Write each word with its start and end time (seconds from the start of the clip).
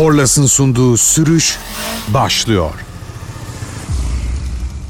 Korlas'ın 0.00 0.46
sunduğu 0.46 0.96
sürüş 0.96 1.58
başlıyor. 2.08 2.70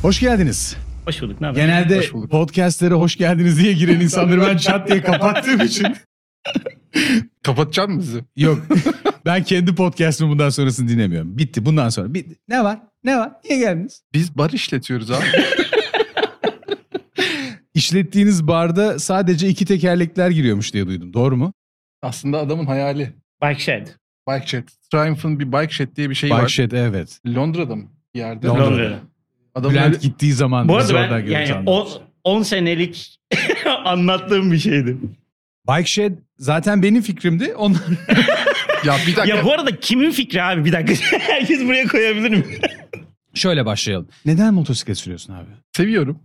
Hoş 0.02 0.20
geldiniz. 0.20 0.76
Hoş 1.04 1.22
bulduk. 1.22 1.40
Ne 1.40 1.46
haber? 1.46 1.60
Genelde 1.60 1.98
Hoş 1.98 2.12
bulduk. 2.12 2.30
podcastlere 2.30 2.94
hoş 2.94 3.16
geldiniz 3.16 3.58
diye 3.58 3.72
giren 3.72 4.00
insanları 4.00 4.40
ben 4.40 4.56
çat 4.56 4.88
diye 4.88 5.02
kapattığım 5.02 5.60
için. 5.60 5.86
Kapatacaksın 7.42 7.94
mı 7.94 8.00
bizi? 8.00 8.24
Yok. 8.36 8.66
Ben 9.24 9.42
kendi 9.42 9.74
podcastımı 9.74 10.30
bundan 10.30 10.50
sonrasını 10.50 10.88
dinlemiyorum. 10.88 11.38
Bitti 11.38 11.66
bundan 11.66 11.88
sonra. 11.88 12.14
Bitti. 12.14 12.36
Ne 12.48 12.64
var? 12.64 12.78
Ne 13.04 13.18
var? 13.18 13.32
Niye 13.44 13.58
geldiniz? 13.58 14.02
Biz 14.14 14.38
bar 14.38 14.50
işletiyoruz 14.50 15.10
abi. 15.10 15.24
İşlettiğiniz 17.74 18.46
barda 18.46 18.98
sadece 18.98 19.48
iki 19.48 19.64
tekerlekler 19.64 20.30
giriyormuş 20.30 20.74
diye 20.74 20.86
duydum. 20.86 21.12
Doğru 21.14 21.36
mu? 21.36 21.52
Aslında 22.02 22.38
adamın 22.38 22.66
hayali. 22.66 23.14
Bike 23.42 23.60
Shed. 23.60 23.99
Bike 24.28 24.46
Shed. 24.46 24.68
Triumph'ın 24.92 25.40
bir 25.40 25.52
Bike 25.52 25.72
Shed 25.72 25.96
diye 25.96 26.10
bir 26.10 26.14
şey 26.14 26.30
Bike 26.30 26.42
var. 26.42 26.48
Shed 26.48 26.72
evet. 26.72 27.20
Londra'da 27.26 27.76
mı? 27.76 27.84
Bir 28.14 28.18
yerde. 28.18 28.46
Londra'da. 28.46 28.98
Adamın 29.54 29.74
Bülent 29.74 29.94
öyle- 29.94 29.98
gittiği 30.06 30.32
zaman 30.32 30.68
Bu 30.68 30.78
biz 30.78 30.90
arada 30.90 30.98
oradan 31.14 31.26
ben 31.26 31.30
yani 31.30 31.54
anlıyoruz. 31.54 32.00
10 32.24 32.42
senelik 32.42 33.18
anlattığım 33.84 34.52
bir 34.52 34.58
şeydi. 34.58 34.96
Bike 35.68 35.84
Shed 35.86 36.18
zaten 36.38 36.82
benim 36.82 37.02
fikrimdi. 37.02 37.54
Onlar 37.54 37.80
Ya 38.84 38.96
bir 39.06 39.16
dakika. 39.16 39.36
Ya 39.36 39.44
bu 39.44 39.52
arada 39.52 39.76
kimin 39.80 40.10
fikri 40.10 40.42
abi? 40.42 40.64
Bir 40.64 40.72
dakika. 40.72 41.18
Herkes 41.18 41.64
buraya 41.64 41.86
koyabilir 41.88 42.30
mi? 42.30 42.44
şöyle 43.34 43.66
başlayalım. 43.66 44.08
Neden 44.26 44.54
motosiklet 44.54 44.98
sürüyorsun 44.98 45.32
abi? 45.32 45.48
Seviyorum. 45.76 46.18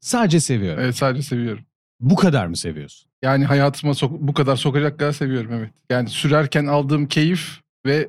Sadece 0.00 0.40
seviyorum. 0.40 0.82
Evet 0.84 0.96
sadece 0.96 1.22
seviyorum. 1.22 1.64
Bu 2.02 2.16
kadar 2.16 2.46
mı 2.46 2.56
seviyorsun? 2.56 3.10
Yani 3.22 3.44
hayatıma 3.44 3.92
sok- 3.92 4.18
bu 4.20 4.34
kadar 4.34 4.56
sokacak 4.56 4.98
kadar 4.98 5.12
seviyorum 5.12 5.50
evet. 5.52 5.70
Yani 5.90 6.08
sürerken 6.08 6.66
aldığım 6.66 7.06
keyif 7.06 7.60
ve 7.86 8.08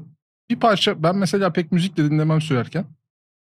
bir 0.50 0.56
parça 0.56 1.04
ben 1.04 1.16
mesela 1.16 1.54
pek 1.54 1.72
müzik 1.72 1.98
de 1.98 2.12
dinlemem 2.12 2.42
sürerken. 2.42 2.86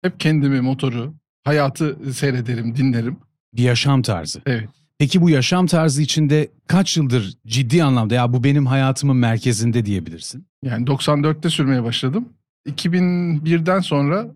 Hep 0.03 0.21
kendimi, 0.21 0.61
motoru, 0.61 1.15
hayatı 1.45 2.13
seyrederim, 2.15 2.77
dinlerim. 2.77 3.17
Bir 3.57 3.63
yaşam 3.63 4.03
tarzı. 4.03 4.41
Evet. 4.47 4.69
Peki 4.99 5.21
bu 5.23 5.31
yaşam 5.31 5.67
tarzı 5.67 6.03
içinde 6.03 6.49
kaç 6.69 6.97
yıldır 6.97 7.35
ciddi 7.47 7.85
anlamda 7.85 8.15
ya 8.15 8.33
bu 8.33 8.45
benim 8.45 8.67
hayatımın 8.67 9.17
merkezinde 9.17 9.87
diyebilirsin? 9.87 10.47
Yani 10.65 10.87
94'te 10.87 11.51
sürmeye 11.51 11.83
başladım. 11.85 12.29
2001'den 12.69 13.81
sonra 13.81 14.27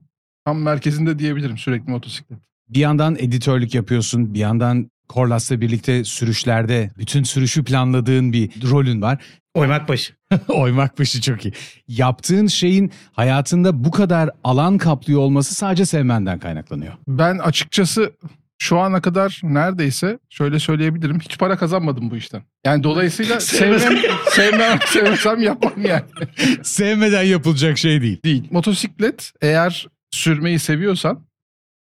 tam 0.44 0.58
merkezinde 0.62 1.18
diyebilirim 1.18 1.58
sürekli 1.58 1.90
motosiklet. 1.90 2.38
Bir 2.68 2.80
yandan 2.80 3.16
editörlük 3.18 3.74
yapıyorsun, 3.74 4.34
bir 4.34 4.38
yandan 4.38 4.90
Korlas'la 5.08 5.60
birlikte 5.60 6.04
sürüşlerde 6.04 6.90
bütün 6.98 7.22
sürüşü 7.22 7.64
planladığın 7.64 8.32
bir 8.32 8.70
rolün 8.70 9.02
var. 9.02 9.18
Oymak 9.54 9.88
başı. 9.88 10.12
Oymak 10.48 10.98
başı 10.98 11.20
çok 11.20 11.44
iyi. 11.44 11.52
Yaptığın 11.88 12.46
şeyin 12.46 12.92
hayatında 13.12 13.84
bu 13.84 13.90
kadar 13.90 14.30
alan 14.44 14.78
kaplıyor 14.78 15.20
olması 15.20 15.54
sadece 15.54 15.86
sevmenden 15.86 16.38
kaynaklanıyor. 16.38 16.92
Ben 17.08 17.38
açıkçası 17.38 18.12
şu 18.58 18.78
ana 18.78 19.00
kadar 19.00 19.40
neredeyse 19.42 20.18
şöyle 20.30 20.58
söyleyebilirim. 20.58 21.20
Hiç 21.20 21.38
para 21.38 21.56
kazanmadım 21.56 22.10
bu 22.10 22.16
işten. 22.16 22.42
Yani 22.64 22.82
dolayısıyla 22.82 23.40
sevmem, 23.40 23.98
sevmem, 24.30 24.78
sevmesem 24.86 25.42
yapmam 25.42 25.84
yani. 25.84 26.04
Sevmeden 26.62 27.22
yapılacak 27.22 27.78
şey 27.78 28.02
değil. 28.02 28.22
Değil. 28.22 28.48
Motosiklet 28.50 29.32
eğer 29.42 29.86
sürmeyi 30.10 30.58
seviyorsan 30.58 31.26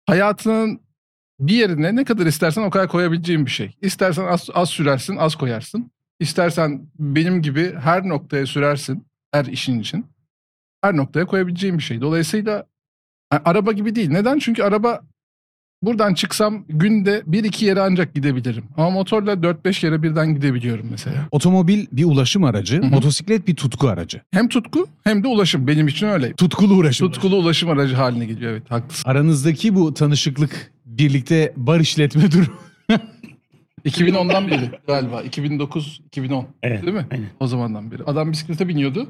hayatının 0.07 0.84
bir 1.39 1.55
yerine 1.55 1.95
ne 1.95 2.03
kadar 2.03 2.25
istersen 2.25 2.61
o 2.61 2.69
kadar 2.69 2.87
koyabileceğin 2.87 3.45
bir 3.45 3.51
şey. 3.51 3.71
İstersen 3.81 4.25
az, 4.25 4.49
az 4.53 4.69
sürersin, 4.69 5.15
az 5.15 5.35
koyarsın. 5.35 5.91
İstersen 6.19 6.87
benim 6.99 7.41
gibi 7.41 7.75
her 7.75 8.07
noktaya 8.07 8.45
sürersin, 8.45 9.05
her 9.31 9.45
işin 9.45 9.79
için. 9.79 10.05
Her 10.81 10.97
noktaya 10.97 11.25
koyabileceğin 11.25 11.77
bir 11.77 11.83
şey. 11.83 12.01
Dolayısıyla 12.01 12.65
araba 13.31 13.71
gibi 13.71 13.95
değil. 13.95 14.09
Neden? 14.09 14.39
Çünkü 14.39 14.63
araba 14.63 15.01
buradan 15.81 16.13
çıksam 16.13 16.65
günde 16.69 17.23
bir 17.25 17.43
iki 17.43 17.65
yere 17.65 17.81
ancak 17.81 18.15
gidebilirim. 18.15 18.63
Ama 18.77 18.89
motorla 18.89 19.33
4-5 19.33 19.85
yere 19.85 20.03
birden 20.03 20.35
gidebiliyorum 20.35 20.87
mesela. 20.91 21.27
Otomobil 21.31 21.85
bir 21.91 22.03
ulaşım 22.03 22.43
aracı, 22.43 22.81
hı. 22.81 22.85
motosiklet 22.85 23.47
bir 23.47 23.55
tutku 23.55 23.87
aracı. 23.87 24.21
Hem 24.31 24.49
tutku 24.49 24.87
hem 25.03 25.23
de 25.23 25.27
ulaşım. 25.27 25.67
Benim 25.67 25.87
için 25.87 26.07
öyle. 26.07 26.33
Tutkulu 26.33 26.73
uğraşım. 26.73 27.11
Tutkulu 27.11 27.35
ulaşım 27.35 27.69
aracı 27.69 27.95
haline 27.95 28.25
geliyor. 28.25 28.51
Evet 28.51 28.71
haklısın. 28.71 29.09
Aranızdaki 29.09 29.75
bu 29.75 29.93
tanışıklık, 29.93 30.71
birlikte 30.97 31.53
bar 31.57 31.79
işletme 31.79 32.31
durumu. 32.31 32.57
2010'dan 33.85 34.47
beri 34.47 34.71
galiba. 34.87 35.21
2009-2010 35.23 36.45
Evet. 36.63 36.83
değil 36.83 36.93
mi? 36.93 37.05
aynen. 37.11 37.29
O 37.39 37.47
zamandan 37.47 37.91
beri. 37.91 38.03
Adam 38.03 38.31
bisiklete 38.31 38.67
biniyordu. 38.67 39.09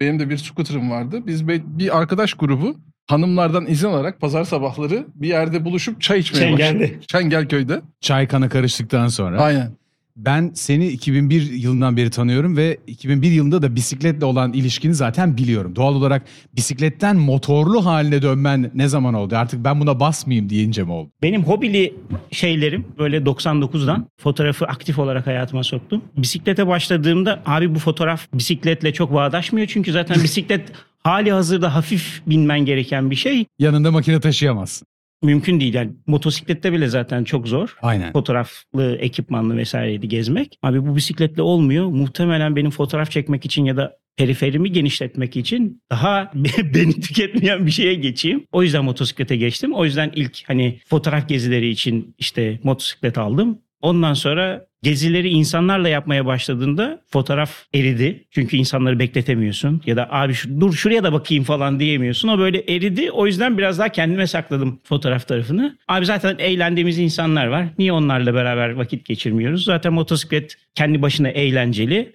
Benim 0.00 0.18
de 0.20 0.30
bir 0.30 0.36
scooter'ım 0.36 0.90
vardı. 0.90 1.20
Biz 1.26 1.48
bir 1.48 1.98
arkadaş 1.98 2.34
grubu 2.34 2.76
hanımlardan 3.06 3.66
izin 3.66 3.88
alarak 3.88 4.20
pazar 4.20 4.44
sabahları 4.44 5.06
bir 5.14 5.28
yerde 5.28 5.64
buluşup 5.64 6.00
çay 6.00 6.18
içmeye 6.18 6.52
başladık. 6.52 6.58
Çengel'de. 6.60 7.00
Çengelköy'de. 7.06 7.80
Çay 8.00 8.28
kana 8.28 8.48
karıştıktan 8.48 9.08
sonra. 9.08 9.42
Aynen. 9.42 9.72
Ben 10.16 10.50
seni 10.54 10.86
2001 10.88 11.52
yılından 11.52 11.96
beri 11.96 12.10
tanıyorum 12.10 12.56
ve 12.56 12.78
2001 12.86 13.30
yılında 13.30 13.62
da 13.62 13.76
bisikletle 13.76 14.24
olan 14.24 14.52
ilişkini 14.52 14.94
zaten 14.94 15.36
biliyorum. 15.36 15.76
Doğal 15.76 15.94
olarak 15.94 16.22
bisikletten 16.56 17.16
motorlu 17.16 17.84
haline 17.84 18.22
dönmen 18.22 18.70
ne 18.74 18.88
zaman 18.88 19.14
oldu? 19.14 19.36
Artık 19.36 19.64
ben 19.64 19.80
buna 19.80 20.00
basmayayım 20.00 20.50
deyince 20.50 20.82
mi 20.82 20.92
oldu? 20.92 21.10
Benim 21.22 21.44
hobili 21.44 21.94
şeylerim 22.30 22.84
böyle 22.98 23.18
99'dan 23.18 24.06
fotoğrafı 24.16 24.66
aktif 24.66 24.98
olarak 24.98 25.26
hayatıma 25.26 25.62
soktum. 25.62 26.02
Bisiklete 26.16 26.66
başladığımda 26.66 27.42
abi 27.46 27.74
bu 27.74 27.78
fotoğraf 27.78 28.26
bisikletle 28.34 28.92
çok 28.92 29.14
bağdaşmıyor. 29.14 29.66
Çünkü 29.66 29.92
zaten 29.92 30.16
bisiklet 30.22 30.72
hali 31.02 31.32
hazırda 31.32 31.74
hafif 31.74 32.22
binmen 32.26 32.60
gereken 32.60 33.10
bir 33.10 33.16
şey. 33.16 33.46
Yanında 33.58 33.90
makine 33.90 34.20
taşıyamazsın. 34.20 34.86
Mümkün 35.26 35.60
değil 35.60 35.74
yani 35.74 35.92
motosiklette 36.06 36.72
bile 36.72 36.88
zaten 36.88 37.24
çok 37.24 37.48
zor. 37.48 37.76
Aynen. 37.82 38.12
fotoğraflı, 38.12 38.96
ekipmanlı 38.96 39.56
vesaireydi 39.56 40.08
gezmek. 40.08 40.58
Abi 40.62 40.86
bu 40.86 40.96
bisikletle 40.96 41.42
olmuyor. 41.42 41.86
Muhtemelen 41.86 42.56
benim 42.56 42.70
fotoğraf 42.70 43.10
çekmek 43.10 43.44
için 43.44 43.64
ya 43.64 43.76
da 43.76 43.96
periferimi 44.16 44.72
genişletmek 44.72 45.36
için 45.36 45.82
daha 45.90 46.32
beni 46.74 47.00
tüketmeyen 47.00 47.66
bir 47.66 47.70
şeye 47.70 47.94
geçeyim. 47.94 48.46
O 48.52 48.62
yüzden 48.62 48.84
motosiklete 48.84 49.36
geçtim. 49.36 49.74
O 49.74 49.84
yüzden 49.84 50.12
ilk 50.14 50.38
hani 50.46 50.80
fotoğraf 50.86 51.28
gezileri 51.28 51.68
için 51.68 52.14
işte 52.18 52.60
motosiklet 52.62 53.18
aldım. 53.18 53.58
Ondan 53.80 54.14
sonra 54.14 54.66
gezileri 54.82 55.28
insanlarla 55.28 55.88
yapmaya 55.88 56.26
başladığında 56.26 57.02
fotoğraf 57.06 57.64
eridi. 57.74 58.24
Çünkü 58.30 58.56
insanları 58.56 58.98
bekletemiyorsun. 58.98 59.82
Ya 59.86 59.96
da 59.96 60.08
abi 60.10 60.34
şu, 60.34 60.60
dur 60.60 60.72
şuraya 60.72 61.04
da 61.04 61.12
bakayım 61.12 61.44
falan 61.44 61.80
diyemiyorsun. 61.80 62.28
O 62.28 62.38
böyle 62.38 62.58
eridi. 62.58 63.10
O 63.10 63.26
yüzden 63.26 63.58
biraz 63.58 63.78
daha 63.78 63.88
kendime 63.88 64.26
sakladım 64.26 64.80
fotoğraf 64.84 65.28
tarafını. 65.28 65.78
Abi 65.88 66.06
zaten 66.06 66.36
eğlendiğimiz 66.38 66.98
insanlar 66.98 67.46
var. 67.46 67.66
Niye 67.78 67.92
onlarla 67.92 68.34
beraber 68.34 68.70
vakit 68.70 69.06
geçirmiyoruz? 69.06 69.64
Zaten 69.64 69.92
motosiklet 69.92 70.56
kendi 70.74 71.02
başına 71.02 71.28
eğlenceli. 71.28 72.12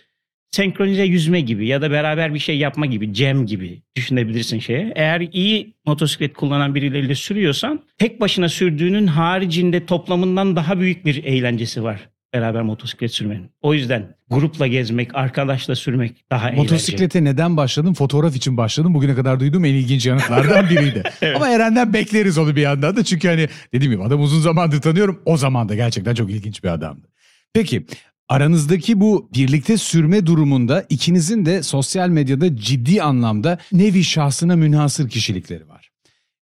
Senkronize 0.52 1.04
yüzme 1.04 1.42
gibi 1.42 1.68
ya 1.68 1.82
da 1.82 1.92
beraber 1.92 2.34
bir 2.34 2.40
şey 2.40 2.58
yapma 2.58 2.86
gibi, 2.86 3.14
jam 3.14 3.46
gibi 3.46 3.82
düşünebilirsin 3.96 4.60
şeye. 4.60 4.94
Eğer 4.96 5.28
iyi 5.34 5.74
motosiklet 5.86 6.34
kullanan 6.34 6.76
birileriyle 6.76 7.16
sürüyorsan 7.16 7.82
tek 7.98 8.22
başına 8.22 8.50
sürdüğünün 8.50 9.08
haricinde 9.08 9.86
toplamından 9.86 10.56
daha 10.56 10.80
büyük 10.80 11.06
bir 11.06 11.24
eğlencesi 11.24 11.84
var 11.84 12.10
beraber 12.34 12.62
motosiklet 12.62 13.12
sürmenin. 13.12 13.52
O 13.62 13.74
yüzden 13.74 14.16
grupla 14.30 14.68
gezmek, 14.68 15.16
arkadaşla 15.16 15.76
sürmek 15.76 16.30
daha 16.32 16.50
eğlenceli. 16.50 16.64
Motosiklete 16.64 17.24
neden 17.24 17.58
başladım? 17.58 17.94
Fotoğraf 17.94 18.36
için 18.36 18.58
başladım. 18.58 18.94
Bugüne 18.94 19.16
kadar 19.16 19.40
duyduğum 19.40 19.66
en 19.66 19.74
ilginç 19.74 20.06
yanıtlardan 20.06 20.70
biriydi. 20.70 21.04
Ama 21.36 21.50
Eren'den 21.50 21.94
bekleriz 21.94 22.38
onu 22.38 22.56
bir 22.56 22.62
yandan 22.62 22.96
da. 22.96 23.04
Çünkü 23.04 23.28
hani 23.28 23.48
dediğim 23.74 23.94
gibi 23.94 24.04
adam 24.04 24.22
uzun 24.22 24.40
zamandır 24.42 24.82
tanıyorum. 24.82 25.22
O 25.26 25.38
zaman 25.38 25.70
da 25.70 25.76
gerçekten 25.76 26.16
çok 26.16 26.32
ilginç 26.32 26.64
bir 26.64 26.70
adamdı. 26.70 27.08
Peki 27.54 27.86
aranızdaki 28.32 29.00
bu 29.00 29.30
birlikte 29.36 29.78
sürme 29.78 30.26
durumunda 30.26 30.86
ikinizin 30.90 31.46
de 31.46 31.64
sosyal 31.64 32.10
medyada 32.10 32.58
ciddi 32.58 33.04
anlamda 33.04 33.58
nevi 33.72 34.04
şahsına 34.04 34.56
münhasır 34.56 35.10
kişilikleri 35.10 35.70
var. 35.70 35.90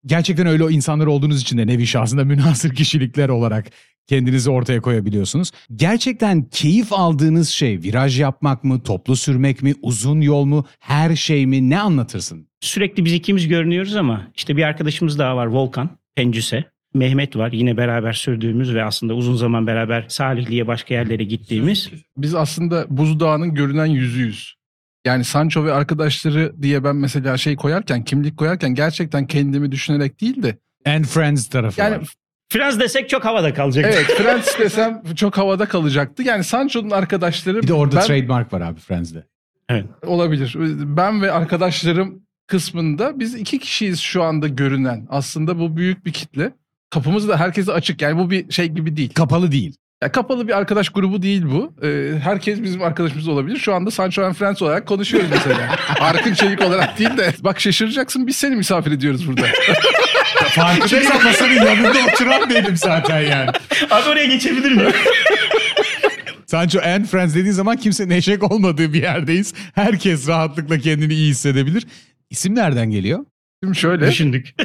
Gerçekten 0.05 0.47
öyle 0.47 0.63
insanlar 0.63 1.05
olduğunuz 1.05 1.41
için 1.41 1.57
de 1.57 1.67
nevi 1.67 1.87
şahsına 1.87 2.23
münhasır 2.23 2.75
kişilikler 2.75 3.29
olarak 3.29 3.71
kendinizi 4.07 4.49
ortaya 4.49 4.81
koyabiliyorsunuz. 4.81 5.51
Gerçekten 5.75 6.43
keyif 6.43 6.93
aldığınız 6.93 7.49
şey 7.49 7.81
viraj 7.81 8.19
yapmak 8.19 8.63
mı, 8.63 8.83
toplu 8.83 9.15
sürmek 9.15 9.63
mi, 9.63 9.73
uzun 9.81 10.21
yol 10.21 10.45
mu, 10.45 10.65
her 10.79 11.15
şey 11.15 11.45
mi 11.45 11.69
ne 11.69 11.79
anlatırsın? 11.79 12.47
Sürekli 12.61 13.05
biz 13.05 13.13
ikimiz 13.13 13.47
görünüyoruz 13.47 13.95
ama 13.95 14.27
işte 14.35 14.57
bir 14.57 14.63
arkadaşımız 14.63 15.19
daha 15.19 15.35
var 15.35 15.45
Volkan 15.45 15.89
Pencüse. 16.15 16.74
Mehmet 16.95 17.35
var 17.35 17.51
yine 17.51 17.77
beraber 17.77 18.13
sürdüğümüz 18.13 18.75
ve 18.75 18.83
aslında 18.83 19.13
uzun 19.13 19.35
zaman 19.35 19.67
beraber 19.67 20.05
Salihli'ye 20.07 20.67
başka 20.67 20.93
yerlere 20.93 21.23
gittiğimiz. 21.23 21.91
Biz 22.17 22.35
aslında 22.35 22.85
buzdağının 22.89 23.53
görünen 23.53 23.85
yüzüyüz. 23.85 24.55
Yani 25.05 25.23
Sancho 25.23 25.65
ve 25.65 25.73
arkadaşları 25.73 26.61
diye 26.61 26.83
ben 26.83 26.95
mesela 26.95 27.37
şey 27.37 27.55
koyarken, 27.55 28.03
kimlik 28.03 28.37
koyarken 28.37 28.75
gerçekten 28.75 29.27
kendimi 29.27 29.71
düşünerek 29.71 30.21
değil 30.21 30.43
de 30.43 30.57
And 30.85 31.05
Friends 31.05 31.47
tarafı 31.49 31.81
yani 31.81 31.97
var. 31.97 32.13
Frans 32.49 32.79
desek 32.79 33.09
çok 33.09 33.25
havada 33.25 33.53
kalacak. 33.53 33.85
evet 33.85 34.05
Friends 34.17 34.59
desem 34.59 35.01
çok 35.15 35.37
havada 35.37 35.65
kalacaktı. 35.65 36.23
Yani 36.23 36.43
Sancho'nun 36.43 36.89
arkadaşları 36.89 37.61
Bir 37.61 37.67
de 37.67 37.73
orada 37.73 37.95
ben- 37.95 38.01
trademark 38.01 38.53
var 38.53 38.61
abi 38.61 38.79
Friends'de. 38.79 39.23
Evet. 39.69 39.85
olabilir. 40.05 40.55
Ben 40.97 41.21
ve 41.21 41.31
arkadaşlarım 41.31 42.21
kısmında 42.47 43.19
biz 43.19 43.35
iki 43.35 43.59
kişiyiz 43.59 43.99
şu 43.99 44.23
anda 44.23 44.47
görünen. 44.47 45.07
Aslında 45.09 45.59
bu 45.59 45.77
büyük 45.77 46.05
bir 46.05 46.13
kitle. 46.13 46.51
Kapımız 46.89 47.27
da 47.27 47.39
herkese 47.39 47.71
açık. 47.71 48.01
Yani 48.01 48.17
bu 48.17 48.31
bir 48.31 48.51
şey 48.51 48.67
gibi 48.67 48.97
değil. 48.97 49.13
Kapalı 49.13 49.51
değil. 49.51 49.75
Ya 50.03 50.11
kapalı 50.11 50.47
bir 50.47 50.57
arkadaş 50.57 50.89
grubu 50.89 51.21
değil 51.21 51.43
bu. 51.45 51.73
Ee, 51.83 52.11
herkes 52.23 52.63
bizim 52.63 52.81
arkadaşımız 52.83 53.27
olabilir. 53.27 53.57
Şu 53.57 53.73
anda 53.75 53.91
Sancho 53.91 54.23
and 54.23 54.33
Friends 54.33 54.61
olarak 54.61 54.87
konuşuyoruz 54.87 55.29
mesela. 55.31 55.75
Arkın 55.99 56.33
Çelik 56.33 56.61
olarak 56.61 56.99
değil 56.99 57.17
de. 57.17 57.33
Bak 57.39 57.59
şaşıracaksın 57.59 58.27
biz 58.27 58.35
seni 58.35 58.55
misafir 58.55 58.91
ediyoruz 58.91 59.27
burada. 59.27 59.47
Farkındaysan 60.49 61.23
masanın 61.23 61.53
yanında 61.53 61.99
oturan 62.13 62.49
benim 62.49 62.77
zaten 62.77 63.21
yani. 63.21 63.49
Abi 63.91 64.09
oraya 64.09 64.25
geçebilir 64.25 64.71
miyim? 64.71 64.91
Sancho 66.45 66.79
and 66.81 67.05
Friends 67.05 67.35
dediğin 67.35 67.53
zaman 67.53 67.77
kimsenin 67.77 68.09
eşek 68.09 68.51
olmadığı 68.51 68.93
bir 68.93 69.01
yerdeyiz. 69.01 69.53
Herkes 69.75 70.27
rahatlıkla 70.27 70.77
kendini 70.77 71.13
iyi 71.13 71.29
hissedebilir. 71.29 71.87
İsim 72.29 72.55
nereden 72.55 72.91
geliyor? 72.91 73.25
Şimdi 73.63 73.77
şöyle, 73.77 74.07
Düşündük. 74.07 74.55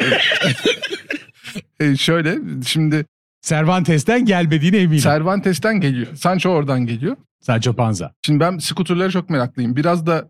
E, 1.80 1.96
şöyle 1.96 2.38
şimdi 2.66 3.06
Cervantes'ten 3.42 4.24
gelmediğine 4.24 4.76
eminim. 4.76 5.02
Cervantes'ten 5.02 5.80
geliyor. 5.80 6.06
Sancho 6.14 6.50
oradan 6.50 6.86
geliyor. 6.86 7.16
Sancho 7.40 7.72
Panza. 7.72 8.12
Şimdi 8.22 8.40
ben 8.40 8.58
skuterlara 8.58 9.10
çok 9.10 9.30
meraklıyım. 9.30 9.76
Biraz 9.76 10.06
da 10.06 10.28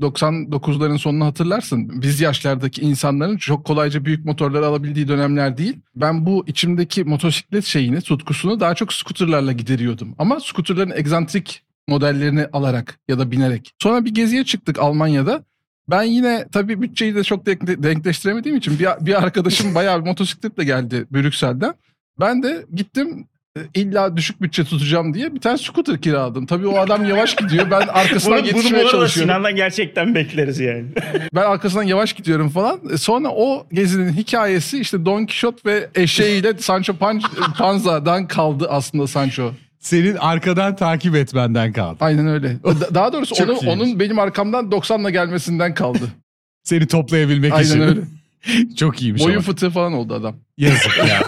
99'ların 0.00 0.98
sonunu 0.98 1.24
hatırlarsın. 1.24 2.02
Biz 2.02 2.20
yaşlardaki 2.20 2.80
insanların 2.80 3.36
çok 3.36 3.64
kolayca 3.64 4.04
büyük 4.04 4.24
motorları 4.24 4.66
alabildiği 4.66 5.08
dönemler 5.08 5.58
değil. 5.58 5.76
Ben 5.96 6.26
bu 6.26 6.44
içimdeki 6.46 7.04
motosiklet 7.04 7.64
şeyini, 7.64 8.00
tutkusunu 8.00 8.60
daha 8.60 8.74
çok 8.74 8.92
skuterlarla 8.92 9.52
gideriyordum. 9.52 10.14
Ama 10.18 10.40
skuterların 10.40 10.92
egzantrik 10.96 11.62
modellerini 11.88 12.46
alarak 12.52 12.98
ya 13.08 13.18
da 13.18 13.30
binerek. 13.30 13.72
Sonra 13.82 14.04
bir 14.04 14.14
geziye 14.14 14.44
çıktık 14.44 14.78
Almanya'da. 14.78 15.44
Ben 15.90 16.02
yine 16.02 16.44
tabii 16.52 16.82
bütçeyi 16.82 17.14
de 17.14 17.24
çok 17.24 17.46
denk- 17.46 17.82
denkleştiremediğim 17.82 18.58
için 18.58 18.78
bir, 18.78 18.88
bir 19.06 19.22
arkadaşım 19.22 19.74
bayağı 19.74 20.00
bir 20.00 20.06
motosikletle 20.08 20.64
geldi 20.64 21.06
Brüksel'den. 21.10 21.74
Ben 22.20 22.42
de 22.42 22.66
gittim 22.74 23.26
e, 23.56 23.60
illa 23.74 24.16
düşük 24.16 24.42
bütçe 24.42 24.64
tutacağım 24.64 25.14
diye 25.14 25.34
bir 25.34 25.40
tane 25.40 25.58
scooter 25.58 26.00
kiraladım. 26.00 26.46
Tabii 26.46 26.66
o 26.66 26.78
adam 26.78 27.04
yavaş 27.04 27.36
gidiyor. 27.36 27.70
Ben 27.70 27.80
arkasından 27.88 28.38
bunu, 28.38 28.44
bunu 28.44 28.52
bu 28.52 28.56
yetişmeye 28.56 28.82
arada 28.82 28.90
çalışıyorum. 28.92 29.30
Sinan'dan 29.32 29.56
gerçekten 29.56 30.14
bekleriz 30.14 30.60
yani. 30.60 30.84
Ben 31.34 31.42
arkasından 31.42 31.82
yavaş 31.82 32.12
gidiyorum 32.12 32.48
falan. 32.48 32.80
E, 32.92 32.96
Sonra 32.96 33.28
o 33.28 33.66
gezinin 33.72 34.12
hikayesi 34.12 34.78
işte 34.80 35.04
Don 35.04 35.18
Quixote 35.26 35.70
ve 35.70 35.88
eşeğiyle 35.94 36.58
Sancho 36.58 36.92
Pan- 36.92 37.54
Panza'dan 37.58 38.28
kaldı 38.28 38.66
aslında 38.70 39.06
Sancho. 39.06 39.52
Senin 39.80 40.16
arkadan 40.16 40.76
takip 40.76 41.16
etmenden 41.16 41.72
kaldı. 41.72 41.96
Aynen 42.00 42.28
öyle. 42.28 42.56
Da- 42.64 42.94
Daha 42.94 43.12
doğrusu 43.12 43.34
Çok 43.34 43.48
onu, 43.48 43.56
iyiymiş. 43.56 43.68
onun 43.68 44.00
benim 44.00 44.18
arkamdan 44.18 44.64
90'la 44.64 45.10
gelmesinden 45.10 45.74
kaldı. 45.74 46.00
Seni 46.62 46.86
toplayabilmek 46.86 47.52
Aynen 47.52 47.64
için. 47.66 47.80
öyle. 47.80 48.00
Çok 48.76 49.02
iyiymiş 49.02 49.22
Boyun 49.22 49.34
ama. 49.36 49.42
fıtığı 49.44 49.70
falan 49.70 49.92
oldu 49.92 50.14
adam. 50.14 50.36
Yazık 50.58 50.98
ya. 50.98 51.20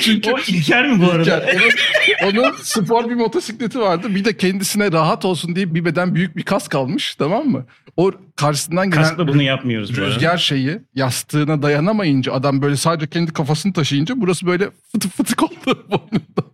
Çünkü 0.00 0.30
o 0.32 0.38
İlker 0.38 0.88
mi 0.88 1.02
bu 1.06 1.10
arada? 1.10 1.46
Onun, 2.24 2.36
onun 2.36 2.52
spor 2.62 3.10
bir 3.10 3.14
motosikleti 3.14 3.80
vardı. 3.80 4.14
Bir 4.14 4.24
de 4.24 4.36
kendisine 4.36 4.92
rahat 4.92 5.24
olsun 5.24 5.56
diye 5.56 5.74
bir 5.74 5.84
beden 5.84 6.14
büyük 6.14 6.36
bir 6.36 6.42
kask 6.42 6.74
almış 6.74 7.14
tamam 7.14 7.46
mı? 7.48 7.66
O 7.96 8.12
karşısından 8.36 8.90
gelen 8.90 9.02
Kaskla 9.02 9.28
bunu 9.28 9.42
yapmıyoruz 9.42 9.96
bu 9.96 10.00
arada. 10.02 10.14
rüzgar 10.14 10.38
şeyi 10.38 10.78
yastığına 10.94 11.62
dayanamayınca 11.62 12.32
adam 12.32 12.62
böyle 12.62 12.76
sadece 12.76 13.06
kendi 13.10 13.32
kafasını 13.32 13.72
taşıyınca 13.72 14.14
burası 14.20 14.46
böyle 14.46 14.68
fıtık 14.92 15.12
fıtık 15.16 15.42
oldu 15.42 15.84
boynunda. 15.90 16.49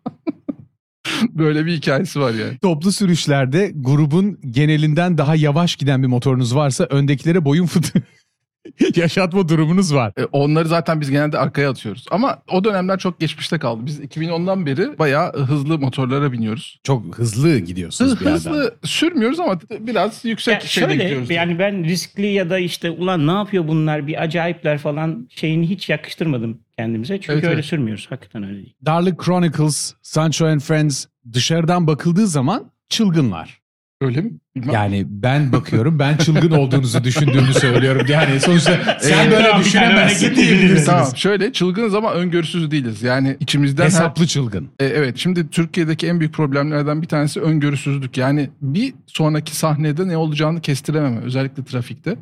böyle 1.30 1.66
bir 1.66 1.72
hikayesi 1.72 2.20
var 2.20 2.34
yani. 2.34 2.58
Toplu 2.58 2.92
sürüşlerde 2.92 3.72
grubun 3.74 4.38
genelinden 4.50 5.18
daha 5.18 5.34
yavaş 5.36 5.76
giden 5.76 6.02
bir 6.02 6.08
motorunuz 6.08 6.54
varsa 6.54 6.84
öndekilere 6.84 7.44
boyun 7.44 7.66
fıtığı 7.66 8.02
yaşatma 8.96 9.48
durumunuz 9.48 9.94
var. 9.94 10.12
E, 10.18 10.24
onları 10.24 10.68
zaten 10.68 11.00
biz 11.00 11.10
genelde 11.10 11.38
arkaya 11.38 11.70
atıyoruz. 11.70 12.06
Ama 12.10 12.42
o 12.50 12.64
dönemler 12.64 12.98
çok 12.98 13.20
geçmişte 13.20 13.58
kaldı. 13.58 13.86
Biz 13.86 14.00
2010'dan 14.00 14.66
beri 14.66 14.98
bayağı 14.98 15.32
hızlı 15.32 15.78
motorlara 15.78 16.32
biniyoruz. 16.32 16.80
Çok 16.84 17.18
hızlı 17.18 17.58
gidiyorsunuz 17.58 18.12
Hız, 18.12 18.20
bir 18.20 18.26
hızlı 18.26 18.74
sürmüyoruz 18.84 19.40
ama 19.40 19.60
biraz 19.80 20.24
yüksek 20.24 20.54
Ya 20.54 20.60
şeyde 20.60 20.88
şöyle 20.88 21.04
gidiyoruz. 21.04 21.30
yani 21.30 21.58
ben 21.58 21.84
riskli 21.84 22.26
ya 22.26 22.50
da 22.50 22.58
işte 22.58 22.90
ulan 22.90 23.26
ne 23.26 23.32
yapıyor 23.32 23.68
bunlar 23.68 24.06
bir 24.06 24.22
acayipler 24.22 24.78
falan 24.78 25.28
şeyini 25.30 25.70
hiç 25.70 25.88
yakıştırmadım 25.88 26.58
kendimize. 26.78 27.14
Çünkü 27.20 27.32
Evet, 27.32 27.44
öyle 27.44 27.54
evet. 27.54 27.64
sürmüyoruz. 27.64 28.06
Hakikaten 28.10 28.42
öyle 28.44 28.56
değil. 28.56 28.74
Darlık 28.86 29.24
Chronicles, 29.24 29.94
Sancho 30.02 30.46
and 30.46 30.60
Friends 30.60 31.06
dışarıdan 31.32 31.86
bakıldığı 31.86 32.26
zaman 32.26 32.70
çılgınlar. 32.88 33.60
Öyle 34.00 34.20
mi? 34.20 34.30
Bilmem. 34.56 34.74
Yani 34.74 35.04
ben 35.08 35.52
bakıyorum 35.52 35.98
ben 35.98 36.16
çılgın 36.16 36.50
olduğunuzu 36.50 37.04
düşündüğümü 37.04 37.52
söylüyorum. 37.54 38.06
Yani 38.08 38.40
sonuçta 38.40 38.98
sen 39.00 39.18
Evet. 39.24 39.32
böyle 39.32 39.48
Tamam, 39.48 39.60
düşünemezsin 39.64 40.34
diyebilirsiniz. 40.36 40.84
Tamam 40.84 41.16
şöyle 41.16 41.52
çılgınız 41.52 41.94
ama 41.94 42.12
öngörüsüz 42.12 42.70
değiliz. 42.70 43.02
Yani 43.02 43.36
içimizden 43.40 43.82
her- 43.82 43.86
Hesaplı 43.90 44.26
çılgın. 44.26 44.68
E, 44.80 44.84
evet 44.84 45.16
şimdi 45.16 45.50
Türkiye'deki 45.50 46.06
en 46.06 46.20
büyük 46.20 46.34
problemlerden 46.34 47.02
bir 47.02 47.06
tanesi 47.08 47.40
öngörüsüzlük. 47.40 48.18
Yani 48.18 48.50
bir 48.62 48.94
sonraki 49.06 49.56
sahnede 49.56 50.08
ne 50.08 50.16
olacağını 50.16 50.60
kestirememe 50.60 51.20
özellikle 51.20 51.64
trafikte. 51.64 52.16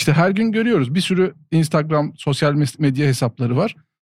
İşte 0.00 0.12
her 0.12 0.30
gün 0.30 0.52
görüyoruz 0.52 0.94
bir 0.94 1.00
sürü 1.00 1.34
Instagram 1.50 2.12
sosyal 2.16 2.64
medya 2.78 3.06
hesapları 3.06 3.56
var. 3.56 3.76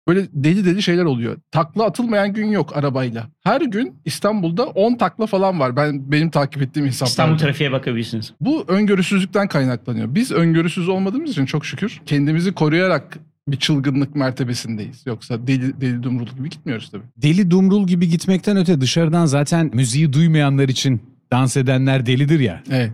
Böyle 0.08 0.26
deli 0.32 0.64
deli 0.64 0.82
şeyler 0.82 1.04
oluyor. 1.04 1.36
Takla 1.50 1.84
atılmayan 1.84 2.32
gün 2.32 2.46
yok 2.46 2.76
arabayla. 2.76 3.28
Her 3.44 3.60
gün 3.60 3.94
İstanbul'da 4.04 4.66
10 4.66 4.94
takla 4.96 5.26
falan 5.26 5.60
var. 5.60 5.76
Ben 5.76 6.12
benim 6.12 6.30
takip 6.30 6.62
ettiğim 6.62 6.86
hesaplarda. 6.86 7.10
İstanbul 7.10 7.38
trafiğe 7.38 7.72
bakabilirsiniz. 7.72 8.32
Bu 8.40 8.64
öngörüsüzlükten 8.68 9.48
kaynaklanıyor. 9.48 10.14
Biz 10.14 10.32
öngörüsüz 10.32 10.88
olmadığımız 10.88 11.30
için 11.30 11.46
çok 11.46 11.66
şükür 11.66 12.00
kendimizi 12.06 12.52
koruyarak 12.52 13.18
bir 13.48 13.56
çılgınlık 13.56 14.16
mertebesindeyiz. 14.16 15.02
Yoksa 15.06 15.46
deli, 15.46 15.80
deli 15.80 16.02
dumrul 16.02 16.26
gibi 16.26 16.50
gitmiyoruz 16.50 16.90
tabii. 16.90 17.02
Deli 17.16 17.50
dumrul 17.50 17.86
gibi 17.86 18.08
gitmekten 18.08 18.56
öte 18.56 18.80
dışarıdan 18.80 19.26
zaten 19.26 19.70
müziği 19.74 20.12
duymayanlar 20.12 20.68
için 20.68 21.02
dans 21.32 21.56
edenler 21.56 22.06
delidir 22.06 22.40
ya. 22.40 22.62
Evet. 22.70 22.92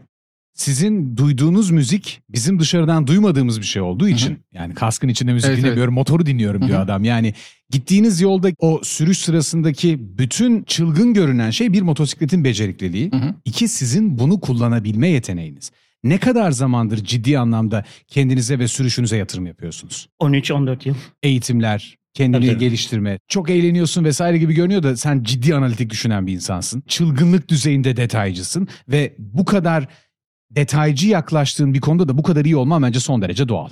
Sizin 0.58 1.16
duyduğunuz 1.16 1.70
müzik 1.70 2.20
bizim 2.28 2.60
dışarıdan 2.60 3.06
duymadığımız 3.06 3.60
bir 3.60 3.66
şey 3.66 3.82
olduğu 3.82 4.08
için 4.08 4.38
yani 4.52 4.75
kaskın 4.75 5.08
içinde 5.08 5.32
müzik 5.32 5.50
Evet, 5.50 5.58
dinlemiyorum 5.58 5.94
motoru 5.94 6.26
dinliyorum 6.26 6.62
diyor 6.62 6.78
Hı 6.78 6.81
hı. 6.81 6.84
adam. 6.84 7.05
Yani 7.05 7.34
gittiğiniz 7.70 8.20
yolda 8.20 8.50
o 8.58 8.81
sürüş 8.82 9.19
sırasındaki 9.19 10.19
bütün 10.19 10.62
çılgın 10.62 11.14
görünen 11.14 11.50
şey 11.50 11.72
bir 11.72 11.82
motosikletin 11.82 12.44
becerikliliği. 12.44 13.10
Hı 13.12 13.16
hı. 13.16 13.34
İki 13.44 13.69
sizin 13.69 14.19
bunu 14.19 14.40
kullanabilme 14.40 15.08
yeteneğiniz. 15.08 15.70
Ne 16.04 16.18
kadar 16.18 16.50
zamandır 16.50 17.04
ciddi 17.04 17.38
anlamda 17.38 17.85
kendinize 18.06 18.59
ve 18.59 18.68
sürüşünüze 18.68 19.16
yatırım 19.16 19.47
yapıyorsunuz? 19.47 20.09
13-14 20.21 20.88
yıl. 20.88 20.94
Eğitimler, 21.23 21.97
kendini 22.14 22.47
tabii. 22.47 22.59
geliştirme, 22.59 23.18
çok 23.28 23.50
eğleniyorsun 23.50 24.04
vesaire 24.04 24.38
gibi 24.38 24.54
görünüyor 24.54 24.82
da 24.82 24.97
sen 24.97 25.23
ciddi 25.23 25.54
analitik 25.54 25.90
düşünen 25.90 26.26
bir 26.26 26.32
insansın. 26.32 26.82
Çılgınlık 26.88 27.49
düzeyinde 27.49 27.97
detaycısın 27.97 28.68
ve 28.88 29.14
bu 29.18 29.44
kadar 29.44 29.88
detaycı 30.50 31.09
yaklaştığın 31.09 31.75
bir 31.75 31.81
konuda 31.81 32.09
da 32.09 32.19
bu 32.19 32.23
kadar 32.23 32.45
iyi 32.45 32.57
olman 32.57 32.83
bence 32.83 33.00
son 33.00 33.23
derece 33.23 33.49
doğal. 33.49 33.69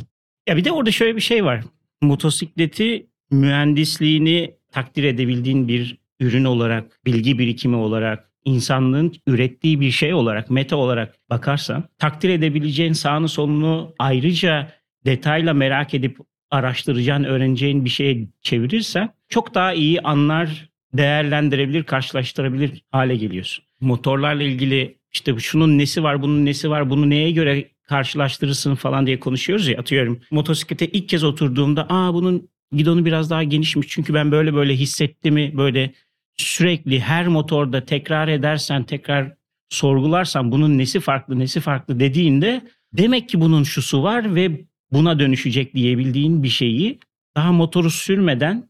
Ya 0.48 0.56
bir 0.56 0.64
de 0.64 0.72
orada 0.72 0.90
şöyle 0.90 1.16
bir 1.16 1.20
şey 1.20 1.44
var. 1.44 1.64
Motosikleti 2.02 3.06
mühendisliğini 3.30 4.54
takdir 4.72 5.04
edebildiğin 5.04 5.68
bir 5.68 5.98
ürün 6.20 6.44
olarak, 6.44 7.00
bilgi 7.06 7.38
birikimi 7.38 7.76
olarak, 7.76 8.30
insanlığın 8.44 9.12
ürettiği 9.26 9.80
bir 9.80 9.90
şey 9.90 10.14
olarak, 10.14 10.50
meta 10.50 10.76
olarak 10.76 11.16
bakarsan 11.30 11.84
takdir 11.98 12.28
edebileceğin 12.28 12.92
sağını 12.92 13.28
solunu 13.28 13.94
ayrıca 13.98 14.72
detayla 15.04 15.54
merak 15.54 15.94
edip 15.94 16.18
araştıracağın, 16.50 17.24
öğreneceğin 17.24 17.84
bir 17.84 17.90
şeye 17.90 18.28
çevirirsen 18.42 19.08
çok 19.28 19.54
daha 19.54 19.72
iyi 19.72 20.00
anlar, 20.00 20.70
değerlendirebilir, 20.92 21.84
karşılaştırabilir 21.84 22.82
hale 22.90 23.16
geliyorsun. 23.16 23.64
Motorlarla 23.80 24.42
ilgili 24.42 24.95
işte 25.16 25.38
şunun 25.38 25.78
nesi 25.78 26.02
var, 26.02 26.22
bunun 26.22 26.46
nesi 26.46 26.70
var, 26.70 26.90
bunu 26.90 27.10
neye 27.10 27.30
göre 27.30 27.68
karşılaştırırsın 27.88 28.74
falan 28.74 29.06
diye 29.06 29.20
konuşuyoruz 29.20 29.68
ya 29.68 29.78
atıyorum. 29.78 30.20
Motosiklete 30.30 30.86
ilk 30.86 31.08
kez 31.08 31.24
oturduğumda 31.24 31.86
aa 31.88 32.14
bunun 32.14 32.48
gidonu 32.72 33.04
biraz 33.04 33.30
daha 33.30 33.42
genişmiş 33.42 33.88
çünkü 33.88 34.14
ben 34.14 34.32
böyle 34.32 34.54
böyle 34.54 34.74
hissettiğimi 34.76 35.56
böyle 35.56 35.92
sürekli 36.36 37.00
her 37.00 37.28
motorda 37.28 37.84
tekrar 37.84 38.28
edersen 38.28 38.84
tekrar 38.84 39.32
sorgularsan 39.68 40.52
bunun 40.52 40.78
nesi 40.78 41.00
farklı 41.00 41.38
nesi 41.38 41.60
farklı 41.60 42.00
dediğinde 42.00 42.62
demek 42.92 43.28
ki 43.28 43.40
bunun 43.40 43.62
şusu 43.62 44.02
var 44.02 44.34
ve 44.34 44.64
buna 44.92 45.18
dönüşecek 45.18 45.74
diyebildiğin 45.74 46.42
bir 46.42 46.48
şeyi 46.48 46.98
daha 47.36 47.52
motoru 47.52 47.90
sürmeden 47.90 48.68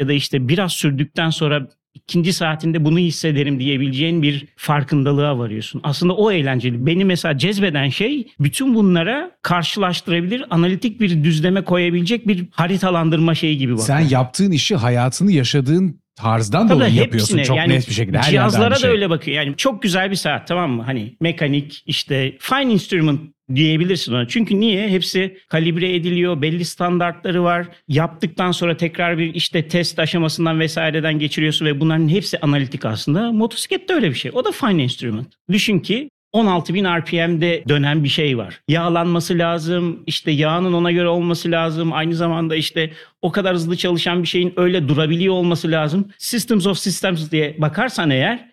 ya 0.00 0.08
da 0.08 0.12
işte 0.12 0.48
biraz 0.48 0.72
sürdükten 0.72 1.30
sonra 1.30 1.68
ikinci 2.04 2.32
saatinde 2.32 2.84
bunu 2.84 2.98
hissederim 2.98 3.60
diyebileceğin 3.60 4.22
bir 4.22 4.46
farkındalığa 4.56 5.38
varıyorsun. 5.38 5.80
Aslında 5.84 6.16
o 6.16 6.30
eğlenceli. 6.30 6.86
Beni 6.86 7.04
mesela 7.04 7.38
cezbeden 7.38 7.88
şey 7.88 8.28
bütün 8.40 8.74
bunlara 8.74 9.30
karşılaştırabilir, 9.42 10.44
analitik 10.50 11.00
bir 11.00 11.24
düzleme 11.24 11.64
koyabilecek 11.64 12.28
bir 12.28 12.46
haritalandırma 12.50 13.34
şeyi 13.34 13.58
gibi 13.58 13.72
bakıyor. 13.72 13.86
Sen 13.86 14.00
yaptığın 14.00 14.50
işi 14.50 14.76
hayatını 14.76 15.32
yaşadığın 15.32 16.00
tarzdan 16.16 16.68
Tabii 16.68 16.76
dolayı 16.76 16.90
hepsine, 16.90 17.04
yapıyorsun 17.04 17.42
çok 17.42 17.56
yani 17.56 17.72
net 17.74 17.88
bir 17.88 17.94
şekilde. 17.94 18.18
Her 18.18 18.30
Cihazlara 18.30 18.70
da 18.70 18.78
şey. 18.78 18.90
öyle 18.90 19.10
bakıyor. 19.10 19.36
Yani 19.36 19.56
çok 19.56 19.82
güzel 19.82 20.10
bir 20.10 20.16
saat 20.16 20.48
tamam 20.48 20.70
mı? 20.70 20.82
Hani 20.82 21.16
mekanik 21.20 21.82
işte 21.86 22.36
fine 22.40 22.72
instrument 22.72 23.20
diyebilirsin 23.54 24.12
ona. 24.12 24.28
Çünkü 24.28 24.60
niye? 24.60 24.88
Hepsi 24.88 25.38
kalibre 25.48 25.94
ediliyor. 25.94 26.42
Belli 26.42 26.64
standartları 26.64 27.44
var. 27.44 27.66
Yaptıktan 27.88 28.52
sonra 28.52 28.76
tekrar 28.76 29.18
bir 29.18 29.34
işte 29.34 29.68
test 29.68 29.98
aşamasından 29.98 30.60
vesaireden 30.60 31.18
geçiriyorsun 31.18 31.66
ve 31.66 31.80
bunların 31.80 32.08
hepsi 32.08 32.40
analitik 32.40 32.84
aslında. 32.84 33.32
Motosiklet 33.32 33.88
de 33.88 33.94
öyle 33.94 34.10
bir 34.10 34.14
şey. 34.14 34.30
O 34.34 34.44
da 34.44 34.52
fine 34.52 34.82
instrument. 34.82 35.34
Düşün 35.50 35.78
ki 35.78 36.10
16.000 36.34 37.00
RPM'de 37.00 37.64
dönen 37.68 38.04
bir 38.04 38.08
şey 38.08 38.38
var. 38.38 38.60
Yağlanması 38.68 39.38
lazım, 39.38 40.02
işte 40.06 40.30
yağının 40.30 40.72
ona 40.72 40.92
göre 40.92 41.08
olması 41.08 41.50
lazım. 41.50 41.92
Aynı 41.92 42.14
zamanda 42.14 42.56
işte 42.56 42.92
o 43.22 43.32
kadar 43.32 43.54
hızlı 43.54 43.76
çalışan 43.76 44.22
bir 44.22 44.28
şeyin 44.28 44.52
öyle 44.56 44.88
durabiliyor 44.88 45.34
olması 45.34 45.70
lazım. 45.70 46.08
Systems 46.18 46.66
of 46.66 46.78
Systems 46.78 47.30
diye 47.30 47.56
bakarsan 47.58 48.10
eğer 48.10 48.48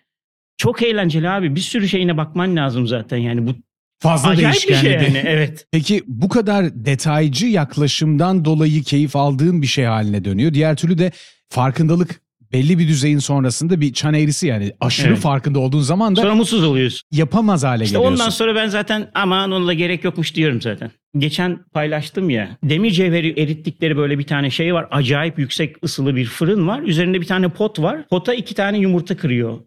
çok 0.56 0.82
eğlenceli 0.82 1.28
abi. 1.28 1.54
Bir 1.54 1.60
sürü 1.60 1.88
şeyine 1.88 2.16
bakman 2.16 2.56
lazım 2.56 2.86
zaten. 2.86 3.16
Yani 3.16 3.46
bu 3.46 3.54
Fazla 3.98 4.28
acayip 4.28 4.52
değişken. 4.54 4.80
şey 4.80 4.90
bir 4.92 5.00
de. 5.00 5.04
yani. 5.04 5.22
Evet. 5.28 5.66
Peki 5.72 6.02
bu 6.06 6.28
kadar 6.28 6.84
detaycı 6.84 7.46
yaklaşımdan 7.46 8.44
dolayı 8.44 8.82
keyif 8.82 9.16
aldığın 9.16 9.62
bir 9.62 9.66
şey 9.66 9.84
haline 9.84 10.24
dönüyor. 10.24 10.54
Diğer 10.54 10.76
türlü 10.76 10.98
de 10.98 11.12
farkındalık 11.48 12.20
belli 12.52 12.78
bir 12.78 12.88
düzeyin 12.88 13.18
sonrasında 13.18 13.80
bir 13.80 13.92
çan 13.92 14.14
eğrisi 14.14 14.46
yani 14.46 14.72
aşırı 14.80 15.08
Evet. 15.08 15.18
farkında 15.18 15.58
olduğun 15.58 15.80
zaman 15.80 16.16
da 16.16 16.20
Sonra 16.22 16.34
mutsuz 16.34 16.64
oluyorsun. 16.64 17.00
yapamaz 17.12 17.64
hale 17.64 17.84
İşte 17.84 17.96
geliyorsun. 17.96 18.20
ondan 18.20 18.30
sonra 18.30 18.54
ben 18.54 18.68
zaten 18.68 19.10
aman 19.14 19.52
onunla 19.52 19.72
gerek 19.72 20.04
yokmuş 20.04 20.34
diyorum 20.34 20.62
zaten. 20.62 20.90
Geçen 21.18 21.58
paylaştım 21.72 22.30
ya. 22.30 22.48
Demir 22.62 22.90
cevheri 22.90 23.40
erittikleri 23.42 23.96
böyle 23.96 24.18
bir 24.18 24.26
tane 24.26 24.50
şey 24.50 24.74
var. 24.74 24.86
Acayip 24.90 25.38
yüksek 25.38 25.76
ısılı 25.84 26.16
bir 26.16 26.24
fırın 26.24 26.68
var. 26.68 26.82
Üzerinde 26.82 27.20
bir 27.20 27.26
tane 27.26 27.48
pot 27.48 27.78
var. 27.78 28.08
Pota 28.08 28.34
iki 28.34 28.54
tane 28.54 28.78
yumurta 28.78 29.16
kırıyor. 29.16 29.58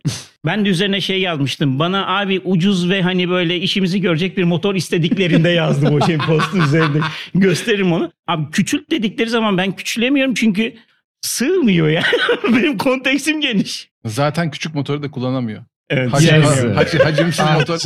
ben 0.45 0.65
de 0.65 0.69
üzerine 0.69 1.01
şey 1.01 1.21
yazmıştım. 1.21 1.79
Bana 1.79 2.17
abi 2.17 2.41
ucuz 2.45 2.89
ve 2.89 3.01
hani 3.01 3.29
böyle 3.29 3.57
işimizi 3.57 4.01
görecek 4.01 4.37
bir 4.37 4.43
motor 4.43 4.75
istediklerinde 4.75 5.49
yazdım 5.49 5.95
o 5.95 6.05
şey 6.05 6.17
postun 6.17 6.61
üzerinde. 6.61 6.99
Gösteririm 7.35 7.93
onu. 7.93 8.11
Abi 8.27 8.51
küçült 8.51 8.91
dedikleri 8.91 9.29
zaman 9.29 9.57
ben 9.57 9.75
küçülemiyorum 9.75 10.33
çünkü 10.33 10.73
sığmıyor 11.21 11.89
ya. 11.89 12.03
Benim 12.43 12.77
konteksim 12.77 13.41
geniş. 13.41 13.89
Zaten 14.05 14.51
küçük 14.51 14.75
motoru 14.75 15.03
da 15.03 15.11
kullanamıyor. 15.11 15.63
Evet. 15.89 16.13
Hacim, 16.13 16.99
hacimsiz 16.99 17.39
Ah 17.39 17.59
motor. 17.59 17.79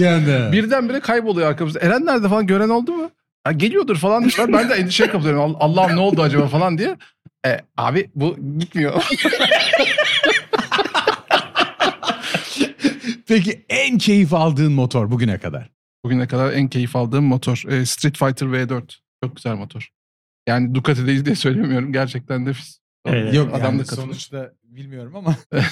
Birdenbire 0.51 0.99
kayboluyor 0.99 1.47
arkamızda. 1.49 1.79
Eren 1.79 2.05
nerede 2.05 2.29
falan 2.29 2.47
gören 2.47 2.69
oldu 2.69 2.91
mu? 2.91 3.11
Ha, 3.43 3.51
geliyordur 3.51 3.95
falan 3.97 4.29
diyorlar. 4.29 4.61
Ben 4.63 4.69
de 4.69 4.73
endişeye 4.73 5.09
kapılıyorum. 5.09 5.41
All- 5.41 5.55
Allah'ım 5.59 5.95
ne 5.95 5.99
oldu 5.99 6.21
acaba 6.21 6.47
falan 6.47 6.77
diye. 6.77 6.97
E, 7.45 7.59
abi 7.77 8.11
bu 8.15 8.37
gitmiyor. 8.59 9.03
Peki 13.27 13.65
en 13.69 13.97
keyif 13.97 14.33
aldığın 14.33 14.71
motor 14.73 15.11
bugüne 15.11 15.37
kadar? 15.37 15.69
Bugüne 16.05 16.27
kadar 16.27 16.53
en 16.53 16.67
keyif 16.67 16.95
aldığım 16.95 17.25
motor. 17.25 17.63
e, 17.69 17.85
Street 17.85 18.17
Fighter 18.17 18.47
V4. 18.47 18.95
Çok 19.23 19.35
güzel 19.35 19.55
motor. 19.55 19.89
Yani 20.47 20.75
Ducati 20.75 21.07
değil 21.07 21.25
diye 21.25 21.35
söylemiyorum. 21.35 21.93
Gerçekten 21.93 22.45
nefis. 22.45 22.79
Evet. 23.05 23.33
Yok 23.33 23.49
Adam 23.53 23.65
yani 23.65 23.79
da 23.79 23.83
katılır. 23.83 24.01
sonuçta 24.01 24.51
bilmiyorum 24.63 25.15
ama. 25.15 25.35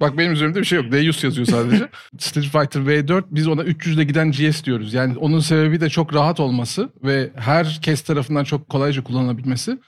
Bak 0.00 0.18
benim 0.18 0.32
üzerimde 0.32 0.60
bir 0.60 0.64
şey 0.64 0.82
yok. 0.82 0.92
Deus 0.92 1.24
yazıyor 1.24 1.46
sadece. 1.46 1.88
Street 2.18 2.46
Fighter 2.46 2.80
V4 2.80 3.24
biz 3.30 3.48
ona 3.48 3.62
300'de 3.62 4.04
giden 4.04 4.32
GS 4.32 4.64
diyoruz. 4.64 4.94
Yani 4.94 5.18
onun 5.18 5.40
sebebi 5.40 5.80
de 5.80 5.88
çok 5.88 6.14
rahat 6.14 6.40
olması 6.40 6.90
ve 7.04 7.30
herkes 7.36 8.02
tarafından 8.02 8.44
çok 8.44 8.68
kolayca 8.68 9.04
kullanılabilmesi. 9.04 9.78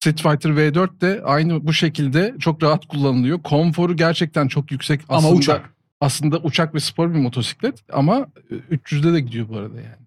Street 0.00 0.22
Fighter 0.22 0.50
V4 0.50 1.00
de 1.00 1.22
aynı 1.24 1.66
bu 1.66 1.72
şekilde 1.72 2.34
çok 2.38 2.62
rahat 2.62 2.86
kullanılıyor. 2.86 3.42
Konforu 3.42 3.96
gerçekten 3.96 4.48
çok 4.48 4.70
yüksek. 4.70 5.00
Ama 5.08 5.18
Aslında, 5.18 5.34
uçak. 5.34 5.70
Aslında 6.00 6.38
uçak 6.38 6.74
ve 6.74 6.80
spor 6.80 7.14
bir 7.14 7.18
motosiklet 7.18 7.84
ama 7.92 8.26
300'de 8.70 9.12
de 9.12 9.20
gidiyor 9.20 9.48
bu 9.48 9.56
arada 9.56 9.76
yani. 9.76 10.06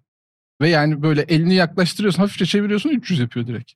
Ve 0.60 0.68
yani 0.68 1.02
böyle 1.02 1.22
elini 1.22 1.54
yaklaştırıyorsun, 1.54 2.22
hafifçe 2.22 2.46
çeviriyorsun 2.46 2.90
300 2.90 3.20
yapıyor 3.20 3.46
direkt. 3.46 3.72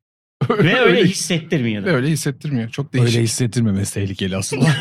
Ve 0.51 0.81
öyle 0.81 1.05
hissettirmiyor 1.05 1.85
da. 1.87 1.91
öyle 1.91 2.09
hissettirmiyor. 2.09 2.69
Çok 2.71 2.93
değişik. 2.93 3.15
Öyle 3.15 3.23
hissettirmemesi 3.25 3.95
tehlikeli 3.95 4.37
aslında. 4.37 4.67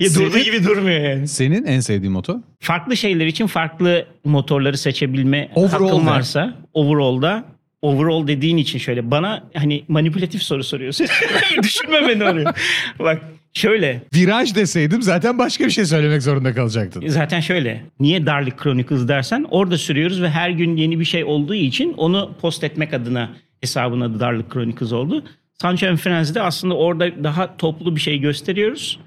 Ya 0.00 0.14
durduğu 0.14 0.30
Senin- 0.30 0.44
gibi 0.44 0.64
durmuyor 0.64 1.00
yani. 1.00 1.28
Senin 1.28 1.64
en 1.64 1.80
sevdiğin 1.80 2.12
motor? 2.12 2.34
Farklı 2.60 2.96
şeyler 2.96 3.26
için 3.26 3.46
farklı 3.46 4.06
motorları 4.24 4.78
seçebilme 4.78 5.50
Overall 5.54 5.88
hakkın 5.88 6.06
de. 6.06 6.10
varsa 6.10 6.54
overall'da 6.74 7.44
overall 7.82 8.26
dediğin 8.26 8.56
için 8.56 8.78
şöyle 8.78 9.10
bana 9.10 9.44
hani 9.54 9.84
manipülatif 9.88 10.42
soru 10.42 10.64
soruyorsun. 10.64 11.06
Düşünme 11.62 12.08
beni 12.08 12.24
oraya. 12.24 12.54
Bak 12.98 13.22
şöyle 13.52 14.02
Viraj 14.14 14.54
deseydim 14.54 15.02
zaten 15.02 15.38
başka 15.38 15.64
bir 15.64 15.70
şey 15.70 15.84
söylemek 15.84 16.22
zorunda 16.22 16.54
kalacaktın. 16.54 17.08
zaten 17.08 17.40
şöyle 17.40 17.84
niye 18.00 18.26
Darlik 18.26 18.62
Chronicles 18.62 19.08
dersen 19.08 19.46
orada 19.50 19.78
sürüyoruz 19.78 20.22
ve 20.22 20.30
her 20.30 20.50
gün 20.50 20.76
yeni 20.76 21.00
bir 21.00 21.04
şey 21.04 21.24
olduğu 21.24 21.54
için 21.54 21.92
onu 21.92 22.34
post 22.40 22.64
etmek 22.64 22.94
adına 22.94 23.30
hesabın 23.60 24.00
adı 24.00 24.20
Darlik 24.20 24.52
Chronicles 24.52 24.92
oldu. 24.92 25.24
Sancho 25.52 25.86
and 25.86 25.96
Friends'de 25.96 26.42
aslında 26.42 26.74
orada 26.74 27.24
daha 27.24 27.56
toplu 27.56 27.96
bir 27.96 28.00
şey 28.00 28.18
gösteriyoruz 28.18 29.00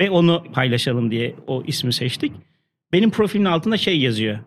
ve 0.00 0.10
onu 0.10 0.44
paylaşalım 0.52 1.10
diye 1.10 1.34
o 1.46 1.62
ismi 1.66 1.92
seçtik. 1.92 2.32
Benim 2.92 3.10
profilimin 3.10 3.50
altında 3.50 3.76
şey 3.76 3.98
yazıyor. 4.00 4.38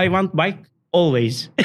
I 0.00 0.04
want 0.04 0.34
bike 0.34 0.58
always. 0.92 1.50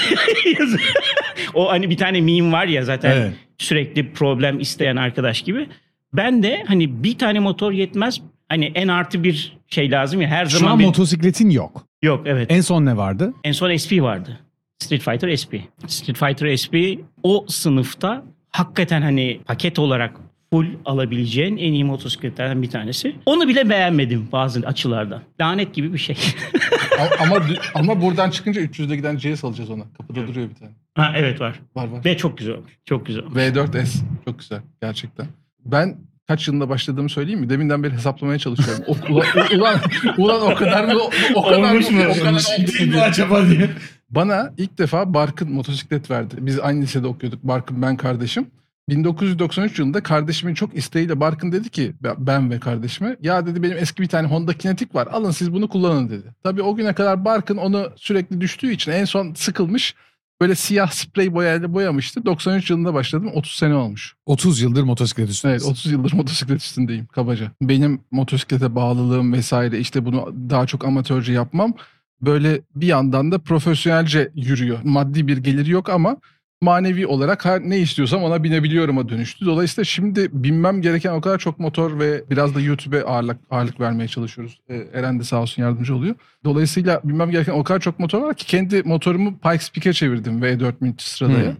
O 1.53 1.69
hani 1.71 1.89
bir 1.89 1.97
tane 1.97 2.21
meme 2.21 2.51
var 2.51 2.65
ya 2.65 2.83
zaten 2.83 3.11
Evet. 3.11 3.33
sürekli 3.57 4.13
problem 4.13 4.59
isteyen 4.59 4.95
arkadaş 4.95 5.41
gibi. 5.41 5.67
Ben 6.13 6.43
de 6.43 6.63
hani 6.67 7.03
bir 7.03 7.17
tane 7.17 7.39
motor 7.39 7.71
yetmez. 7.71 8.21
Hani 8.49 8.71
en 8.75 8.87
artı 8.87 9.23
bir 9.23 9.57
şey 9.67 9.91
lazım 9.91 10.21
ya 10.21 10.27
her 10.27 10.45
Şu 10.45 10.57
zaman 10.57 10.71
an 10.71 10.79
bir... 10.79 10.85
motosikletin 10.85 11.49
yok. 11.49 11.85
Yok 12.01 12.21
evet. 12.25 12.51
En 12.51 12.61
son 12.61 12.85
ne 12.85 12.97
vardı? 12.97 13.33
En 13.43 13.51
son 13.51 13.77
SP 13.83 13.91
vardı. 14.01 14.39
Street 14.85 15.01
Fighter 15.01 15.35
SP. 15.41 15.53
Street 15.87 16.17
Fighter 16.17 16.57
SP 16.63 16.75
o 17.23 17.45
sınıfta 17.47 18.23
hakikaten 18.51 19.01
hani 19.01 19.39
paket 19.45 19.79
olarak 19.79 20.15
full 20.53 20.67
alabileceğin 20.85 21.57
en 21.57 21.73
iyi 21.73 21.83
motosikletlerden 21.83 22.61
bir 22.61 22.69
tanesi. 22.69 23.15
Onu 23.25 23.47
bile 23.47 23.69
beğenmedim 23.69 24.27
bazı 24.31 24.59
açılardan. 24.59 25.21
Lanet 25.41 25.73
gibi 25.73 25.93
bir 25.93 25.97
şey. 25.97 26.17
Ama 27.19 27.39
ama 27.75 28.01
buradan 28.01 28.29
çıkınca 28.29 28.61
300'de 28.61 28.95
giden 28.95 29.17
GS 29.17 29.43
alacağız 29.43 29.69
ona. 29.69 29.83
Kapıda 29.97 30.27
duruyor 30.27 30.49
bir 30.49 30.55
tane. 30.55 30.71
ha 30.95 31.13
evet 31.15 31.41
var. 31.41 31.59
Var 31.75 31.87
var. 31.87 32.05
Ve 32.05 32.17
çok 32.17 32.37
güzel 32.37 32.55
olmuş. 32.55 32.71
Çok 32.85 33.05
güzel 33.05 33.23
olmuş. 33.23 33.37
V4S 33.37 33.97
çok 34.25 34.39
güzel 34.39 34.61
gerçekten. 34.81 35.27
Ben 35.65 35.97
kaç 36.27 36.47
yılında 36.47 36.69
başladığımı 36.69 37.09
söyleyeyim 37.09 37.39
mi? 37.39 37.49
Deminden 37.49 37.83
beri 37.83 37.93
hesaplamaya 37.93 38.39
çalışıyorum. 38.39 38.83
O, 38.87 39.13
ulan, 39.13 39.25
ulan, 39.55 39.79
ulan 40.17 40.41
o 40.51 40.55
kadar 40.55 40.83
mı? 40.93 40.99
O 41.35 41.41
kadar 41.43 41.71
Olmuş 41.71 41.89
mı? 41.91 42.01
O 42.09 42.13
kadar 42.13 42.29
olmuş 42.29 42.79
mu? 42.81 43.01
acaba 43.01 43.45
diye. 43.49 43.69
Bana 44.09 44.53
ilk 44.57 44.77
defa 44.77 45.13
Barkın 45.13 45.51
motosiklet 45.51 46.11
verdi. 46.11 46.35
Biz 46.39 46.59
aynı 46.59 46.81
lisede 46.81 47.07
okuyorduk. 47.07 47.43
Barkın 47.43 47.81
ben 47.81 47.97
kardeşim. 47.97 48.47
1993 48.89 49.79
yılında 49.79 50.03
kardeşimin 50.03 50.53
çok 50.53 50.77
isteğiyle 50.77 51.19
Barkın 51.19 51.51
dedi 51.51 51.69
ki 51.69 51.93
ben 52.17 52.51
ve 52.51 52.59
kardeşime 52.59 53.17
ya 53.21 53.45
dedi 53.45 53.63
benim 53.63 53.77
eski 53.77 54.01
bir 54.01 54.07
tane 54.07 54.27
Honda 54.27 54.53
Kinetic 54.53 54.89
var 54.93 55.07
alın 55.07 55.31
siz 55.31 55.53
bunu 55.53 55.69
kullanın 55.69 56.09
dedi. 56.09 56.35
Tabii 56.43 56.61
o 56.61 56.75
güne 56.75 56.93
kadar 56.93 57.25
Barkın 57.25 57.57
onu 57.57 57.91
sürekli 57.95 58.41
düştüğü 58.41 58.71
için 58.71 58.91
en 58.91 59.05
son 59.05 59.33
sıkılmış 59.33 59.95
böyle 60.41 60.55
siyah 60.55 60.91
sprey 60.91 61.33
boyayla 61.33 61.73
boyamıştı. 61.73 62.25
93 62.25 62.69
yılında 62.69 62.93
başladım 62.93 63.31
30 63.33 63.51
sene 63.51 63.73
olmuş. 63.75 64.15
30 64.25 64.61
yıldır 64.61 64.83
motosiklet 64.83 65.23
Evet 65.25 65.33
üstündesin. 65.33 65.71
30 65.71 65.91
yıldır 65.91 66.13
motosiklet 66.13 66.61
üstündeyim 66.61 67.05
kabaca. 67.05 67.51
Benim 67.61 68.01
motosiklete 68.11 68.75
bağlılığım 68.75 69.33
vesaire 69.33 69.79
işte 69.79 70.05
bunu 70.05 70.35
daha 70.49 70.67
çok 70.67 70.85
amatörce 70.85 71.33
yapmam 71.33 71.73
böyle 72.21 72.61
bir 72.75 72.87
yandan 72.87 73.31
da 73.31 73.39
profesyonelce 73.39 74.31
yürüyor. 74.35 74.79
Maddi 74.83 75.27
bir 75.27 75.37
geliri 75.37 75.71
yok 75.71 75.89
ama 75.89 76.17
manevi 76.61 77.07
olarak 77.07 77.45
her 77.45 77.61
ne 77.61 77.79
istiyorsam 77.79 78.23
ona 78.23 78.43
binebiliyorum'a 78.43 79.09
dönüştü. 79.09 79.45
Dolayısıyla 79.45 79.85
şimdi 79.85 80.29
binmem 80.31 80.81
gereken 80.81 81.11
o 81.11 81.21
kadar 81.21 81.39
çok 81.39 81.59
motor 81.59 81.99
ve 81.99 82.23
biraz 82.29 82.55
da 82.55 82.61
YouTube'e 82.61 83.03
ağırlık, 83.03 83.37
ağırlık 83.49 83.79
vermeye 83.79 84.07
çalışıyoruz. 84.07 84.59
Ee, 84.69 84.87
Eren 84.93 85.19
de 85.19 85.23
sağ 85.23 85.41
olsun 85.41 85.61
yardımcı 85.61 85.95
oluyor. 85.95 86.15
Dolayısıyla 86.43 87.01
binmem 87.03 87.31
gereken 87.31 87.53
o 87.53 87.63
kadar 87.63 87.79
çok 87.79 87.99
motor 87.99 88.21
var 88.21 88.35
ki 88.35 88.45
kendi 88.45 88.83
motorumu 88.83 89.39
Pikes 89.39 89.71
Peak'e 89.71 89.93
çevirdim 89.93 90.41
V4000 90.41 90.93
sıradaya. 90.97 91.51
Hmm. 91.51 91.57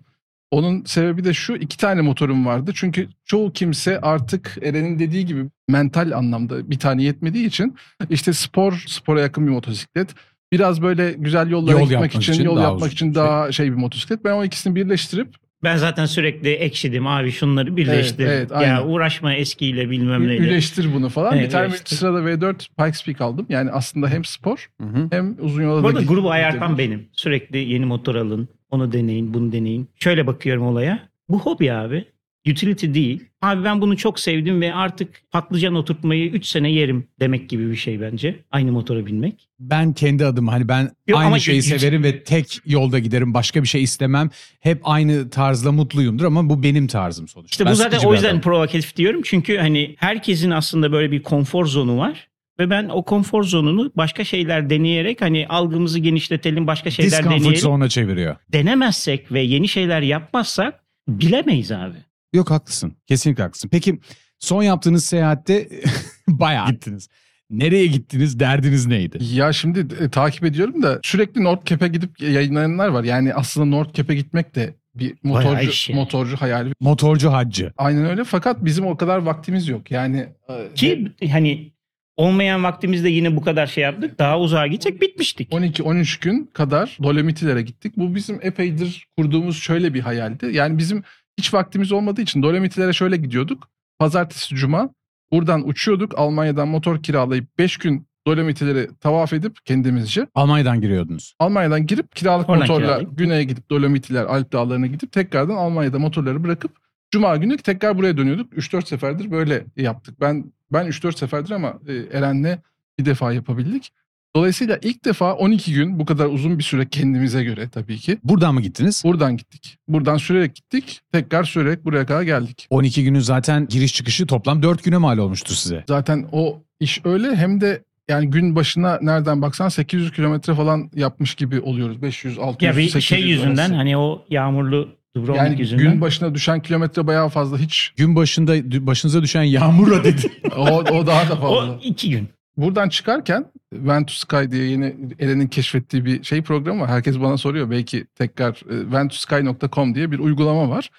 Onun 0.52 0.84
sebebi 0.84 1.24
de 1.24 1.34
şu 1.34 1.56
iki 1.56 1.78
tane 1.78 2.02
motorum 2.02 2.46
vardı. 2.46 2.72
Çünkü 2.76 3.10
çoğu 3.26 3.54
kimse 3.54 4.02
artık 4.02 4.58
Eren'in 4.62 5.00
dediği 5.00 5.26
gibi 5.26 5.46
mental 5.70 6.12
anlamda 6.12 6.70
bir 6.70 6.80
tane 6.80 7.04
yetmediği 7.04 7.48
için 7.48 7.76
işte 8.10 8.34
spor, 8.34 8.84
spora 8.88 9.22
yakın 9.22 9.48
bir 9.48 9.52
motosiklet. 9.52 10.10
Biraz 10.56 10.82
böyle 10.82 11.12
güzel 11.18 11.50
yollara 11.50 11.72
Yol 11.72 11.82
gitmek 11.82 12.02
yapmak 12.02 12.24
için, 12.24 12.34
için 12.34 12.44
yol 12.44 12.56
daha 12.56 12.64
yapmak 12.64 12.92
için 12.92 13.16
daha 13.16 13.52
şey 13.52 13.72
bir 13.72 13.78
motosiklet. 13.78 14.26
Ben 14.26 14.32
o 14.32 14.44
ikisini 14.44 14.76
birleştirip 14.76 15.28
Ben 15.64 15.78
zaten 15.78 16.06
sürekli 16.06 16.50
ekşidim 16.50 17.08
abi 17.08 17.32
şunları 17.32 17.78
birleştir. 17.78 18.26
Evet, 18.26 18.38
evet, 18.38 18.52
aynen. 18.52 18.70
ya 18.70 18.86
uğraşma 18.86 19.34
eskiyle 19.34 19.90
bilmem 19.90 20.28
neyle. 20.28 20.44
üleştir 20.44 20.94
bunu 20.94 21.10
falan. 21.10 21.34
Evet, 21.34 21.46
bir 21.46 21.52
tane 21.52 21.68
üleştir. 21.68 21.96
sırada 21.96 22.20
V4 22.20 22.54
Pikes 22.78 23.06
Peak 23.06 23.22
aldım. 23.22 23.46
Yani 23.50 23.72
aslında 23.72 24.08
hem 24.08 24.26
spor 24.26 24.70
Hı 24.82 24.88
hı. 24.88 25.08
hem 25.12 25.36
uzun 25.40 25.64
yola 25.64 25.80
Bu 25.80 25.84
da 25.84 25.88
arada 25.88 26.02
grubu 26.02 26.32
ayartan 26.32 26.78
benim. 26.78 27.08
Sürekli 27.12 27.58
yeni 27.58 27.86
motor 27.86 28.16
alın, 28.16 28.48
onu 28.70 28.92
deneyin, 28.92 29.34
bunu 29.34 29.52
deneyin. 29.52 29.90
Şöyle 30.00 30.28
bakıyorum 30.28 30.64
olaya. 30.64 31.10
Bu 31.30 31.40
hobi 31.40 31.74
abi. 31.74 32.06
Utility 32.52 32.94
değil. 32.94 33.24
Abi 33.42 33.64
ben 33.64 33.82
bunu 33.82 33.98
çok 33.98 34.20
sevdim 34.20 34.62
ve 34.62 34.74
artık 34.74 35.22
patlıcan 35.32 35.76
oturtmayı 35.76 36.30
3 36.32 36.46
sene 36.46 36.72
yerim 36.72 37.08
demek 37.20 37.50
gibi 37.50 37.72
bir 37.72 37.76
şey 37.76 38.02
bence. 38.02 38.40
Aynı 38.52 38.72
motora 38.72 39.06
binmek. 39.06 39.50
Ben 39.60 39.94
kendi 39.94 40.26
adım 40.26 40.48
hani 40.48 40.68
ben 40.68 40.92
Yok, 41.08 41.20
aynı 41.20 41.40
şeyi 41.42 41.58
ilginç. 41.60 41.82
severim 41.82 42.04
ve 42.04 42.24
tek 42.24 42.58
yolda 42.66 43.00
giderim. 43.00 43.34
Başka 43.34 43.64
bir 43.64 43.68
şey 43.68 43.84
istemem. 43.84 44.30
Hep 44.60 44.80
aynı 44.84 45.30
tarzla 45.30 45.72
mutluyumdur 45.72 46.26
ama 46.26 46.50
bu 46.50 46.64
benim 46.64 46.88
tarzım 46.88 47.28
sonuçta. 47.28 47.54
İşte 47.54 47.66
Ben 47.66 47.72
bu 47.72 47.76
zaten 47.76 48.00
o 48.08 48.14
yüzden 48.14 48.28
adamım. 48.28 48.42
provokatif 48.42 48.96
diyorum. 48.96 49.22
Çünkü 49.26 49.58
hani 49.58 49.96
herkesin 50.00 50.50
aslında 50.52 50.92
böyle 50.92 51.12
bir 51.12 51.24
konfor 51.24 51.66
zonu 51.66 51.98
var. 51.98 52.28
Ve 52.60 52.70
ben 52.70 52.90
o 52.90 53.04
konfor 53.04 53.44
zonunu 53.44 53.92
başka 53.98 54.24
şeyler 54.24 54.70
deneyerek 54.70 55.22
hani 55.22 55.48
algımızı 55.48 56.00
genişletelim, 56.00 56.68
başka 56.68 56.92
şeyler 56.92 57.12
Discomfort 57.12 57.40
deneyelim. 57.40 57.60
zone'a 57.62 57.90
çeviriyor. 57.90 58.36
Denemezsek 58.54 59.32
ve 59.32 59.42
yeni 59.42 59.68
şeyler 59.68 60.02
yapmazsak 60.02 60.80
bilemeyiz 61.08 61.72
abi. 61.72 61.96
Yok 62.36 62.52
haklısın. 62.52 62.98
Kesinlikle 63.08 63.44
haklısın. 63.44 63.70
Peki 63.70 64.00
son 64.40 64.64
yaptığınız 64.64 65.06
seyahatte 65.06 65.70
bayağı 66.28 66.72
gittiniz. 66.72 67.10
Nereye 67.50 67.86
gittiniz? 67.86 68.40
Derdiniz 68.40 68.86
neydi? 68.86 69.18
Ya 69.34 69.54
şimdi 69.54 70.04
e, 70.04 70.10
takip 70.10 70.44
ediyorum 70.44 70.84
da 70.84 71.00
sürekli 71.04 71.44
North 71.44 71.66
Cap'e 71.66 71.88
gidip 71.88 72.22
yayınlayanlar 72.22 72.88
var. 72.88 73.04
Yani 73.04 73.34
aslında 73.34 73.66
North 73.66 73.94
Cap'e 73.94 74.16
gitmek 74.16 74.56
de 74.56 74.76
bir 74.96 75.16
motorcu 75.24 75.92
yani. 75.92 76.00
motorcu 76.00 76.38
hayali. 76.38 76.74
Motorcu 76.80 77.32
haccı. 77.32 77.74
Aynen 77.78 78.06
öyle 78.06 78.24
fakat 78.24 78.66
bizim 78.66 78.86
o 78.86 78.98
kadar 78.98 79.18
vaktimiz 79.18 79.68
yok. 79.68 79.92
Yani 79.92 80.28
e, 80.50 80.74
Ki 80.76 81.12
hani 81.32 81.72
olmayan 82.18 82.64
vaktimizde 82.64 83.10
yine 83.10 83.36
bu 83.36 83.42
kadar 83.42 83.68
şey 83.68 83.84
yaptık. 83.84 84.20
Daha 84.20 84.40
uzağa 84.40 84.68
gidecek 84.68 85.02
bitmiştik. 85.02 85.52
12-13 85.52 86.24
gün 86.24 86.50
kadar 86.54 86.98
Dolomitilere 87.04 87.62
gittik. 87.62 87.94
Bu 87.98 88.16
bizim 88.16 88.40
epeydir 88.42 89.08
kurduğumuz 89.18 89.58
şöyle 89.58 89.94
bir 89.94 90.00
hayaldi. 90.02 90.50
Yani 90.52 90.78
bizim 90.78 91.04
hiç 91.38 91.54
vaktimiz 91.54 91.92
olmadığı 91.92 92.22
için 92.22 92.44
Dolomitilere 92.44 92.94
şöyle 92.94 93.18
gidiyorduk. 93.18 93.70
Pazartesi, 94.00 94.56
cuma 94.56 94.90
buradan 95.32 95.68
uçuyorduk. 95.68 96.20
Almanya'dan 96.20 96.68
motor 96.68 97.04
kiralayıp 97.04 97.58
5 97.58 97.78
gün 97.78 98.08
Dolomitilere 98.28 98.88
tavaf 99.00 99.34
edip 99.34 99.66
kendimizce. 99.66 100.28
Almanya'dan 100.36 100.82
giriyordunuz. 100.82 101.36
Almanya'dan 101.40 101.86
girip 101.86 102.16
kiralık 102.16 102.50
Oradan 102.50 102.62
motorla 102.62 102.86
kiralayıp. 102.86 103.18
güneye 103.18 103.44
gidip 103.44 103.70
Dolomitiler, 103.70 104.26
Alp 104.26 104.54
dağlarına 104.54 104.88
gidip 104.88 105.12
tekrardan 105.12 105.56
Almanya'da 105.56 106.00
motorları 106.00 106.44
bırakıp 106.44 106.72
Cuma 107.12 107.38
günü 107.38 107.58
tekrar 107.58 107.98
buraya 107.98 108.18
dönüyorduk. 108.18 108.54
3-4 108.54 108.86
seferdir 108.88 109.32
böyle 109.32 109.66
yaptık. 109.76 110.22
Ben 110.22 110.54
ben 110.74 110.88
3-4 110.88 111.18
seferdir 111.18 111.52
ama 111.52 111.80
e, 111.88 111.94
Eren'le 111.94 112.58
bir 113.00 113.06
defa 113.06 113.34
yapabildik. 113.34 113.92
Dolayısıyla 114.36 114.80
ilk 114.82 115.06
defa 115.06 115.34
12 115.34 115.74
gün 115.74 116.00
bu 116.00 116.06
kadar 116.06 116.26
uzun 116.26 116.60
bir 116.60 116.64
süre 116.64 116.90
kendimize 116.90 117.44
göre 117.44 117.70
tabii 117.70 117.98
ki. 117.98 118.18
Buradan 118.24 118.54
mı 118.54 118.62
gittiniz? 118.62 119.02
Buradan 119.06 119.38
gittik. 119.38 119.78
Buradan 119.88 120.18
sürerek 120.18 120.56
gittik. 120.56 121.02
Tekrar 121.12 121.44
sürerek 121.44 121.86
buraya 121.86 122.06
kadar 122.06 122.22
geldik. 122.22 122.68
12 122.70 123.04
günün 123.04 123.20
zaten 123.20 123.68
giriş 123.68 123.94
çıkışı 123.94 124.28
toplam 124.28 124.64
4 124.64 124.84
güne 124.84 124.98
mal 124.98 125.18
olmuştu 125.18 125.54
size. 125.56 125.84
Zaten 125.88 126.26
o 126.32 126.62
iş 126.80 127.02
öyle 127.06 127.36
hem 127.36 127.62
de 127.62 127.84
yani 128.10 128.30
gün 128.30 128.56
başına 128.56 129.00
nereden 129.02 129.42
baksan 129.42 129.70
800 129.70 130.12
kilometre 130.12 130.54
falan 130.56 130.90
yapmış 130.96 131.36
gibi 131.36 131.60
oluyoruz. 131.60 132.02
500, 132.02 132.40
600, 132.40 132.68
Ya 132.68 132.78
bir 132.78 132.90
800 132.90 133.04
şey 133.04 133.22
yüzünden 133.30 133.56
arası. 133.58 133.74
hani 133.76 133.98
o 133.98 134.26
yağmurlu 134.30 134.90
Dubrovnik 135.16 135.38
Yani 135.38 135.60
yüzünden. 135.60 135.92
gün 135.92 136.02
başına 136.02 136.36
düşen 136.36 136.62
kilometre 136.62 137.08
bayağı 137.08 137.30
fazla. 137.30 137.58
Hiç 137.58 137.94
Gün 137.98 138.16
başında 138.16 138.54
başınıza 138.88 139.22
düşen 139.22 139.44
yağmurla 139.44 140.04
dedi. 140.04 140.22
o, 140.58 140.66
o 140.68 141.08
daha 141.08 141.30
da 141.30 141.36
fazla. 141.36 141.48
o 141.48 141.80
iki 141.84 142.10
gün. 142.10 142.30
Buradan 142.58 142.90
çıkarken 142.90 143.46
Vent 143.74 144.08
to 144.08 144.14
Sky 144.14 144.52
diye 144.52 144.66
yeni 144.66 144.96
Eren'in 145.20 145.48
keşfettiği 145.48 146.06
bir 146.06 146.24
şey 146.24 146.42
programı 146.42 146.82
var. 146.82 146.90
Herkes 146.90 147.20
bana 147.20 147.38
soruyor. 147.38 147.72
Belki 147.72 148.06
tekrar 148.16 148.52
e, 148.52 148.92
ventosky.com 148.92 149.96
diye 149.96 150.12
bir 150.12 150.20
uygulama 150.20 150.70
var. 150.70 150.90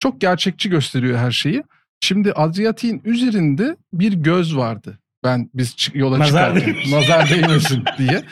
Çok 0.00 0.20
gerçekçi 0.20 0.70
gösteriyor 0.70 1.18
her 1.18 1.30
şeyi. 1.30 1.62
Şimdi 2.00 2.32
Adriyatik'in 2.32 3.02
üzerinde 3.04 3.76
bir 3.92 4.12
göz 4.12 4.56
vardı. 4.56 4.98
Ben 5.24 5.50
biz 5.54 5.76
yola 5.94 6.18
Nazar 6.18 6.54
çıkarken 6.54 6.90
nazar 6.90 7.30
değmesin 7.30 7.84
diye. 7.98 8.22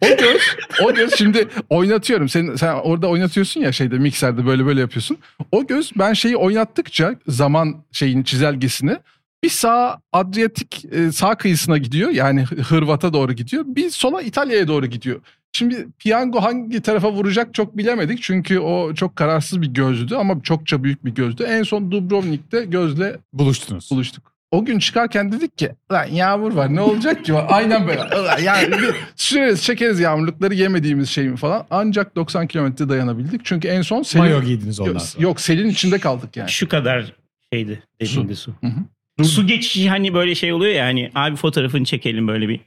O 0.00 0.06
göz, 0.06 0.42
o 0.84 0.94
göz 0.94 1.14
şimdi 1.14 1.48
oynatıyorum. 1.70 2.28
Sen, 2.28 2.54
sen 2.54 2.74
orada 2.74 3.06
oynatıyorsun 3.06 3.60
ya 3.60 3.72
şeyde 3.72 3.98
mikserde 3.98 4.46
böyle 4.46 4.66
böyle 4.66 4.80
yapıyorsun. 4.80 5.18
O 5.52 5.66
göz 5.66 5.92
ben 5.96 6.12
şeyi 6.12 6.36
oynattıkça 6.36 7.14
zaman 7.28 7.84
şeyini 7.92 8.24
çizelgesini 8.24 8.98
bir 9.44 9.48
sağ 9.48 10.00
Adriyatik 10.12 10.84
e, 10.92 11.12
sağ 11.12 11.34
kıyısına 11.34 11.78
gidiyor. 11.78 12.10
Yani 12.10 12.42
Hı- 12.44 12.54
Hırvat'a 12.62 13.12
doğru 13.12 13.32
gidiyor. 13.32 13.64
Bir 13.66 13.90
sola 13.90 14.22
İtalya'ya 14.22 14.68
doğru 14.68 14.86
gidiyor. 14.86 15.20
Şimdi 15.52 15.86
piyango 15.98 16.40
hangi 16.42 16.80
tarafa 16.80 17.12
vuracak 17.12 17.54
çok 17.54 17.76
bilemedik. 17.76 18.22
Çünkü 18.22 18.58
o 18.58 18.94
çok 18.94 19.16
kararsız 19.16 19.62
bir 19.62 19.66
gözdü 19.66 20.14
ama 20.14 20.42
çokça 20.42 20.84
büyük 20.84 21.04
bir 21.04 21.10
gözdü. 21.10 21.42
En 21.42 21.62
son 21.62 21.90
Dubrovnik'te 21.90 22.64
gözle 22.64 23.18
Buluştunuz. 23.32 23.90
buluştuk. 23.90 24.34
O 24.50 24.64
gün 24.64 24.78
çıkarken 24.78 25.32
dedik 25.32 25.58
ki 25.58 25.70
lan 25.92 26.04
yağmur 26.04 26.52
var 26.52 26.74
ne 26.74 26.80
olacak 26.80 27.24
ki? 27.24 27.34
Aynen 27.48 27.86
böyle. 27.86 28.02
Yani 28.42 28.72
bir 28.72 28.94
süreriz 29.16 29.62
çekeriz 29.62 30.00
yağmurlukları 30.00 30.54
yemediğimiz 30.54 31.10
şey 31.10 31.28
mi 31.28 31.36
falan. 31.36 31.66
Ancak 31.70 32.16
90 32.16 32.46
kilometre 32.46 32.88
dayanabildik. 32.88 33.40
Çünkü 33.44 33.68
en 33.68 33.82
son 33.82 34.02
selin... 34.02 34.24
Mayo 34.24 34.42
giydiniz 34.42 34.80
ondan 34.80 34.92
yok, 34.92 35.02
sonra. 35.02 35.22
yok 35.22 35.40
selin 35.40 35.68
içinde 35.68 35.98
kaldık 35.98 36.36
yani. 36.36 36.50
Şu 36.50 36.68
kadar 36.68 37.12
şeydi 37.52 37.82
dediğinde 38.00 38.34
su. 38.34 38.50
Hı 38.60 38.66
hı. 38.66 38.80
Su 39.22 39.46
geçişi 39.46 39.88
hani 39.90 40.14
böyle 40.14 40.34
şey 40.34 40.52
oluyor 40.52 40.72
ya 40.74 40.84
hani 40.84 41.10
abi 41.14 41.36
fotoğrafını 41.36 41.84
çekelim 41.84 42.28
böyle 42.28 42.48
bir 42.48 42.60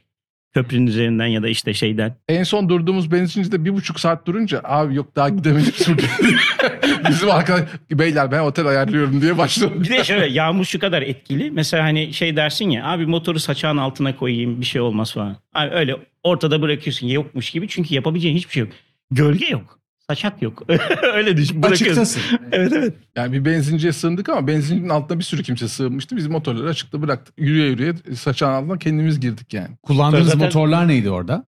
köprünün 0.53 0.87
üzerinden 0.87 1.25
ya 1.27 1.43
da 1.43 1.47
işte 1.47 1.73
şeyden. 1.73 2.15
En 2.29 2.43
son 2.43 2.69
durduğumuz 2.69 3.11
benzincide 3.11 3.65
bir 3.65 3.73
buçuk 3.73 3.99
saat 3.99 4.27
durunca 4.27 4.61
abi 4.63 4.95
yok 4.95 5.15
daha 5.15 5.29
gidemedik. 5.29 5.87
Bizim 7.09 7.31
arkadaş 7.31 7.69
beyler 7.91 8.31
ben 8.31 8.39
otel 8.39 8.65
ayarlıyorum 8.65 9.21
diye 9.21 9.37
başladı. 9.37 9.73
Bir 9.83 9.89
de 9.89 10.03
şöyle 10.03 10.27
yağmur 10.27 10.65
şu 10.65 10.79
kadar 10.79 11.01
etkili. 11.01 11.51
Mesela 11.51 11.83
hani 11.83 12.13
şey 12.13 12.35
dersin 12.35 12.69
ya 12.69 12.85
abi 12.85 13.05
motoru 13.05 13.39
saçağın 13.39 13.77
altına 13.77 14.15
koyayım 14.15 14.61
bir 14.61 14.65
şey 14.65 14.81
olmaz 14.81 15.13
falan. 15.13 15.37
Abi 15.53 15.75
öyle 15.75 15.95
ortada 16.23 16.61
bırakıyorsun 16.61 17.07
yokmuş 17.07 17.49
gibi. 17.51 17.67
Çünkü 17.67 17.95
yapabileceğin 17.95 18.35
hiçbir 18.35 18.53
şey 18.53 18.61
yok. 18.63 18.71
Gölge 19.11 19.45
yok. 19.45 19.76
Saçak 20.09 20.41
yok. 20.41 20.63
öyle 21.13 21.37
düşün. 21.37 21.61
Açıktasın. 21.61 22.21
Evet 22.51 22.73
evet. 22.75 22.93
Yani 23.15 23.33
bir 23.33 23.45
benzinciye 23.45 23.93
sığındık 23.93 24.29
ama 24.29 24.47
benzincinin 24.47 24.89
altında 24.89 25.19
bir 25.19 25.23
sürü 25.23 25.43
kimse 25.43 25.67
sığınmıştı. 25.67 26.15
Biz 26.15 26.27
motorları 26.27 26.69
açıkta 26.69 27.01
bıraktık. 27.01 27.35
Yürüye 27.37 27.67
yürüye 27.67 27.93
saçağın 28.15 28.53
altına 28.53 28.77
kendimiz 28.77 29.19
girdik 29.19 29.53
yani. 29.53 29.69
Kullandığınız 29.83 30.25
Zaten- 30.25 30.45
motorlar 30.45 30.87
neydi 30.87 31.09
orada? 31.09 31.45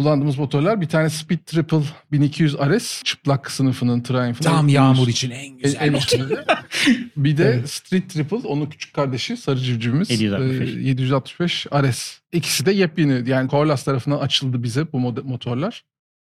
Kullandığımız 0.00 0.38
motorlar 0.38 0.80
bir 0.80 0.88
tane 0.88 1.10
Speed 1.10 1.38
Triple 1.46 1.82
1200 2.12 2.56
RS 2.56 3.02
çıplak 3.02 3.50
sınıfının 3.50 4.00
Triumph'ın. 4.00 4.44
Tam 4.44 4.68
yağmur 4.68 5.08
için 5.08 5.30
en 5.30 5.58
güzel 5.58 5.80
en 5.80 5.94
bir 7.16 7.36
de 7.36 7.66
Street 7.66 8.10
Triple 8.10 8.36
onun 8.36 8.66
küçük 8.66 8.94
kardeşi 8.94 9.36
sarı 9.36 9.58
civcivimiz 9.58 10.10
765. 10.10 10.74
e, 10.76 10.80
765 10.80 11.66
RS. 11.66 12.18
İkisi 12.32 12.66
de 12.66 12.72
yepyeni 12.72 13.30
yani 13.30 13.50
Corlas 13.50 13.84
tarafından 13.84 14.18
açıldı 14.18 14.62
bize 14.62 14.92
bu 14.92 15.00
motorlar. 15.00 15.84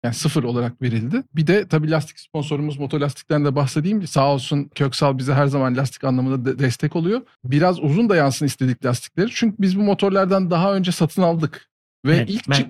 Yani 0.07 0.15
sıfır 0.15 0.43
olarak 0.43 0.81
verildi. 0.81 1.23
Bir 1.35 1.47
de 1.47 1.67
tabii 1.67 1.91
lastik 1.91 2.19
sponsorumuz 2.19 2.77
Motolastik'ten 2.77 3.45
de 3.45 3.55
bahsedeyim. 3.55 4.07
Sağ 4.07 4.33
olsun 4.33 4.69
Köksal 4.75 5.17
bize 5.17 5.33
her 5.33 5.47
zaman 5.47 5.77
lastik 5.77 6.03
anlamında 6.03 6.45
de- 6.45 6.59
destek 6.59 6.95
oluyor. 6.95 7.21
Biraz 7.43 7.79
uzun 7.83 8.09
da 8.09 8.15
yansın 8.15 8.45
istedik 8.45 8.85
lastikleri. 8.85 9.29
Çünkü 9.33 9.55
biz 9.59 9.77
bu 9.77 9.81
motorlardan 9.83 10.51
daha 10.51 10.75
önce 10.75 10.91
satın 10.91 11.21
aldık. 11.21 11.69
Ve 12.05 12.15
Evet, 12.15 12.29
ilk 12.29 12.49
ben- 12.49 12.53
çık- 12.55 12.69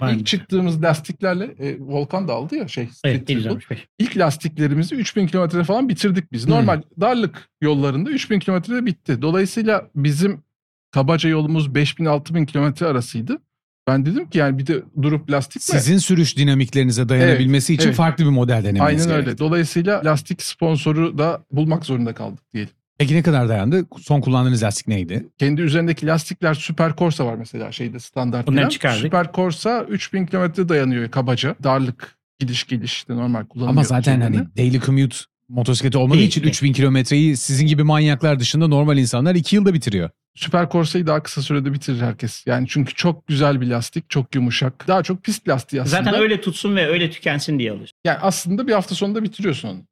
ben- 0.00 0.14
ilk 0.14 0.26
çıktığımız 0.26 0.82
lastiklerle 0.82 1.44
e, 1.44 1.80
Volkan 1.80 2.28
da 2.28 2.32
aldı 2.32 2.56
ya 2.56 2.68
şey. 2.68 2.88
Evet 3.04 3.18
Triple. 3.26 3.34
765. 3.34 3.86
İlk 3.98 4.16
lastiklerimizi 4.16 4.94
3000 4.94 5.26
kilometre 5.26 5.64
falan 5.64 5.88
bitirdik 5.88 6.32
biz. 6.32 6.44
Hmm. 6.46 6.52
Normal 6.54 6.82
darlık 7.00 7.48
yollarında 7.60 8.10
3000 8.10 8.38
kilometrede 8.38 8.86
bitti. 8.86 9.22
Dolayısıyla 9.22 9.90
bizim 9.94 10.42
kabaca 10.90 11.28
yolumuz 11.30 11.74
5000-6000 11.74 12.46
kilometre 12.46 12.86
arasıydı. 12.86 13.38
Ben 13.86 14.06
dedim 14.06 14.30
ki 14.30 14.38
yani 14.38 14.58
bir 14.58 14.66
de 14.66 14.82
durup 15.02 15.30
lastik 15.30 15.56
mi? 15.56 15.80
Sizin 15.80 15.98
sürüş 15.98 16.36
dinamiklerinize 16.36 17.08
dayanabilmesi 17.08 17.74
için 17.74 17.86
evet. 17.86 17.96
farklı 17.96 18.24
bir 18.24 18.30
model 18.30 18.64
denemeniz 18.64 18.80
Aynen 18.80 19.04
gerekti. 19.04 19.28
öyle. 19.28 19.38
Dolayısıyla 19.38 20.02
lastik 20.04 20.42
sponsoru 20.42 21.18
da 21.18 21.44
bulmak 21.52 21.84
zorunda 21.84 22.14
kaldık 22.14 22.52
diyelim. 22.52 22.72
Peki 22.98 23.14
ne 23.14 23.22
kadar 23.22 23.48
dayandı? 23.48 23.86
Son 24.00 24.20
kullandığınız 24.20 24.62
lastik 24.62 24.88
neydi? 24.88 25.26
Kendi 25.38 25.62
üzerindeki 25.62 26.06
lastikler 26.06 26.54
Super 26.54 26.96
Corsa 26.96 27.26
var 27.26 27.34
mesela 27.34 27.72
şeyde 27.72 27.98
standart. 27.98 28.46
Bunları 28.46 28.68
çıkardık. 28.68 29.00
Super 29.00 29.32
Corsa 29.34 29.86
3000 29.88 30.26
kilometre 30.26 30.68
dayanıyor 30.68 31.10
kabaca. 31.10 31.56
Darlık 31.64 32.16
gidiş 32.38 32.64
geliş 32.64 32.92
işte 32.92 33.16
normal 33.16 33.44
kullanılıyor. 33.44 33.70
Ama 33.70 33.84
zaten 33.84 34.20
üzerine. 34.20 34.36
hani 34.36 34.56
daily 34.56 34.80
commute 34.80 35.16
motosikleti 35.48 35.98
olmadığı 35.98 36.18
Değil, 36.18 36.28
için 36.28 36.42
değil. 36.42 36.50
3000 36.52 36.72
kilometreyi 36.72 37.36
sizin 37.36 37.66
gibi 37.66 37.82
manyaklar 37.82 38.40
dışında 38.40 38.68
normal 38.68 38.98
insanlar 38.98 39.34
2 39.34 39.56
yılda 39.56 39.74
bitiriyor. 39.74 40.10
Süper 40.34 40.70
Corsa'yı 40.70 41.06
daha 41.06 41.22
kısa 41.22 41.42
sürede 41.42 41.72
bitirir 41.72 42.00
herkes. 42.00 42.46
Yani 42.46 42.66
çünkü 42.68 42.94
çok 42.94 43.26
güzel 43.26 43.60
bir 43.60 43.66
lastik, 43.66 44.10
çok 44.10 44.34
yumuşak. 44.34 44.88
Daha 44.88 45.02
çok 45.02 45.22
pist 45.22 45.48
lastiği 45.48 45.82
aslında. 45.82 46.04
Zaten 46.04 46.20
öyle 46.20 46.40
tutsun 46.40 46.76
ve 46.76 46.86
öyle 46.86 47.10
tükensin 47.10 47.58
diye 47.58 47.72
alır. 47.72 47.92
Yani 48.04 48.18
aslında 48.18 48.66
bir 48.66 48.72
hafta 48.72 48.94
sonunda 48.94 49.22
bitiriyorsun 49.22 49.68
onu 49.68 49.82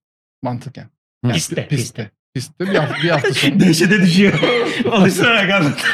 mantıken. 0.42 0.90
Yani 1.24 1.34
Pistte, 1.34 1.62
pi- 1.62 1.68
Pistte. 1.68 2.10
Pistte 2.34 2.66
bir 2.66 2.74
hafta, 2.74 3.02
bir 3.02 3.08
hafta 3.10 3.34
sonra. 3.34 3.60
Dehşete 3.60 4.02
düşüyor. 4.02 4.32
Alıştırarak 4.90 5.50
anlat. 5.50 5.84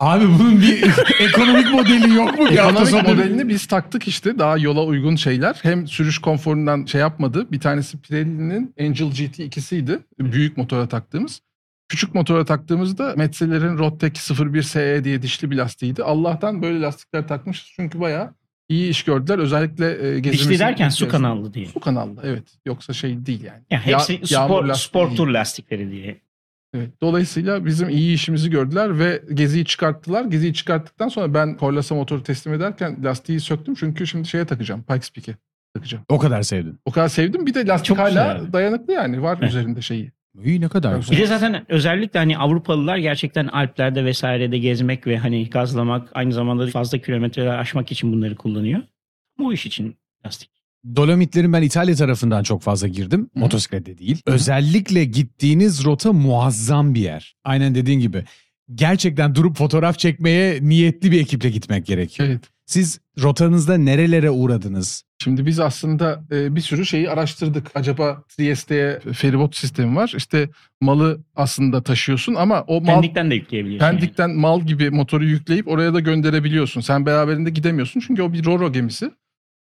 Abi 0.00 0.24
bunun 0.38 0.60
bir 0.60 0.84
ekonomik 1.20 1.72
modeli 1.72 2.14
yok 2.14 2.38
mu? 2.38 2.48
Ekonomik 2.48 3.08
modelini 3.08 3.48
biz 3.48 3.66
taktık 3.66 4.08
işte 4.08 4.38
daha 4.38 4.58
yola 4.58 4.84
uygun 4.84 5.16
şeyler. 5.16 5.58
Hem 5.62 5.86
sürüş 5.86 6.18
konforundan 6.18 6.84
şey 6.84 7.00
yapmadı. 7.00 7.46
Bir 7.52 7.60
tanesi 7.60 8.00
Pirelli'nin 8.00 8.74
Angel 8.80 9.10
GT 9.10 9.38
2'siydi. 9.38 9.98
Büyük 10.18 10.56
motora 10.56 10.88
taktığımız. 10.88 11.40
Küçük 11.88 12.14
motora 12.14 12.44
taktığımızda 12.44 13.14
Metzeler'in 13.16 13.78
Rottec 13.78 14.20
01 14.54 14.62
SE 14.62 15.04
diye 15.04 15.22
dişli 15.22 15.50
bir 15.50 15.56
lastiğiydi. 15.56 16.02
Allah'tan 16.02 16.62
böyle 16.62 16.80
lastikler 16.80 17.28
takmışız 17.28 17.72
çünkü 17.76 18.00
bayağı 18.00 18.34
iyi 18.70 18.90
iş 18.90 19.02
gördüler. 19.02 19.38
Özellikle 19.38 19.86
e, 20.08 20.20
gezilmesi. 20.20 20.48
Dişli 20.48 20.58
derken 20.58 20.88
su 20.88 20.94
içerisinde. 20.94 21.10
kanallı 21.10 21.54
diye. 21.54 21.66
Su 21.66 21.80
kanallı 21.80 22.20
evet. 22.24 22.44
Yoksa 22.66 22.92
şey 22.92 23.26
değil 23.26 23.42
yani. 23.44 23.62
Ya 23.70 23.86
hepsi 23.86 24.12
Ya- 24.30 24.44
spor, 24.44 24.74
spor 24.74 25.10
tur 25.16 25.28
lastikleri 25.28 25.90
diye. 25.90 26.20
Evet. 26.74 26.90
Dolayısıyla 27.00 27.64
bizim 27.66 27.88
iyi 27.88 28.14
işimizi 28.14 28.50
gördüler 28.50 28.98
ve 28.98 29.22
geziyi 29.34 29.64
çıkarttılar. 29.64 30.24
Geziyi 30.24 30.54
çıkarttıktan 30.54 31.08
sonra 31.08 31.34
ben 31.34 31.56
Corlasa 31.60 31.94
motoru 31.94 32.22
teslim 32.22 32.54
ederken 32.54 32.98
lastiği 33.04 33.40
söktüm. 33.40 33.74
Çünkü 33.74 34.06
şimdi 34.06 34.28
şeye 34.28 34.44
takacağım. 34.44 34.82
Pikes 34.82 35.10
Peak'e 35.10 35.34
takacağım. 35.74 36.04
O 36.08 36.18
kadar 36.18 36.42
sevdin. 36.42 36.78
O 36.84 36.90
kadar 36.90 37.08
sevdim. 37.08 37.46
Bir 37.46 37.54
de 37.54 37.66
lastik 37.66 37.86
Çok 37.86 37.98
hala 37.98 38.32
güzel. 38.38 38.52
dayanıklı 38.52 38.92
yani. 38.92 39.22
Var 39.22 39.42
üzerinde 39.42 39.82
şeyi. 39.82 40.12
İyi 40.44 40.60
ne 40.60 40.68
kadar 40.68 40.92
Evet. 40.94 41.02
Bir 41.04 41.08
güzel. 41.10 41.22
de 41.22 41.26
zaten 41.26 41.64
özellikle 41.68 42.18
hani 42.18 42.38
Avrupalılar 42.38 42.96
gerçekten 42.96 43.46
Alplerde 43.46 44.04
vesairede 44.04 44.58
gezmek 44.58 45.06
ve 45.06 45.18
hani 45.18 45.50
gazlamak 45.50 46.08
aynı 46.14 46.32
zamanda 46.32 46.66
fazla 46.66 46.98
kilometreler 46.98 47.58
aşmak 47.58 47.92
için 47.92 48.12
bunları 48.12 48.36
kullanıyor. 48.36 48.82
Bu 49.38 49.52
iş 49.52 49.66
için 49.66 49.96
lastik. 50.26 50.50
Dolomitlerin 50.96 51.52
ben 51.52 51.62
İtalya 51.62 51.94
tarafından 51.94 52.42
çok 52.42 52.62
fazla 52.62 52.88
girdim. 52.88 53.30
Hı. 53.34 53.40
Motosiklette 53.40 53.98
değil. 53.98 54.22
Özellikle 54.26 55.04
gittiğiniz 55.04 55.84
rota 55.84 56.12
muazzam 56.12 56.94
bir 56.94 57.00
yer. 57.00 57.34
Aynen 57.44 57.74
dediğin 57.74 58.00
gibi. 58.00 58.24
Gerçekten 58.74 59.34
durup 59.34 59.56
fotoğraf 59.56 59.98
çekmeye 59.98 60.58
niyetli 60.62 61.12
bir 61.12 61.20
ekiple 61.20 61.50
gitmek 61.50 61.86
gerekiyor. 61.86 62.28
Evet. 62.28 62.40
Siz 62.66 63.00
rotanızda 63.22 63.76
nerelere 63.78 64.30
uğradınız? 64.30 65.04
Şimdi 65.24 65.46
biz 65.46 65.60
aslında 65.60 66.24
e, 66.32 66.56
bir 66.56 66.60
sürü 66.60 66.86
şeyi 66.86 67.10
araştırdık. 67.10 67.66
Acaba 67.74 68.22
Trieste'ye 68.28 69.00
feribot 69.12 69.56
sistemi 69.56 69.96
var. 69.96 70.12
İşte 70.16 70.48
malı 70.80 71.20
aslında 71.36 71.82
taşıyorsun 71.82 72.34
ama 72.34 72.64
o 72.66 72.80
mal 72.80 72.94
Pendik'ten 72.94 73.30
de 73.30 73.34
yükleyebiliyorsun. 73.34 73.86
yani. 73.86 73.98
Pendik'ten 73.98 74.30
mal 74.30 74.60
gibi 74.60 74.90
motoru 74.90 75.24
yükleyip 75.24 75.68
oraya 75.68 75.94
da 75.94 76.00
gönderebiliyorsun. 76.00 76.80
Sen 76.80 77.06
beraberinde 77.06 77.50
gidemiyorsun 77.50 78.00
çünkü 78.06 78.22
o 78.22 78.32
bir 78.32 78.44
Roro 78.44 78.72
gemisi. 78.72 79.10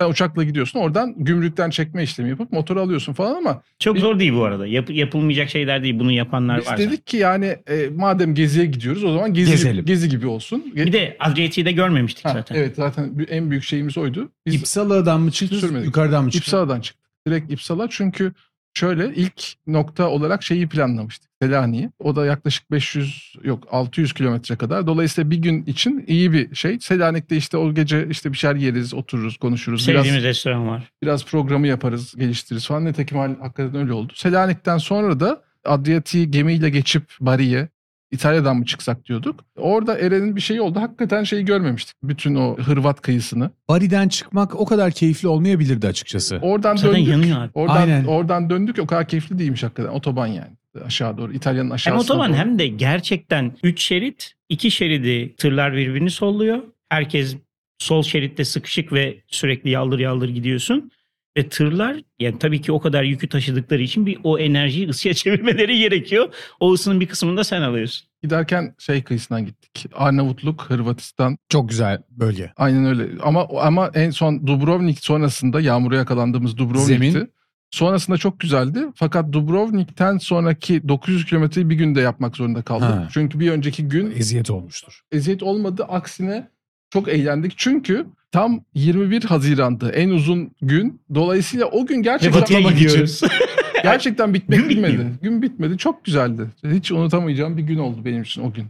Sen 0.01 0.09
uçakla 0.11 0.45
gidiyorsun 0.45 0.79
oradan 0.81 1.15
gümrükten 1.19 1.71
çekme 1.71 2.03
işlemi 2.03 2.31
yapıp 2.31 2.53
motoru 2.53 2.81
alıyorsun 2.81 3.13
falan 3.13 3.35
ama 3.35 3.63
Çok 3.79 3.95
Bir- 3.97 4.01
zor 4.01 4.19
değil 4.19 4.33
bu 4.35 4.45
arada. 4.45 4.67
Yap- 4.67 4.91
yapılmayacak 4.91 5.51
şeyler 5.51 5.83
değil. 5.83 5.99
Bunu 5.99 6.13
yapanlar 6.13 6.61
biz 6.61 6.67
var. 6.67 6.79
dedik 6.79 7.07
ki 7.07 7.17
yani 7.17 7.57
e, 7.71 7.89
madem 7.97 8.35
geziye 8.35 8.67
gidiyoruz 8.67 9.05
o 9.05 9.13
zaman 9.13 9.35
gezi, 9.35 9.51
Gezelim. 9.51 9.85
gezi 9.85 10.09
gibi 10.09 10.27
olsun. 10.27 10.73
Ge- 10.77 10.87
Bir 10.87 10.93
de 10.93 11.17
Adriatic'i 11.21 11.65
de 11.65 11.73
görmemiştik 11.73 12.25
Ha, 12.25 12.33
zaten. 12.33 12.55
Evet 12.55 12.77
zaten 12.77 13.27
en 13.31 13.51
büyük 13.51 13.65
şeyimiz 13.65 13.99
oydu. 13.99 14.33
Biz 14.47 14.55
İpsala'dan 14.55 15.21
mı 15.21 15.31
çıktınız, 15.31 15.61
Sürmedik. 15.61 15.87
yukarıdan 15.87 16.25
mı 16.25 16.31
çıktınız? 16.31 16.49
İpsala'dan 16.49 16.81
çıktık. 16.81 17.05
Direkt 17.29 17.53
İpsala 17.53 17.87
çünkü 17.91 18.33
şöyle 18.75 19.15
ilk 19.15 19.43
nokta 19.67 20.09
olarak 20.09 20.43
şeyi 20.43 20.69
planlamıştık. 20.69 21.31
Selanik'i. 21.43 21.91
O 21.99 22.17
da 22.17 22.27
yaklaşık 22.27 22.71
500 22.71 23.35
yok 23.45 23.69
600 23.71 24.13
kilometre 24.13 24.57
kadar. 24.57 24.87
Dolayısıyla 24.87 25.31
bir 25.31 25.37
gün 25.37 25.65
için 25.65 26.05
iyi 26.07 26.33
bir 26.33 26.55
şey. 26.55 26.81
Selanik'te 26.81 27.37
işte 27.37 27.57
o 27.57 27.75
gece 27.75 28.09
işte 28.11 28.33
bir 28.33 28.39
şeyler 28.39 28.57
yeriz, 28.57 28.95
otururuz, 28.95 29.37
konuşuruz. 29.37 29.89
Biraz, 29.89 30.03
Sevdiğimiz 30.05 30.25
restoran 30.25 30.69
var. 30.69 30.91
biraz 31.03 31.25
programı 31.25 31.67
yaparız, 31.67 32.15
geliştiririz 32.19 32.67
falan. 32.67 32.85
Nitekim 32.85 33.19
hakikaten 33.19 33.75
öyle 33.77 33.93
oldu. 33.93 34.13
Selanik'ten 34.17 34.79
sonra 34.79 35.21
da 35.21 35.43
Adriyatik'i 35.65 36.31
gemiyle 36.31 36.71
geçip 36.71 37.03
Bari'ye 37.21 37.69
İtalya'dan 38.11 38.57
mı 38.57 38.65
çıksak 38.65 39.05
diyorduk. 39.05 39.45
Orada 39.57 39.99
Eren'in 39.99 40.37
bir 40.37 40.41
şeyi 40.41 40.61
oldu. 40.61 40.81
Hakikaten 40.81 41.25
şeyi 41.25 41.45
görmemiştik. 41.45 41.97
Bütün 42.03 42.35
o 42.35 42.57
Hırvat 42.57 43.01
kıyısını. 43.01 43.51
Bari'den 43.69 44.09
çıkmak 44.09 44.55
o 44.61 44.65
kadar 44.67 44.91
keyifli 44.93 45.29
olmayabilirdi 45.29 45.87
açıkçası. 45.87 46.39
Oradan 46.43 46.77
Zaten 46.77 46.95
döndük. 46.97 47.09
yanıyor 47.13 47.41
abi. 47.43 47.51
Oradan 47.55 47.77
Aynen. 47.77 48.05
oradan 48.05 48.51
döndük 48.51 48.79
o 48.79 48.87
kadar 48.87 49.09
keyifli 49.09 49.39
değilmiş 49.39 49.63
hakikaten. 49.63 49.91
Otoban 49.91 50.27
yani. 50.27 50.51
Aşağı 50.87 51.19
doğru. 51.19 51.33
İtalya'nın 51.33 51.69
Hem 51.69 51.73
aşağısına 51.75 52.03
otoban 52.15 52.31
doğru. 52.31 52.39
hem 52.39 52.59
de 52.59 52.67
gerçekten 52.67 53.53
3 53.63 53.81
şerit, 53.83 54.33
2 54.49 54.71
şeridi 54.71 55.35
tırlar 55.37 55.73
birbirini 55.73 56.11
solluyor. 56.11 56.59
Herkes 56.89 57.37
sol 57.79 58.03
şeritte 58.03 58.45
sıkışık 58.45 58.93
ve 58.93 59.17
sürekli 59.27 59.71
yaldır 59.71 59.99
yaldır 59.99 60.29
gidiyorsun. 60.29 60.91
Ve 61.37 61.49
tırlar 61.49 61.97
yani 62.19 62.39
tabii 62.39 62.61
ki 62.61 62.73
o 62.73 62.81
kadar 62.81 63.03
yükü 63.03 63.29
taşıdıkları 63.29 63.83
için 63.83 64.07
bir 64.07 64.19
o 64.25 64.39
enerjiyi 64.39 64.89
ısıya 64.89 65.15
çevirmeleri 65.15 65.79
gerekiyor. 65.79 66.35
O 66.61 66.73
ısının 66.73 67.01
bir 67.01 67.07
kısmını 67.07 67.37
da 67.37 67.45
sen 67.45 67.63
alıyorsun. 67.63 68.09
Giderken 68.23 68.75
şey 68.79 69.03
kıyısından 69.03 69.47
gittik. 69.47 69.87
Arnavutluk, 69.95 70.63
Hırvatistan. 70.69 71.39
Çok 71.49 71.69
güzel 71.69 72.03
bölge. 72.11 72.53
Aynen 72.57 72.85
öyle. 72.85 73.09
Ama 73.23 73.49
ama 73.61 73.91
en 73.95 74.11
son 74.11 74.47
Dubrovnik 74.47 75.05
sonrasında 75.05 75.61
yağmura 75.61 75.97
yakalandığımız 75.97 76.57
Dubrovnik'ti. 76.57 77.11
Zemin. 77.11 77.31
Sonrasında 77.71 78.17
çok 78.19 78.41
güzeldi. 78.41 78.81
Fakat 78.95 79.33
Dubrovnik'ten 79.33 80.19
sonraki 80.19 80.89
900 80.89 81.25
kilometreyi 81.27 81.71
bir 81.71 81.75
günde 81.75 82.01
yapmak 82.01 82.37
zorunda 82.37 82.63
kaldık. 82.63 82.89
Ha. 82.89 83.09
Çünkü 83.13 83.41
bir 83.41 83.51
önceki 83.51 83.89
gün 83.89 84.11
Eziyet 84.11 84.51
olmuştur. 84.51 85.01
eziyet 85.13 85.43
olmadı. 85.43 85.85
Aksine 85.89 86.49
çok 86.95 87.09
eğlendik. 87.09 87.53
Çünkü 87.57 88.07
tam 88.33 88.61
21 88.75 89.23
Haziran'dı 89.25 89.91
en 89.91 90.11
uzun 90.11 90.51
gün. 90.63 91.01
Dolayısıyla 91.15 91.67
o 91.67 91.87
gün 91.87 92.03
gerçekten 92.03 92.41
batıya 92.43 92.61
gidiyoruz. 92.61 93.21
gerçekten 93.83 94.35
bitmek 94.35 94.59
Gün 94.61 94.69
bitmiyor. 94.69 94.93
bilmedi. 94.93 95.13
Gün 95.23 95.43
bitmedi. 95.43 95.79
Çok 95.79 96.05
güzeldi. 96.05 96.47
Hiç 96.67 96.93
unutamayacağım 96.93 97.57
bir 97.57 97.63
gün 97.63 97.79
oldu 97.79 98.05
benim 98.05 98.23
için 98.23 98.43
o 98.43 98.53
gün. 98.53 98.67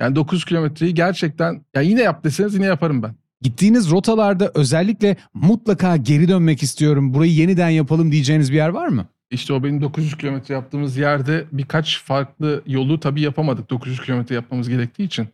Yani 0.00 0.16
900 0.16 0.44
kilometreyi 0.44 0.94
gerçekten 0.94 1.60
ya 1.74 1.82
yine 1.82 2.02
yap 2.02 2.24
deseniz 2.24 2.54
yine 2.54 2.66
yaparım 2.66 3.02
ben. 3.02 3.14
Gittiğiniz 3.40 3.90
rotalarda 3.90 4.50
özellikle 4.54 5.16
mutlaka 5.34 5.96
geri 5.96 6.28
dönmek 6.28 6.62
istiyorum, 6.62 7.14
burayı 7.14 7.32
yeniden 7.32 7.68
yapalım 7.68 8.12
diyeceğiniz 8.12 8.52
bir 8.52 8.56
yer 8.56 8.68
var 8.68 8.88
mı? 8.88 9.06
İşte 9.30 9.52
o 9.52 9.64
benim 9.64 9.80
900 9.80 10.16
kilometre 10.16 10.54
yaptığımız 10.54 10.96
yerde 10.96 11.44
birkaç 11.52 12.02
farklı 12.02 12.62
yolu 12.66 13.00
tabii 13.00 13.20
yapamadık 13.20 13.70
900 13.70 14.00
kilometre 14.00 14.34
yapmamız 14.34 14.68
gerektiği 14.68 15.02
için. 15.04 15.28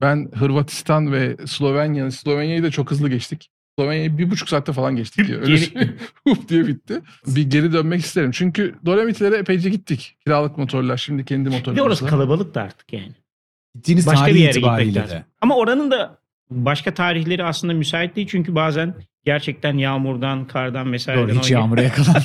Ben 0.00 0.30
Hırvatistan 0.34 1.12
ve 1.12 1.36
Slovenya, 1.46 2.10
Slovenya'yı 2.10 2.62
da 2.62 2.70
çok 2.70 2.90
hızlı 2.90 3.08
geçtik. 3.08 3.50
Slovenya'yı 3.78 4.18
bir 4.18 4.30
buçuk 4.30 4.48
saatte 4.48 4.72
falan 4.72 4.96
geçtik. 4.96 5.28
ya. 5.28 5.36
Öyle 5.36 5.56
şey, 5.56 5.90
Huf 6.24 6.48
diye 6.48 6.66
bitti. 6.66 7.00
Bir 7.26 7.50
geri 7.50 7.72
dönmek 7.72 8.00
isterim. 8.00 8.30
Çünkü 8.30 8.74
Dolomitlere 8.86 9.36
epeyce 9.36 9.70
gittik. 9.70 10.16
Kiralık 10.24 10.58
motorlar, 10.58 10.96
şimdi 10.96 11.24
kendi 11.24 11.48
motorlarımızla. 11.48 11.82
orası 11.82 12.06
kalabalık 12.06 12.54
da 12.54 12.62
artık 12.62 12.92
yani. 12.92 13.12
Gittiğiniz 13.74 14.06
Başka 14.06 14.20
tarih 14.20 14.34
bir 14.34 14.40
yere 14.40 14.60
gitmek 14.60 14.96
lazım. 14.96 15.18
de. 15.18 15.24
Ama 15.40 15.56
oranın 15.56 15.90
da 15.90 16.18
başka 16.50 16.94
tarihleri 16.94 17.44
aslında 17.44 17.74
müsait 17.74 18.16
değil. 18.16 18.28
Çünkü 18.30 18.54
bazen 18.54 18.94
gerçekten 19.24 19.78
yağmurdan, 19.78 20.46
kardan 20.46 20.92
vesaireden. 20.92 21.28
Doğru 21.28 21.38
hiç 21.38 21.50
yağmura 21.50 21.82
yakalan. 21.82 22.22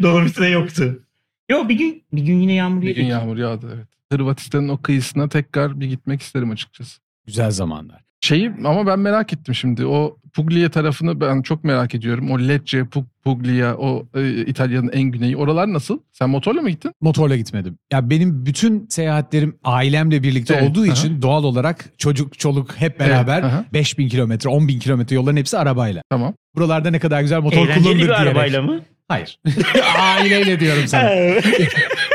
De 0.40 0.46
yoktu. 0.46 1.02
Yok 1.50 1.68
bir 1.68 1.74
gün 1.74 2.04
bir 2.12 2.22
gün 2.22 2.40
yine 2.40 2.52
yağmur 2.52 2.82
Bir 2.82 2.96
gün 2.96 3.04
yağmur 3.04 3.36
yağdı 3.36 3.72
evet. 3.76 3.95
Hırvatistan'ın 4.12 4.68
o 4.68 4.78
kıyısına 4.82 5.28
tekrar 5.28 5.80
bir 5.80 5.86
gitmek 5.86 6.22
isterim 6.22 6.50
açıkçası. 6.50 7.00
Güzel 7.26 7.50
zamanlar. 7.50 8.06
Şeyi 8.20 8.50
ama 8.64 8.86
ben 8.86 8.98
merak 8.98 9.32
ettim 9.32 9.54
şimdi. 9.54 9.86
O 9.86 10.16
Puglia 10.34 10.68
tarafını 10.70 11.20
ben 11.20 11.42
çok 11.42 11.64
merak 11.64 11.94
ediyorum. 11.94 12.30
O 12.30 12.38
Lecce, 12.38 12.78
Pug- 12.80 13.04
Puglia, 13.24 13.74
o 13.74 14.06
e, 14.16 14.30
İtalya'nın 14.46 14.88
en 14.92 15.02
güneyi. 15.02 15.36
Oralar 15.36 15.72
nasıl? 15.72 15.98
Sen 16.12 16.30
motorla 16.30 16.62
mı 16.62 16.70
gittin? 16.70 16.92
Motorla 17.00 17.36
gitmedim. 17.36 17.78
Ya 17.92 18.10
benim 18.10 18.46
bütün 18.46 18.86
seyahatlerim 18.88 19.56
ailemle 19.64 20.22
birlikte 20.22 20.54
Evet, 20.54 20.70
olduğu 20.70 20.82
aha. 20.82 20.92
için 20.92 21.22
doğal 21.22 21.44
olarak 21.44 21.84
çocuk 21.98 22.38
çoluk 22.38 22.76
hep 22.76 23.00
beraber 23.00 23.40
Evet, 23.42 23.44
aha. 23.52 23.64
5000 23.72 24.08
kilometre 24.08 24.50
10 24.50 24.68
bin 24.68 24.78
kilometre 24.78 25.16
yolların 25.16 25.36
hepsi 25.36 25.58
arabayla. 25.58 26.02
Tamam. 26.10 26.34
Buralarda 26.56 26.90
ne 26.90 26.98
kadar 26.98 27.20
güzel 27.22 27.40
motor 27.40 27.56
Eğlenceli 27.58 27.82
kullanılır 27.82 27.98
diyerek. 28.08 28.18
arabayla 28.20 28.62
mı? 28.62 28.80
Hayır. 29.08 29.38
Aileyle 29.98 30.60
diyorum 30.60 30.86
sana. 30.86 31.10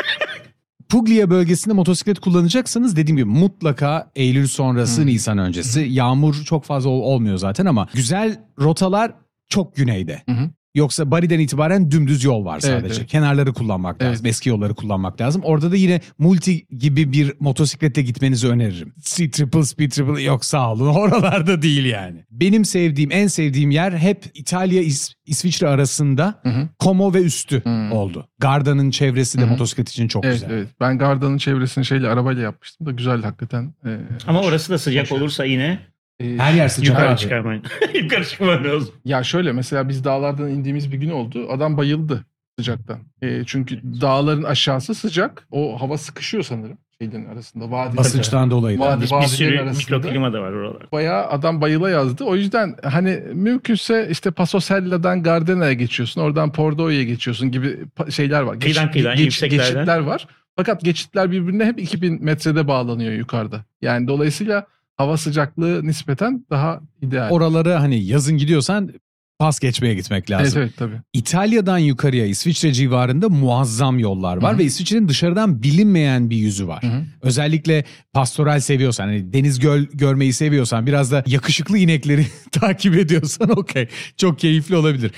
Puglia 0.92 1.30
bölgesinde 1.30 1.74
motosiklet 1.74 2.20
kullanacaksanız 2.20 2.96
dediğim 2.96 3.18
gibi 3.18 3.30
mutlaka 3.30 4.12
Eylül 4.16 4.48
sonrası, 4.48 5.02
Hı. 5.02 5.06
Nisan 5.06 5.38
öncesi. 5.38 5.80
Yağmur 5.82 6.36
çok 6.46 6.64
fazla 6.64 6.90
ol- 6.90 7.02
olmuyor 7.02 7.38
zaten 7.38 7.66
ama 7.66 7.88
güzel 7.94 8.40
rotalar 8.60 9.14
çok 9.50 9.76
güneyde. 9.76 10.22
Hı 10.26 10.32
hı. 10.32 10.50
Yoksa 10.76 11.12
Bari'den 11.12 11.40
itibaren 11.40 11.92
dümdüz 11.92 12.24
yol 12.24 12.46
var 12.46 12.60
sadece. 12.60 12.78
Evet, 12.88 12.98
evet. 12.98 13.08
Kenarları 13.08 13.54
kullanmak 13.54 13.98
Evet. 14.00 14.12
lazım. 14.12 14.26
Eski 14.26 14.50
yolları 14.50 14.74
kullanmak 14.76 15.22
lazım. 15.22 15.42
Orada 15.46 15.72
da 15.72 15.76
yine 15.76 16.02
multi 16.20 16.66
gibi 16.68 17.12
bir 17.14 17.34
motosiklette 17.40 18.02
gitmenizi 18.02 18.48
öneririm. 18.48 18.94
C 19.02 19.32
triple, 19.32 19.64
speed 19.66 19.92
triple 19.92 20.22
yok 20.24 20.46
sağ 20.46 20.72
olun. 20.72 20.88
Oralarda 20.96 21.62
değil 21.62 21.86
yani. 21.86 22.26
Benim 22.32 22.66
sevdiğim, 22.66 23.12
en 23.12 23.28
sevdiğim 23.28 23.72
yer 23.72 23.92
hep 23.92 24.24
İtalya, 24.34 24.82
İs- 24.84 25.14
İsviçre 25.26 25.68
arasında 25.68 26.40
Hı 26.44 26.50
hı. 26.50 26.70
Como 26.80 27.14
ve 27.14 27.22
üstü 27.22 27.62
Hı. 27.64 27.94
oldu. 27.96 28.28
Garda'nın 28.40 28.92
çevresi 28.92 29.38
de 29.38 29.42
Hı 29.42 29.46
hı. 29.46 29.50
motosiklet 29.50 29.90
için 29.90 30.08
çok 30.08 30.26
Evet, 30.26 30.34
güzel. 30.36 30.50
evet. 30.52 30.68
Ben 30.80 30.98
Garda'nın 30.98 31.38
çevresini 31.38 31.86
şeyle 31.86 32.08
arabayla 32.08 32.42
yapmıştım 32.42 32.88
da 32.88 32.92
güzel 32.92 33.22
hakikaten. 33.24 33.74
Ee, 33.86 33.98
Ama 34.28 34.42
orası 34.42 34.72
da 34.74 34.78
sıcak 34.78 35.06
Hoş. 35.06 35.12
olursa 35.12 35.46
yine 35.46 35.80
e, 36.24 36.38
Her 36.38 36.54
yer 36.54 36.68
sıcak 36.68 36.90
yukarı 36.96 37.10
abi. 37.12 37.18
çıkarmayın. 37.20 37.64
yukarı 38.02 38.26
çıkman 38.26 38.64
lazım. 38.64 38.94
Ya 39.06 39.24
şöyle 39.24 39.52
mesela 39.52 39.90
biz 39.90 40.04
dağlardan 40.04 40.50
indiğimiz 40.50 40.92
bir 40.92 40.98
gün 40.98 41.10
oldu. 41.10 41.48
Adam 41.52 41.78
bayıldı 41.78 42.26
sıcaktan. 42.60 43.00
E, 43.22 43.44
çünkü 43.46 43.82
dağların 44.02 44.44
aşağısı 44.44 44.96
sıcak. 44.96 45.48
O 45.52 45.82
hava 45.82 45.98
sıkışıyor 45.98 46.44
sanırım 46.44 46.78
şeylerin 47.02 47.26
arasında. 47.26 47.72
Vadi 47.72 47.98
Basınçtan 47.98 48.52
dolayı 48.52 48.80
da. 48.80 48.84
Vadi- 48.84 49.02
Bir, 49.02 49.22
bir 49.22 49.28
sürü 49.28 49.64
mikroklima 49.64 50.34
da 50.34 50.42
var 50.42 50.52
oralarda. 50.52 50.92
Bayağı 50.92 51.26
adam 51.28 51.62
bayıla 51.62 51.90
yazdı. 51.90 52.24
O 52.24 52.36
yüzden 52.36 52.76
hani 52.84 53.20
mümkünse 53.34 54.08
işte 54.12 54.32
Pasosella'dan 54.32 55.24
Gardena'ya 55.24 55.74
geçiyorsun. 55.74 56.22
Oradan 56.22 56.52
Pordo'ya 56.52 57.04
geçiyorsun 57.04 57.52
gibi 57.52 57.78
şeyler 58.10 58.42
var. 58.42 58.60
Kıyıdan 58.60 58.92
kıyıdan, 58.92 59.16
yükseklerden. 59.16 59.66
geçitler 59.68 60.00
var. 60.00 60.28
Fakat 60.56 60.82
geçitler 60.82 61.32
birbirine 61.32 61.66
hep 61.66 61.80
2000 61.80 62.24
metrede 62.26 62.68
bağlanıyor 62.68 63.14
yukarıda. 63.14 63.66
Yani 63.82 64.08
dolayısıyla 64.08 64.66
hava 65.02 65.18
sıcaklığı 65.18 65.88
nispeten 65.88 66.46
daha 66.50 66.82
ideal. 67.02 67.30
Oralara 67.32 67.82
hani 67.82 68.04
yazın 68.04 68.38
gidiyorsan 68.38 68.94
pas 69.40 69.60
geçmeye 69.60 69.96
gitmek 69.96 70.32
lazım. 70.32 70.46
evet 70.46 70.58
evet 70.58 70.78
tabii. 70.78 71.02
İtalya'dan 71.14 71.78
yukarıya 71.78 72.26
İsviçre 72.26 72.74
civarında 72.74 73.30
muazzam 73.30 74.00
yollar 74.00 74.38
var 74.38 74.52
Hı 74.52 74.56
hı. 74.56 74.60
ve 74.60 74.64
İsviçre'nin 74.64 75.08
dışarıdan 75.08 75.64
bilinmeyen 75.64 76.30
bir 76.30 76.36
yüzü 76.38 76.68
var. 76.68 76.84
Hı 76.84 76.88
hı. 76.88 77.04
Özellikle 77.22 77.86
pastoral 78.14 78.60
seviyorsan, 78.60 79.06
hani 79.08 79.34
deniz 79.34 79.60
göl 79.60 79.84
görmeyi 79.94 80.34
seviyorsan, 80.34 80.88
biraz 80.88 81.12
da 81.12 81.24
yakışıklı 81.28 81.78
inekleri 81.78 82.26
takip 82.52 82.96
ediyorsan 82.96 83.50
okey. 83.60 83.88
Çok 84.18 84.40
keyifli 84.40 84.76
olabilir. 84.76 85.12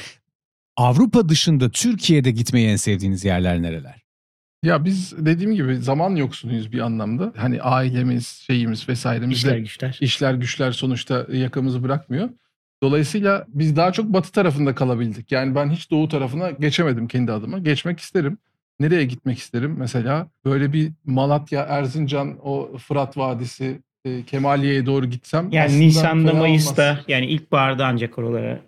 Avrupa 0.77 1.29
dışında 1.29 1.69
Türkiye'de 1.69 2.31
gitmeyi 2.31 2.67
en 2.67 2.75
sevdiğiniz 2.75 3.25
yerler 3.25 3.61
nereler? 3.61 4.02
Ya 4.63 4.85
biz 4.85 5.25
dediğim 5.25 5.53
gibi 5.53 5.75
zaman 5.75 6.15
yoksunuyuz 6.15 6.71
bir 6.71 6.79
anlamda. 6.79 7.33
Hani 7.35 7.61
ailemiz, 7.61 8.27
şeyimiz 8.27 8.89
vesairemiz 8.89 9.37
İşler 9.37 9.57
güçler. 9.57 9.97
işler 10.01 10.33
güçler 10.33 10.71
sonuçta 10.71 11.27
yakamızı 11.31 11.83
bırakmıyor. 11.83 12.29
Dolayısıyla 12.83 13.45
biz 13.47 13.75
daha 13.75 13.91
çok 13.91 14.05
batı 14.05 14.31
tarafında 14.31 14.75
kalabildik. 14.75 15.31
Yani 15.31 15.55
ben 15.55 15.69
hiç 15.69 15.91
doğu 15.91 16.07
tarafına 16.07 16.51
geçemedim 16.51 17.07
kendi 17.07 17.31
adıma. 17.31 17.59
Geçmek 17.59 17.99
isterim. 17.99 18.37
Nereye 18.79 19.05
gitmek 19.05 19.37
isterim? 19.37 19.75
Mesela 19.77 20.27
böyle 20.45 20.73
bir 20.73 20.91
Malatya, 21.05 21.61
Erzincan, 21.61 22.37
o 22.43 22.77
Fırat 22.77 23.17
Vadisi, 23.17 23.79
e, 24.05 24.23
Kemaliye'ye 24.23 24.85
doğru 24.85 25.05
gitsem. 25.05 25.49
Yani 25.51 25.79
Nisan'da 25.79 26.33
Mayıs'ta 26.33 26.91
olmaz. 26.91 27.05
yani 27.07 27.25
ilkbaharda 27.25 27.85
ancak 27.85 28.17
oralara 28.17 28.49
Ya 28.49 28.59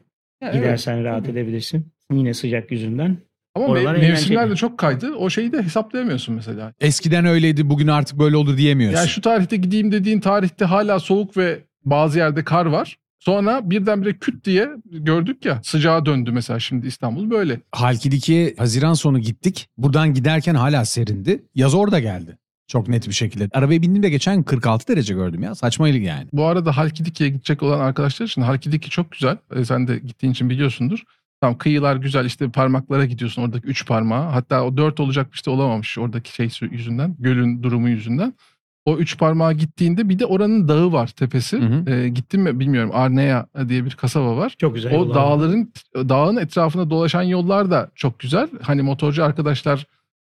evet. 0.41 0.53
gidersen 0.53 1.03
rahat 1.03 1.29
edebilirsin. 1.29 1.88
Yine 2.12 2.34
sıcak 2.34 2.71
yüzünden. 2.71 3.17
Ama 3.55 3.65
Oralar 3.65 3.95
me- 3.95 3.99
mevsimler 3.99 4.49
de 4.49 4.55
çok 4.55 4.77
kaydı. 4.77 5.13
O 5.15 5.29
şeyi 5.29 5.51
de 5.51 5.61
hesaplayamıyorsun 5.63 6.35
mesela. 6.35 6.73
Eskiden 6.79 7.25
öyleydi, 7.25 7.69
bugün 7.69 7.87
artık 7.87 8.19
böyle 8.19 8.37
olur 8.37 8.57
diyemiyorsun. 8.57 8.97
Yani 8.97 9.09
şu 9.09 9.21
tarihte 9.21 9.55
gideyim 9.55 9.91
dediğin 9.91 10.19
tarihte 10.19 10.65
hala 10.65 10.99
soğuk 10.99 11.37
ve 11.37 11.59
bazı 11.85 12.17
yerde 12.17 12.43
kar 12.43 12.65
var. 12.65 12.97
Sonra 13.19 13.69
birdenbire 13.69 14.13
küt 14.13 14.45
diye 14.45 14.69
gördük 14.91 15.45
ya 15.45 15.59
sıcağa 15.63 16.05
döndü 16.05 16.31
mesela 16.31 16.59
şimdi 16.59 16.87
İstanbul 16.87 17.29
böyle. 17.29 17.59
Halkidiki'ye 17.71 18.53
Haziran 18.57 18.93
sonu 18.93 19.19
gittik. 19.19 19.67
Buradan 19.77 20.13
giderken 20.13 20.55
hala 20.55 20.85
serindi. 20.85 21.43
Yaz 21.55 21.73
orada 21.73 21.99
geldi. 21.99 22.37
Çok 22.67 22.87
net 22.87 23.07
bir 23.07 23.13
şekilde. 23.13 23.49
Arabaya 23.53 23.81
bindiğimde 23.81 24.09
geçen 24.09 24.35
gün 24.35 24.43
46 24.43 24.87
derece 24.87 25.13
gördüm 25.13 25.43
ya. 25.43 25.55
Saçmaylık 25.55 26.03
yani. 26.03 26.27
Bu 26.33 26.45
arada 26.45 26.77
Halkidiki'ye 26.77 27.29
gidecek 27.29 27.63
olan 27.63 27.79
arkadaşlar 27.79 28.25
için 28.25 28.41
Halkidiki 28.41 28.89
çok 28.89 29.11
güzel. 29.11 29.37
E, 29.55 29.65
sen 29.65 29.87
de 29.87 29.97
gittiğin 29.99 30.33
için 30.33 30.49
biliyorsundur. 30.49 30.99
Tamam 31.45 31.58
kıyılar 31.58 31.95
güzel 31.95 32.25
işte 32.25 32.49
parmaklara 32.51 33.05
gidiyorsun 33.05 33.41
oradaki 33.41 33.67
üç 33.67 33.88
parmağa. 33.88 34.34
Hatta 34.34 34.63
o 34.63 34.77
dört 34.77 34.99
olacakmış 34.99 35.45
da 35.45 35.51
olamamış 35.51 35.97
oradaki 35.97 36.34
şey 36.34 36.49
yüzünden. 36.71 37.15
Gölün 37.19 37.63
durumu 37.63 37.89
yüzünden. 37.89 38.34
O 38.86 38.97
üç 38.97 39.17
parmağa 39.17 39.53
gittiğinde 39.53 40.10
bir 40.10 40.19
de 40.19 40.25
oranın 40.25 40.67
dağı 40.67 40.91
var 40.91 41.08
tepesi. 41.08 41.58
Hı 41.58 41.65
hı. 41.65 41.89
E, 41.91 42.10
gittim 42.10 42.41
mi 42.41 42.60
bilmiyorum 42.60 42.91
Arnea 42.93 43.45
diye 43.67 43.86
bir 43.86 43.91
kasaba 43.91 44.38
var. 44.38 44.55
Çok 44.58 44.75
güzel. 44.75 44.91
O 44.91 44.95
yollar 44.95 45.15
var. 45.15 45.15
dağların 45.15 45.73
dağın 45.95 46.38
etrafında 46.38 46.89
dolaşan 46.89 47.23
yollar 47.23 47.71
da 47.71 47.91
çok 47.95 48.19
güzel. 48.19 48.47
Hani 48.62 48.81
motorcu 48.81 49.23
arkadaşlar 49.23 49.86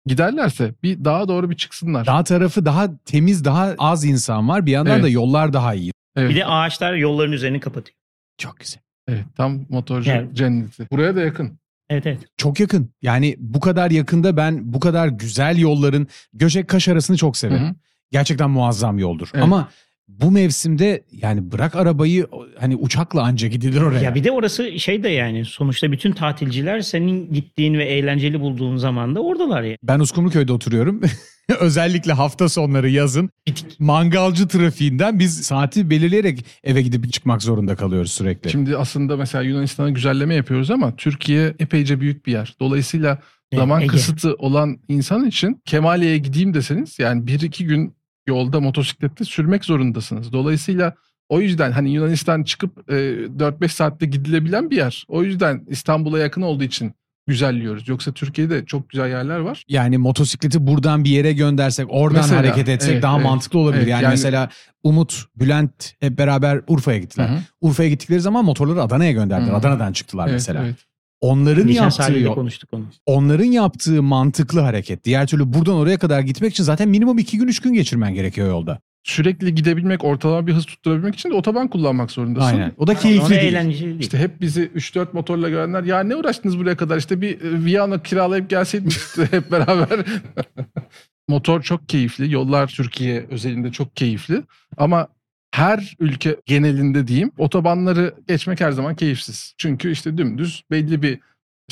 giderlerse 0.06 0.74
bir 0.82 1.04
dağa 1.04 1.28
doğru 1.28 1.50
bir 1.50 1.56
çıksınlar. 1.56 2.06
Dağ 2.06 2.24
tarafı 2.24 2.64
daha 2.64 2.96
temiz, 3.04 3.44
daha 3.44 3.74
az 3.78 4.04
insan 4.04 4.48
var. 4.48 4.66
Bir 4.66 4.72
yandan 4.72 4.92
Evet. 4.92 5.04
da 5.04 5.08
yollar 5.08 5.52
daha 5.52 5.74
iyi. 5.74 5.92
evet, 6.16 6.30
Bir 6.30 6.36
de 6.36 6.46
ağaçlar 6.46 6.94
yolların 6.94 7.32
üzerini 7.32 7.60
kapatıyor. 7.60 7.96
Çok 8.38 8.60
güzel. 8.60 8.85
Evet, 9.08 9.24
tam 9.36 9.66
motorcu 9.68 10.10
Yani- 10.10 10.34
cenneti. 10.34 10.86
Buraya 10.90 11.16
da 11.16 11.20
yakın. 11.20 11.58
Evet 11.90 12.06
evet. 12.06 12.20
Çok 12.36 12.60
yakın. 12.60 12.90
Yani 13.02 13.36
bu 13.38 13.60
kadar 13.60 13.90
yakında 13.90 14.36
ben 14.36 14.72
bu 14.72 14.80
kadar 14.80 15.08
güzel 15.08 15.58
yolların 15.58 16.06
Göcek 16.32 16.68
Kaş 16.68 16.88
arasını 16.88 17.16
çok 17.16 17.36
severim. 17.36 17.62
Hı 17.64 17.68
hı. 17.68 17.74
Gerçekten 18.10 18.50
muazzam 18.50 18.98
yoldur. 18.98 19.30
Evet. 19.34 19.44
Ama 19.44 19.68
bu 20.08 20.30
mevsimde 20.30 21.04
yani 21.12 21.52
bırak 21.52 21.76
arabayı 21.76 22.26
hani 22.60 22.76
uçakla 22.76 23.22
anca 23.22 23.48
gidilir 23.48 23.80
oraya. 23.80 24.00
Ya 24.00 24.14
bir 24.14 24.24
de 24.24 24.30
orası 24.30 24.78
şey 24.78 25.02
de 25.02 25.08
yani 25.08 25.44
sonuçta 25.44 25.92
bütün 25.92 26.12
tatilciler 26.12 26.80
senin 26.80 27.32
gittiğin 27.32 27.74
ve 27.74 27.84
eğlenceli 27.84 28.40
bulduğun 28.40 28.76
zaman 28.76 29.14
da 29.14 29.20
oradalar 29.20 29.62
ya. 29.62 29.76
Ben 29.82 30.00
Uskumruköy'de 30.00 30.52
oturuyorum. 30.52 31.00
Özellikle 31.60 32.12
hafta 32.12 32.48
sonları 32.48 32.90
yazın 32.90 33.30
mangalcı 33.78 34.48
trafiğinden 34.48 35.18
biz 35.18 35.42
saati 35.42 35.90
belirleyerek 35.90 36.44
eve 36.64 36.82
gidip 36.82 37.12
çıkmak 37.12 37.42
zorunda 37.42 37.76
kalıyoruz 37.76 38.12
sürekli. 38.12 38.50
Şimdi 38.50 38.76
aslında 38.76 39.16
mesela 39.16 39.42
Yunanistan'a 39.42 39.90
güzelleme 39.90 40.34
yapıyoruz 40.34 40.70
ama 40.70 40.96
Türkiye 40.96 41.54
epeyce 41.58 42.00
büyük 42.00 42.26
bir 42.26 42.32
yer. 42.32 42.54
Dolayısıyla 42.60 43.18
zaman 43.54 43.80
Ege. 43.80 43.88
kısıtı 43.88 44.34
olan 44.34 44.78
insan 44.88 45.26
için 45.26 45.62
Kemaliye'ye 45.64 46.18
gideyim 46.18 46.54
deseniz 46.54 46.98
yani 46.98 47.26
bir 47.26 47.40
iki 47.40 47.66
gün 47.66 47.95
yolda 48.26 48.60
motosiklette 48.60 49.24
sürmek 49.24 49.64
zorundasınız. 49.64 50.32
Dolayısıyla 50.32 50.94
o 51.28 51.40
yüzden 51.40 51.72
hani 51.72 51.90
Yunanistan 51.90 52.42
çıkıp 52.42 52.90
e, 52.90 52.94
4-5 52.94 53.68
saatte 53.68 54.06
gidilebilen 54.06 54.70
bir 54.70 54.76
yer. 54.76 55.04
O 55.08 55.22
yüzden 55.22 55.64
İstanbul'a 55.68 56.18
yakın 56.18 56.42
olduğu 56.42 56.64
için 56.64 56.92
güzelliyoruz. 57.26 57.88
Yoksa 57.88 58.12
Türkiye'de 58.12 58.66
çok 58.66 58.90
güzel 58.90 59.08
yerler 59.08 59.38
var. 59.38 59.64
Yani 59.68 59.98
motosikleti 59.98 60.66
buradan 60.66 61.04
bir 61.04 61.10
yere 61.10 61.32
göndersek, 61.32 61.86
oradan 61.90 62.20
Mesela, 62.22 62.40
hareket 62.40 62.68
etsek 62.68 62.92
evet, 62.92 63.02
daha 63.02 63.16
evet, 63.16 63.24
mantıklı 63.24 63.58
olabilir. 63.58 63.78
evet, 63.80 63.88
yani, 63.90 64.02
yani- 64.04 64.10
mesela 64.12 64.48
Umut, 64.82 65.24
Bülent 65.36 65.92
hep 66.00 66.18
beraber 66.18 66.60
Urfa'ya 66.68 66.98
gittiler. 66.98 67.28
Hı. 67.28 67.38
Urfa'ya 67.60 67.88
gittikleri 67.88 68.20
zaman 68.20 68.44
motorları 68.44 68.82
Adana'ya 68.82 69.12
gönderdiler. 69.12 69.52
Hı. 69.52 69.56
Adana'dan 69.56 69.92
çıktılar 69.92 70.24
Evet, 70.24 70.32
mesela. 70.34 70.64
evet. 70.64 70.76
Onların 71.20 71.66
Geçen 71.66 71.82
yaptığı 71.82 72.18
yol, 72.18 72.34
konuştuk 72.34 72.70
onu. 72.72 72.84
onların 73.06 73.44
yaptığı 73.44 74.02
mantıklı 74.02 74.60
hareket. 74.60 75.04
Diğer 75.04 75.26
türlü 75.26 75.52
buradan 75.52 75.74
oraya 75.74 75.98
kadar 75.98 76.20
gitmek 76.20 76.52
için 76.52 76.64
zaten 76.64 76.88
minimum 76.88 77.18
iki 77.18 77.38
gün 77.38 77.48
üç 77.48 77.60
gün 77.60 77.72
geçirmen 77.74 78.14
gerekiyor 78.14 78.48
yolda. 78.48 78.78
Sürekli 79.04 79.54
gidebilmek, 79.54 80.04
ortalama 80.04 80.46
bir 80.46 80.52
hız 80.52 80.66
tutturabilmek 80.66 81.14
için 81.14 81.30
de 81.30 81.34
otoban 81.34 81.68
kullanmak 81.68 82.10
zorundasın. 82.10 82.46
Aynen. 82.46 82.72
O 82.78 82.86
da 82.86 82.92
Ona 82.92 82.98
keyifli 82.98 83.30
değil. 83.30 83.42
eğlenceli 83.42 83.84
değil. 83.88 84.00
İşte 84.00 84.18
hep 84.18 84.40
bizi 84.40 84.62
3-4 84.76 85.06
motorla 85.12 85.48
görenler 85.48 85.82
ya 85.84 86.00
ne 86.00 86.16
uğraştınız 86.16 86.58
buraya 86.58 86.76
kadar 86.76 86.96
işte 86.98 87.20
bir 87.20 87.40
e, 87.40 87.64
Viyana 87.64 88.02
kiralayıp 88.02 88.50
gelseydiniz 88.50 88.96
işte 88.96 89.28
hep 89.30 89.52
beraber. 89.52 89.88
Motor 91.28 91.62
çok 91.62 91.88
keyifli. 91.88 92.32
Yollar 92.32 92.66
Türkiye 92.66 93.26
özelinde 93.30 93.72
çok 93.72 93.96
keyifli. 93.96 94.42
Ama 94.76 95.08
her 95.56 95.96
ülke 95.98 96.36
genelinde 96.46 97.06
diyeyim 97.06 97.32
otobanları 97.38 98.14
geçmek 98.28 98.60
her 98.60 98.72
zaman 98.72 98.94
keyifsiz. 98.94 99.54
Çünkü 99.58 99.92
işte 99.92 100.18
dümdüz 100.18 100.64
belli 100.70 101.02
bir 101.02 101.18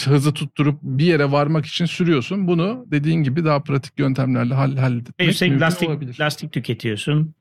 hızı 0.04 0.34
tutturup 0.34 0.78
bir 0.82 1.04
yere 1.04 1.32
varmak 1.32 1.66
için 1.66 1.84
sürüyorsun. 1.84 2.46
Bunu 2.46 2.84
dediğin 2.86 3.22
gibi 3.22 3.44
daha 3.44 3.62
pratik 3.62 3.98
yöntemlerle 3.98 4.54
hall 4.54 4.76
halletmek 4.76 5.40
mümkün 5.40 5.60
lastik, 5.60 5.88
olabilir. 5.88 6.16
lastik 6.20 6.52
tüketiyorsun. 6.52 7.34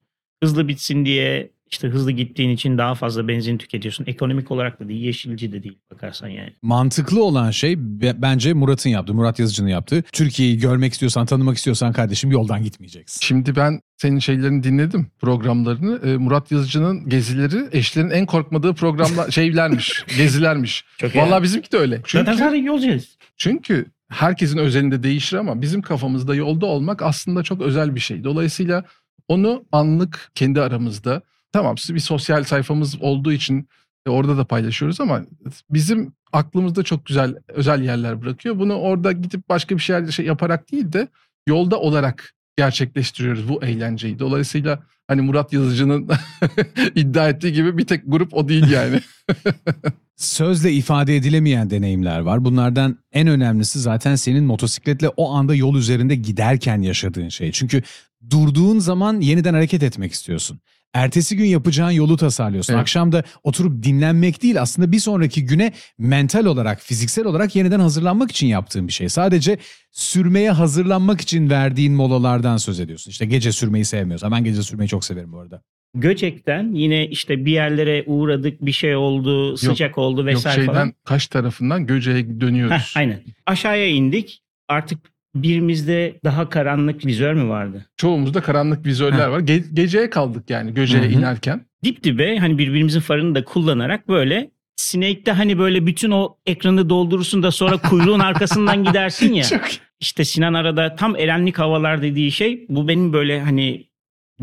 Hızlı 0.43 0.67
bitsin 0.67 1.05
diye 1.05 1.51
işte 1.71 1.87
hızlı 1.87 2.11
gittiğin 2.11 2.49
için 2.49 2.77
daha 2.77 2.95
fazla 2.95 3.27
benzin 3.27 3.57
tüketiyorsun. 3.57 4.05
Ekonomik 4.07 4.51
olarak 4.51 4.79
da 4.79 4.87
değil, 4.89 5.01
yeşilci 5.01 5.51
de 5.51 5.63
değil 5.63 5.77
bakarsan 5.91 6.27
yani. 6.27 6.53
Mantıklı 6.61 7.23
olan 7.23 7.51
şey 7.51 7.75
be- 7.79 8.15
bence 8.21 8.53
Murat'ın 8.53 8.89
yaptığı, 8.89 9.13
Murat 9.13 9.39
Yazıcı'nın 9.39 9.67
yaptığı. 9.69 10.01
Türkiye'yi 10.11 10.57
görmek 10.57 10.93
istiyorsan, 10.93 11.25
tanımak 11.25 11.57
istiyorsan 11.57 11.93
kardeşim 11.93 12.31
yoldan 12.31 12.63
gitmeyeceksin. 12.63 13.19
Şimdi 13.23 13.55
ben 13.55 13.79
senin 13.97 14.19
şeylerini 14.19 14.63
dinledim 14.63 15.07
programlarını. 15.21 15.99
Ee, 16.03 16.17
Murat 16.17 16.51
Yazıcı'nın 16.51 17.09
gezileri 17.09 17.67
eşlerin 17.71 18.09
en 18.09 18.25
korkmadığı 18.25 18.73
programlar 18.73 19.31
şeylermiş, 19.31 20.05
gezilermiş. 20.17 20.85
Çok 20.97 21.15
Vallahi 21.15 21.43
bizimki 21.43 21.71
de 21.71 21.77
öyle. 21.77 21.95
Zaten 22.07 22.25
Çünkü, 22.25 22.37
sadece 22.37 22.63
yolcuyuz. 22.65 23.17
çünkü 23.37 23.85
herkesin 24.09 24.57
özelinde 24.57 25.03
değişir 25.03 25.37
ama 25.37 25.61
bizim 25.61 25.81
kafamızda 25.81 26.35
yolda 26.35 26.65
olmak 26.65 27.01
aslında 27.01 27.43
çok 27.43 27.61
özel 27.61 27.95
bir 27.95 27.99
şey. 27.99 28.23
Dolayısıyla 28.23 28.83
onu 29.27 29.65
anlık 29.71 30.31
kendi 30.35 30.61
aramızda 30.61 31.21
tamam 31.53 31.75
bir 31.89 31.99
sosyal 31.99 32.43
sayfamız 32.43 33.01
olduğu 33.01 33.31
için 33.31 33.67
e, 34.05 34.09
orada 34.09 34.37
da 34.37 34.45
paylaşıyoruz 34.45 35.01
ama 35.01 35.21
bizim 35.69 36.13
aklımızda 36.33 36.83
çok 36.83 37.05
güzel 37.05 37.35
özel 37.47 37.81
yerler 37.81 38.21
bırakıyor. 38.21 38.59
Bunu 38.59 38.73
orada 38.73 39.11
gidip 39.11 39.49
başka 39.49 39.75
bir 39.75 39.81
şeyler 39.81 40.11
şey 40.11 40.25
yaparak 40.25 40.71
değil 40.71 40.93
de 40.93 41.07
yolda 41.47 41.79
olarak 41.79 42.33
gerçekleştiriyoruz 42.57 43.49
bu 43.49 43.63
eğlenceyi. 43.63 44.19
Dolayısıyla 44.19 44.83
hani 45.07 45.21
Murat 45.21 45.53
Yazıcı'nın 45.53 46.09
iddia 46.95 47.29
ettiği 47.29 47.53
gibi 47.53 47.77
bir 47.77 47.85
tek 47.85 48.01
grup 48.07 48.33
o 48.33 48.49
değil 48.49 48.69
yani. 48.69 49.01
Sözle 50.15 50.71
ifade 50.71 51.15
edilemeyen 51.15 51.69
deneyimler 51.69 52.19
var. 52.19 52.45
Bunlardan 52.45 52.97
en 53.11 53.27
önemlisi 53.27 53.79
zaten 53.79 54.15
senin 54.15 54.43
motosikletle 54.43 55.09
o 55.09 55.31
anda 55.31 55.55
yol 55.55 55.75
üzerinde 55.75 56.15
giderken 56.15 56.81
yaşadığın 56.81 57.29
şey. 57.29 57.51
Çünkü 57.51 57.83
durduğun 58.29 58.79
zaman 58.79 59.21
yeniden 59.21 59.53
hareket 59.53 59.83
etmek 59.83 60.11
istiyorsun. 60.11 60.59
Ertesi 60.93 61.37
gün 61.37 61.45
yapacağın 61.45 61.91
yolu 61.91 62.17
tasarlıyorsun. 62.17 62.73
Evet. 62.73 62.81
Akşam 62.81 63.11
da 63.11 63.23
oturup 63.43 63.83
dinlenmek 63.83 64.43
değil 64.43 64.61
aslında 64.61 64.91
bir 64.91 64.99
sonraki 64.99 65.45
güne 65.45 65.73
mental 65.97 66.45
olarak, 66.45 66.81
fiziksel 66.81 67.25
olarak 67.25 67.55
yeniden 67.55 67.79
hazırlanmak 67.79 68.31
için 68.31 68.47
yaptığın 68.47 68.87
bir 68.87 68.93
şey. 68.93 69.09
Sadece 69.09 69.57
sürmeye 69.91 70.51
hazırlanmak 70.51 71.21
için 71.21 71.49
verdiğin 71.49 71.93
molalardan 71.93 72.57
söz 72.57 72.79
ediyorsun. 72.79 73.11
İşte 73.11 73.25
gece 73.25 73.51
sürmeyi 73.51 73.85
sevmiyorsan. 73.85 74.31
Ben 74.31 74.43
gece 74.43 74.63
sürmeyi 74.63 74.87
çok 74.89 75.05
severim 75.05 75.31
bu 75.31 75.39
arada. 75.39 75.61
Göcek'ten 75.95 76.73
yine 76.73 77.07
işte 77.07 77.45
bir 77.45 77.51
yerlere 77.51 78.03
uğradık, 78.07 78.65
bir 78.65 78.71
şey 78.71 78.95
oldu, 78.95 79.57
sıcak 79.57 79.97
oldu 79.97 80.19
Yok 80.19 80.27
vesaire 80.27 80.55
şeyden 80.55 80.73
falan. 80.73 80.93
kaç 81.05 81.27
tarafından 81.27 81.85
Göce'ye 81.87 82.17
Heh, 82.17 82.39
dönüyoruz. 82.39 82.93
aynen. 82.97 83.21
Aşağıya 83.45 83.87
indik. 83.87 84.43
Artık 84.67 85.12
birimizde 85.35 86.19
daha 86.23 86.49
karanlık 86.49 87.05
vizör 87.05 87.33
mü 87.33 87.49
vardı? 87.49 87.85
Çoğumuzda 87.97 88.41
karanlık 88.41 88.85
vizörler 88.85 89.17
Ha. 89.19 89.31
var. 89.31 89.39
Ge- 89.39 89.73
geceye 89.73 90.09
kaldık 90.09 90.49
yani 90.49 90.73
göceğe 90.73 91.03
Hı 91.03 91.07
hı. 91.07 91.11
inerken. 91.11 91.65
Dip 91.83 92.03
dibe 92.03 92.37
hani 92.37 92.57
birbirimizin 92.57 92.99
farını 92.99 93.35
da 93.35 93.43
kullanarak 93.45 94.07
böyle 94.07 94.51
Snake'de 94.75 95.31
hani 95.31 95.57
böyle 95.59 95.85
bütün 95.85 96.11
o 96.11 96.37
ekranı 96.45 96.89
doldurursun 96.89 97.43
da 97.43 97.51
sonra 97.51 97.77
kuyruğun 97.77 98.19
arkasından 98.29 98.83
gidersin 98.83 99.33
ya. 99.33 99.43
Çok 99.43 99.61
İşte 99.99 100.25
Sinan 100.25 100.53
arada 100.53 100.95
tam 100.95 101.15
erenlik 101.15 101.59
havalar 101.59 102.01
dediği 102.01 102.31
şey 102.31 102.65
bu 102.69 102.87
benim 102.87 103.13
böyle 103.13 103.41
hani 103.41 103.87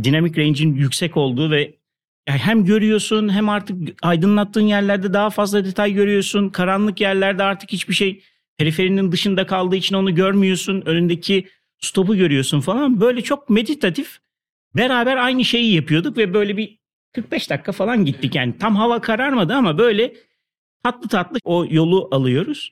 dinamik 0.02 0.38
range'in 0.38 0.74
yüksek 0.74 1.16
olduğu 1.16 1.50
ve 1.50 1.74
hem 2.26 2.64
görüyorsun 2.64 3.28
hem 3.28 3.48
artık 3.48 3.76
aydınlattığın 4.02 4.60
yerlerde 4.66 5.12
daha 5.12 5.30
fazla 5.30 5.64
detay 5.64 5.92
görüyorsun. 5.92 6.48
Karanlık 6.48 7.00
yerlerde 7.00 7.42
artık 7.42 7.72
hiçbir 7.72 7.94
şey 7.94 8.22
periferinin 8.64 9.12
dışında 9.12 9.46
kaldığı 9.46 9.76
için 9.76 9.94
onu 9.94 10.14
görmüyorsun. 10.14 10.82
Önündeki 10.86 11.48
stopu 11.78 12.16
görüyorsun 12.16 12.60
falan. 12.60 13.00
Böyle 13.00 13.22
çok 13.22 13.50
meditatif 13.50 14.18
beraber 14.76 15.16
aynı 15.16 15.44
şeyi 15.44 15.74
yapıyorduk 15.74 16.16
ve 16.16 16.34
böyle 16.34 16.56
bir 16.56 16.78
45 17.12 17.50
dakika 17.50 17.72
falan 17.72 18.04
gittik 18.04 18.34
yani. 18.34 18.58
Tam 18.58 18.76
hava 18.76 19.00
kararmadı 19.00 19.54
ama 19.54 19.78
böyle 19.78 20.14
tatlı 20.82 21.08
tatlı 21.08 21.38
o 21.44 21.66
yolu 21.70 22.08
alıyoruz. 22.10 22.70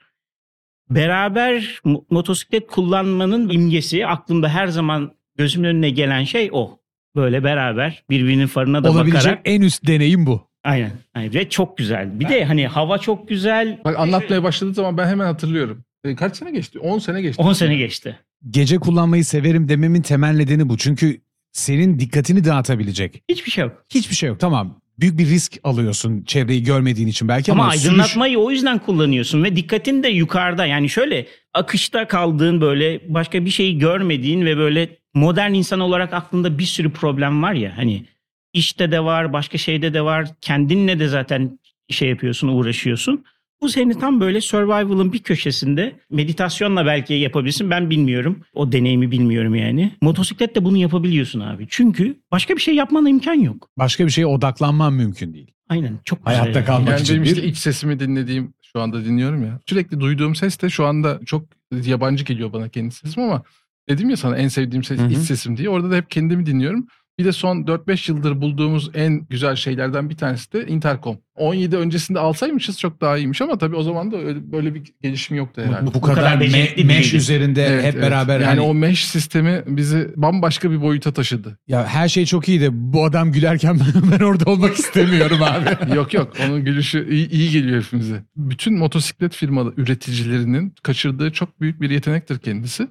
Beraber 0.90 1.55
mo- 1.85 2.05
motosiklet 2.11 2.66
kullanmanın 2.66 3.48
imgesi 3.48 4.07
aklımda 4.07 4.48
her 4.48 4.66
zaman 4.66 5.12
gözümün 5.37 5.68
önüne 5.68 5.90
gelen 5.90 6.24
şey 6.24 6.48
o. 6.53 6.79
Böyle 7.16 7.44
beraber 7.44 8.05
birbirinin 8.11 8.46
farına 8.46 8.85
da 8.85 8.90
Olabilecek 8.90 9.20
bakarak. 9.24 9.40
en 9.44 9.61
üst 9.61 9.87
deneyim 9.87 10.27
bu. 10.27 10.47
Aynen. 10.64 10.92
Aynen. 11.14 11.35
Ve 11.35 11.49
çok 11.49 11.79
güzel. 11.79 12.21
Bir 12.21 12.29
de 12.29 12.44
hani 12.44 12.66
hava 12.66 12.99
çok 12.99 13.29
güzel. 13.29 13.81
Bak 13.85 13.99
anlatmaya 13.99 14.42
başladığı 14.42 14.75
zaman 14.75 14.97
ben 14.99 15.07
hemen 15.09 15.25
hatırlıyorum. 15.27 15.85
E, 16.05 16.14
kaç 16.14 16.37
sene 16.37 16.51
geçti? 16.51 16.79
10 16.79 16.99
sene 16.99 17.23
geçti. 17.23 17.42
10 17.42 17.53
sene 17.53 17.77
geçti. 17.77 18.18
Gece 18.51 18.79
kullanmayı 18.79 19.25
severim 19.25 19.68
dememin 19.68 20.03
temel 20.03 20.37
nedeni 20.37 20.68
bu. 20.68 20.77
Çünkü 20.77 21.21
senin 21.53 21.99
dikkatini 21.99 22.44
dağıtabilecek. 22.44 23.23
Hiçbir 23.29 23.51
şey 23.51 23.64
yok. 23.64 23.85
Hiçbir 23.94 24.14
şey 24.14 24.29
yok 24.29 24.40
tamam. 24.40 24.81
Büyük 25.01 25.18
bir 25.18 25.27
risk 25.27 25.59
alıyorsun 25.64 26.23
çevreyi 26.23 26.62
görmediğin 26.62 27.09
için 27.09 27.29
belki 27.29 27.53
Ama 27.53 27.62
ama, 27.62 27.73
sürüş- 27.73 27.88
aydınlatmayı 27.88 28.38
o 28.38 28.51
yüzden 28.51 28.79
kullanıyorsun 28.79 29.44
ve 29.44 29.57
dikkatin 29.57 30.03
de 30.03 30.09
yukarıda. 30.09 30.66
Yani 30.66 30.88
şöyle 30.88 31.27
akışta 31.55 32.09
kaldığın 32.09 32.61
böyle 32.61 33.01
başka 33.14 33.44
bir 33.44 33.51
şeyi 33.51 33.79
görmediğin 33.79 34.47
ve 34.47 34.57
böyle 34.57 34.88
modern 35.14 35.53
insan 35.53 35.81
olarak 35.81 36.12
aklında 36.14 36.59
bir 36.59 36.64
sürü 36.64 36.90
problem 36.92 37.42
var 37.42 37.53
ya 37.53 37.73
hani 37.77 38.05
işte 38.52 38.92
de 38.92 39.04
var, 39.04 39.32
başka 39.32 39.58
şeyde 39.58 39.94
de 39.94 40.02
var. 40.02 40.28
Kendinle 40.40 40.98
de 40.98 41.08
zaten 41.08 41.58
şey 41.90 42.08
yapıyorsun, 42.08 42.48
uğraşıyorsun. 42.48 43.24
Bu 43.62 43.68
seni 43.68 43.98
tam 43.98 44.20
böyle 44.20 44.40
survival'ın 44.40 45.12
bir 45.12 45.18
köşesinde 45.18 45.96
meditasyonla 46.11 46.87
belki 46.87 47.14
yapabilirsin. 47.14 47.70
Ben 47.70 47.90
bilmiyorum. 47.90 48.40
O 48.54 48.72
deneyimi 48.72 49.11
bilmiyorum 49.11 49.54
yani. 49.54 49.92
Motosikletle 50.02 50.64
bunu 50.64 50.76
yapabiliyorsun 50.76 51.40
abi. 51.40 51.66
Çünkü 51.70 52.16
başka 52.32 52.56
bir 52.56 52.61
şey 52.61 52.74
yapmana 52.74 53.08
imkan 53.08 53.34
yok. 53.34 53.68
başka 53.78 54.06
bir 54.06 54.11
şeye 54.11 54.26
odaklanman 54.26 54.92
mümkün 54.92 55.34
değil. 55.34 55.50
Aynen. 55.68 55.98
Çok 56.04 56.26
güzel. 56.26 56.40
Hayatta 56.40 56.64
kalmak 56.64 56.88
Yani 56.88 57.00
için 57.00 57.14
benim 57.16 57.24
işte 57.24 57.42
iç 57.42 57.56
sesimi 57.58 58.00
dinlediğim 58.00 58.54
şu 58.72 58.80
anda 58.80 59.04
dinliyorum 59.04 59.44
ya. 59.44 59.61
Sürekli 59.66 60.00
duyduğum 60.00 60.34
ses 60.34 60.62
de 60.62 60.70
şu 60.70 60.87
anda 60.87 61.20
çok 61.26 61.44
yabancı 61.84 62.24
geliyor 62.24 62.52
bana 62.52 62.68
kendi 62.68 62.94
sesim 62.94 63.22
ama 63.22 63.42
dedim 63.88 64.11
ya 64.11 64.16
sana 64.16 64.37
en 64.37 64.48
sevdiğim 64.48 64.84
ses 64.84 64.98
Hı 64.98 65.04
hı. 65.04 65.11
iç 65.12 65.18
sesim 65.18 65.56
diye. 65.56 65.68
Orada 65.70 65.90
da 65.90 65.96
hep 65.96 66.11
kendimi 66.11 66.46
dinliyorum. 66.46 66.87
Bir 67.18 67.24
de 67.24 67.33
son 67.33 67.57
4-5 67.62 68.11
yıldır 68.12 68.40
bulduğumuz 68.40 68.90
en 68.94 69.26
güzel 69.31 69.57
şeylerden 69.57 70.11
bir 70.11 70.16
tanesi 70.16 70.52
de 70.52 70.66
intercom. 70.66 71.18
17 71.37 71.76
öncesinde 71.76 72.18
alsaymışız 72.18 72.78
çok 72.78 73.00
daha 73.00 73.16
iyiymiş 73.18 73.42
ama 73.42 73.59
tabii 73.59 73.76
o 73.76 73.83
zaman 73.83 74.12
da 74.12 74.16
öyle, 74.16 74.52
böyle 74.52 74.74
bir 74.74 74.83
gelişim 75.02 75.37
yoktu 75.37 75.62
herhalde. 75.64 75.87
bu, 75.87 75.94
bu 75.94 76.00
kadar 76.00 76.35
kadar, 76.35 76.46
me- 76.46 76.85
mesh 76.85 77.14
üzerinde 77.14 77.64
Evet, 77.66 77.85
hep 77.85 77.94
evet. 77.94 78.02
beraber 78.11 78.35
yani 78.35 78.44
hani- 78.44 78.61
o 78.61 78.74
mesh 78.74 79.04
sistemi 79.04 79.62
bizi 79.66 80.09
bambaşka 80.16 80.70
bir 80.70 80.83
boyuta 80.83 81.12
taşıdı. 81.12 81.59
ya 81.68 81.87
her 81.87 82.09
şey 82.09 82.26
çok 82.26 82.48
iyi 82.48 82.61
de 82.61 82.68
bu 82.72 83.04
adam 83.04 83.33
gülerken 83.33 83.81
ben 84.12 84.24
orada 84.24 84.50
olmak 84.50 84.74
istemiyorum 84.74 85.38
abi. 85.42 85.94
yok 85.96 86.14
yok 86.14 86.33
onun 86.48 86.64
gülüşü 86.64 87.11
iyi, 87.11 87.31
iyi 87.31 87.50
geliyor 87.50 87.83
hepimize. 87.85 88.24
Bütün 88.37 88.78
motosiklet 88.78 89.35
firmalı 89.35 89.74
üreticilerinin 89.76 90.74
kaçırdığı 90.83 91.33
çok 91.33 91.61
büyük 91.61 91.81
bir 91.81 91.90
yetenektir 91.90 92.38
kendisi. 92.38 92.88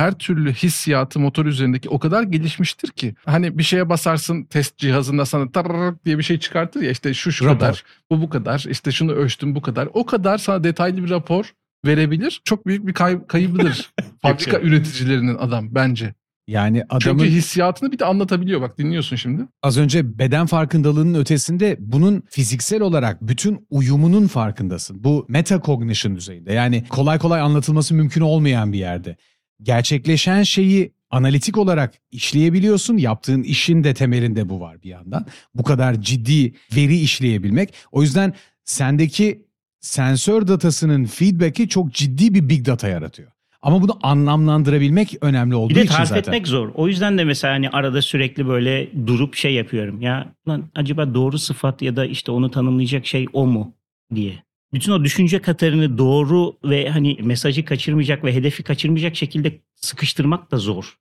Her 0.00 0.12
türlü 0.12 0.52
hissiyatı 0.52 1.20
motor 1.20 1.46
üzerindeki 1.46 1.88
o 1.88 1.98
kadar 1.98 2.22
gelişmiştir 2.22 2.90
ki. 2.90 3.14
Hani 3.24 3.58
bir 3.58 3.62
şeye 3.62 3.88
basarsın 3.88 4.44
test 4.44 4.78
cihazında 4.78 5.26
sana 5.26 5.52
tarrrrt 5.52 6.04
diye 6.04 6.18
bir 6.18 6.22
şey 6.22 6.38
çıkartır 6.38 6.82
ya 6.82 6.90
işte 6.90 7.14
şu 7.14 7.32
şu 7.32 7.44
Rapor. 7.44 7.58
kadar, 7.58 7.84
bu 8.10 8.22
bu 8.22 8.28
kadar, 8.30 8.64
işte 8.70 8.92
şunu 8.92 9.12
ölçtüm 9.12 9.54
bu 9.54 9.62
kadar. 9.62 9.88
O 9.92 10.06
kadar 10.06 10.38
sana 10.38 10.64
detaylı 10.64 11.04
bir 11.04 11.10
rapor 11.10 11.52
verebilir. 11.86 12.40
Çok 12.44 12.66
büyük 12.66 12.86
bir 12.86 12.92
kay- 12.92 13.26
kaybıdır. 13.26 13.90
Fabrika 14.22 14.60
üreticilerinin 14.60 15.38
adam 15.38 15.74
bence. 15.74 16.14
Yani 16.48 16.84
adamın 16.88 17.18
Çünkü 17.18 17.34
hissiyatını 17.34 17.92
bir 17.92 17.98
de 17.98 18.04
anlatabiliyor. 18.04 18.60
Bak 18.60 18.78
dinliyorsun 18.78 19.16
şimdi. 19.16 19.42
az 19.62 19.78
önce 19.78 20.18
beden 20.18 20.46
farkındalığının 20.46 21.20
ötesinde 21.20 21.76
bunun 21.80 22.22
fiziksel 22.30 22.82
olarak 22.82 23.22
bütün 23.22 23.66
uyumunun 23.70 24.26
farkındasın. 24.26 25.04
Bu 25.04 25.26
metacognition 25.28 26.16
düzeyinde 26.16 26.52
yani 26.52 26.84
kolay 26.88 27.18
kolay 27.18 27.40
anlatılması 27.40 27.94
mümkün 27.94 28.20
olmayan 28.20 28.72
bir 28.72 28.78
yerde. 28.78 29.16
Gerçekleşen 29.62 30.42
şeyi 30.42 30.92
analitik 31.10 31.58
olarak 31.58 31.94
işleyebiliyorsun. 32.10 32.96
Yaptığın 32.96 33.42
işin 33.42 33.84
de 33.84 33.94
temelinde 33.94 34.48
bu 34.48 34.60
var 34.60 34.82
bir 34.82 34.88
yandan. 34.88 35.26
Bu 35.54 35.62
kadar 35.62 36.00
ciddi 36.00 36.52
veri 36.76 36.98
işleyebilmek. 36.98 37.74
O 37.92 38.02
yüzden 38.02 38.34
sendeki 38.64 39.42
sensör 39.80 40.48
datasının 40.48 41.04
feedback'i 41.04 41.68
çok 41.68 41.92
ciddi 41.92 42.34
bir 42.34 42.48
big 42.48 42.66
data 42.66 42.88
yaratıyor. 42.88 43.32
Ama 43.62 43.82
bunu 43.82 43.98
anlamlandırabilmek 44.02 45.16
önemli 45.20 45.54
olduğu 45.54 45.70
Bir 45.70 45.74
de 45.74 45.82
için 45.84 45.94
tarif 45.94 46.08
zaten. 46.08 46.20
etmek 46.20 46.46
zor. 46.46 46.70
O 46.74 46.88
yüzden 46.88 47.18
de 47.18 47.24
mesela 47.24 47.54
hani 47.54 47.70
arada 47.70 48.02
sürekli 48.02 48.46
böyle 48.48 48.88
durup 49.06 49.34
şey 49.34 49.54
yapıyorum. 49.54 50.02
Ya 50.02 50.34
lan 50.48 50.70
acaba 50.74 51.14
doğru 51.14 51.38
sıfat 51.38 51.82
ya 51.82 51.96
da 51.96 52.06
işte 52.06 52.32
onu 52.32 52.50
tanımlayacak 52.50 53.06
şey 53.06 53.26
o 53.32 53.46
mu 53.46 53.74
diye. 54.14 54.42
Bütün 54.72 54.92
o 54.92 55.04
düşünce 55.04 55.42
katarını 55.42 55.98
doğru 55.98 56.58
ve 56.64 56.90
hani 56.90 57.18
mesajı 57.22 57.64
kaçırmayacak 57.64 58.24
ve 58.24 58.34
hedefi 58.34 58.62
kaçırmayacak 58.62 59.16
şekilde 59.16 59.60
sıkıştırmak 59.76 60.50
da 60.50 60.56
zor. 60.56 60.98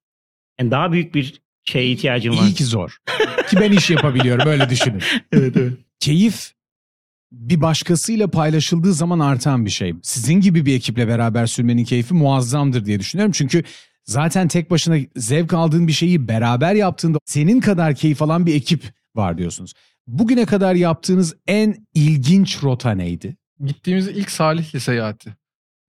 Yani 0.59 0.71
daha 0.71 0.91
büyük 0.91 1.15
bir 1.15 1.41
şeye 1.63 1.91
ihtiyacım 1.91 2.37
var. 2.37 2.43
İyi 2.43 2.53
ki 2.53 2.65
zor. 2.65 2.97
ki 3.49 3.57
ben 3.59 3.71
iş 3.71 3.89
yapabiliyorum 3.89 4.47
öyle 4.47 4.69
düşünün. 4.69 5.01
evet, 5.31 5.57
evet. 5.57 5.73
Keyif 5.99 6.53
bir 7.31 7.61
başkasıyla 7.61 8.27
paylaşıldığı 8.27 8.93
zaman 8.93 9.19
artan 9.19 9.65
bir 9.65 9.69
şey. 9.69 9.93
Sizin 10.03 10.41
gibi 10.41 10.65
bir 10.65 10.75
ekiple 10.75 11.07
beraber 11.07 11.45
sürmenin 11.45 11.83
keyfi 11.83 12.13
muazzamdır 12.13 12.85
diye 12.85 12.99
düşünüyorum. 12.99 13.31
Çünkü 13.31 13.63
zaten 14.05 14.47
tek 14.47 14.71
başına 14.71 14.97
zevk 15.15 15.53
aldığın 15.53 15.87
bir 15.87 15.93
şeyi 15.93 16.27
beraber 16.27 16.75
yaptığında 16.75 17.17
senin 17.25 17.59
kadar 17.59 17.95
keyif 17.95 18.21
alan 18.21 18.45
bir 18.45 18.55
ekip 18.55 18.83
var 19.15 19.37
diyorsunuz. 19.37 19.73
Bugüne 20.07 20.45
kadar 20.45 20.75
yaptığınız 20.75 21.35
en 21.47 21.87
ilginç 21.93 22.63
rota 22.63 22.91
neydi? 22.91 23.37
Gittiğimiz 23.65 24.07
ilk 24.07 24.31
Salihli 24.31 24.79
seyahati. 24.79 25.33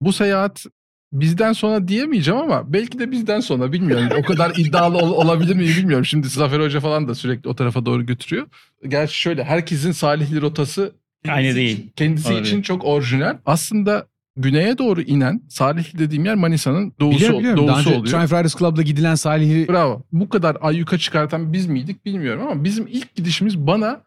Bu 0.01 0.13
seyahat 0.13 0.65
bizden 1.13 1.53
sonra 1.53 1.89
diyemeyeceğim 1.89 2.41
ama 2.41 2.73
belki 2.73 2.99
de 2.99 3.11
bizden 3.11 3.41
sonra 3.41 3.73
bilmiyorum. 3.73 4.09
O 4.19 4.23
kadar 4.23 4.53
iddialı 4.57 4.99
ol- 4.99 5.13
olabilir 5.25 5.55
miyim 5.57 5.77
bilmiyorum. 5.79 6.05
Şimdi 6.05 6.29
Zafer 6.29 6.61
Hoca 6.61 6.81
falan 6.81 7.09
da 7.09 7.15
sürekli 7.15 7.49
o 7.49 7.55
tarafa 7.57 7.87
doğru 7.87 8.07
götürüyor. 8.07 8.47
Gerçi 8.89 9.17
şöyle 9.19 9.45
herkesin 9.45 9.93
Salihli 9.93 10.41
rotası 10.41 10.93
Aynı 11.29 11.55
değil. 11.55 11.91
kendisi 11.97 12.29
Öyle. 12.29 12.41
için 12.41 12.63
çok 12.63 12.85
orijinal. 12.85 13.37
Aslında 13.47 14.07
güneye 14.37 14.79
doğru 14.79 15.01
inen 15.03 15.43
Salihli 15.49 15.99
dediğim 15.99 16.25
yer 16.25 16.35
Manisa'nın 16.35 16.93
doğusu, 17.01 17.17
Biliyorum 17.19 17.39
biliyorum. 17.39 17.69
Daha 17.69 17.77
doğusu 17.77 17.89
önce 17.91 17.99
oluyor. 18.01 18.13
Triumph 18.13 18.33
Riders 18.33 18.57
Club'la 18.59 18.83
gidilen 18.83 19.15
Salihli 19.15 19.69
Bravo. 19.69 20.03
Bu 20.13 20.29
kadar 20.29 20.57
ayyuka 20.61 20.99
çıkartan 20.99 21.53
biz 21.53 21.67
miydik 21.67 22.05
bilmiyorum 22.07 22.43
ama 22.51 22.65
bizim 22.65 22.87
ilk 22.87 23.15
gidişimiz 23.15 23.59
bana 23.59 24.01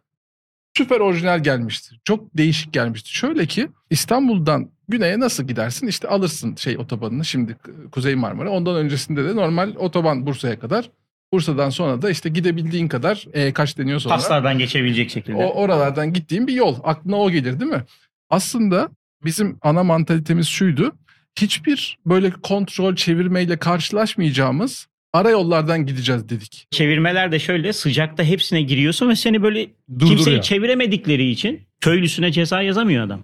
süper 0.78 1.00
orijinal 1.00 1.44
gelmişti. 1.44 1.96
Çok 2.04 2.38
değişik 2.38 2.74
gelmişti. 2.74 3.14
Şöyle 3.14 3.46
ki 3.46 3.68
İstanbul'dan 3.90 4.70
güneye 4.88 5.20
nasıl 5.20 5.44
gidersin? 5.44 5.88
İşte 5.88 6.08
alırsın 6.08 6.56
şey 6.56 6.78
otobanını 6.78 7.26
şimdi 7.26 7.58
Kuzey 7.92 8.16
Marmara. 8.16 8.50
Ondan 8.50 8.76
öncesinde 8.76 9.26
de 9.26 9.36
normal 9.36 9.76
otoban 9.76 10.26
Bursa'ya 10.26 10.60
kadar. 10.60 10.90
Bursa'dan 11.34 11.70
sonra 11.70 12.02
da 12.02 12.10
işte 12.10 12.30
gidebildiğin 12.30 12.88
kadar 12.88 13.28
e, 13.34 13.54
kaç 13.54 13.78
deniyorsa 13.78 14.10
ona. 14.10 14.16
Paslardan 14.16 14.58
geçebilecek 14.58 15.10
şekilde. 15.10 15.38
O 15.38 15.54
oralardan 15.54 16.14
gittiğin 16.14 16.48
bir 16.48 16.54
yol. 16.54 16.76
Aklına 16.84 17.16
o 17.16 17.32
gelir 17.32 17.60
değil 17.60 17.72
mi? 17.72 17.84
Aslında 18.30 18.90
bizim 19.26 19.58
ana 19.62 19.84
mantalitemiz 19.84 20.48
şuydu. 20.48 20.96
Hiçbir 21.40 21.98
böyle 22.06 22.32
kontrol 22.32 22.96
çevirmeyle 22.96 23.58
karşılaşmayacağımız 23.58 24.88
ara 25.14 25.30
yollardan 25.30 25.86
gideceğiz 25.86 26.30
dedik. 26.30 26.68
Çevirmeler 26.72 27.32
de 27.32 27.40
şöyle 27.40 27.74
sıcakta 27.74 28.24
hepsine 28.24 28.62
giriyorsun 28.62 29.10
ve 29.10 29.16
seni 29.16 29.44
böyle 29.44 29.68
durduruyor. 29.90 30.16
kimseyi 30.16 30.42
çeviremedikleri 30.42 31.30
için 31.30 31.62
köylüsüne 31.82 32.32
ceza 32.32 32.62
yazamıyor 32.62 33.06
adam. 33.06 33.24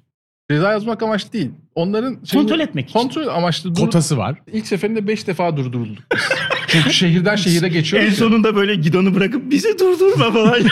Ceza 0.51 0.71
yazmak 0.71 1.03
amaçlı 1.03 1.33
değil. 1.33 1.51
Onların 1.75 2.17
şeyini- 2.25 2.31
Kontrol 2.47 2.59
etmek 2.59 2.89
için. 2.89 2.99
Kontrol 2.99 3.27
amaçlı. 3.27 3.75
Dur, 3.75 3.79
kotası 3.81 4.17
var. 4.17 4.35
ilk 4.53 4.67
seferinde 4.67 5.07
5 5.07 5.27
defa 5.27 5.57
durdurulduk 5.57 6.03
biz. 6.15 6.21
Çünkü 6.67 6.93
şehirden 6.93 7.35
şehire 7.35 7.67
geçiyoruz. 7.67 8.07
En 8.07 8.11
ya. 8.11 8.17
sonunda 8.17 8.55
böyle 8.55 8.75
gidonu 8.75 9.15
bırakıp 9.15 9.51
bizi 9.51 9.79
durdurma 9.79 10.31
falan. 10.31 10.59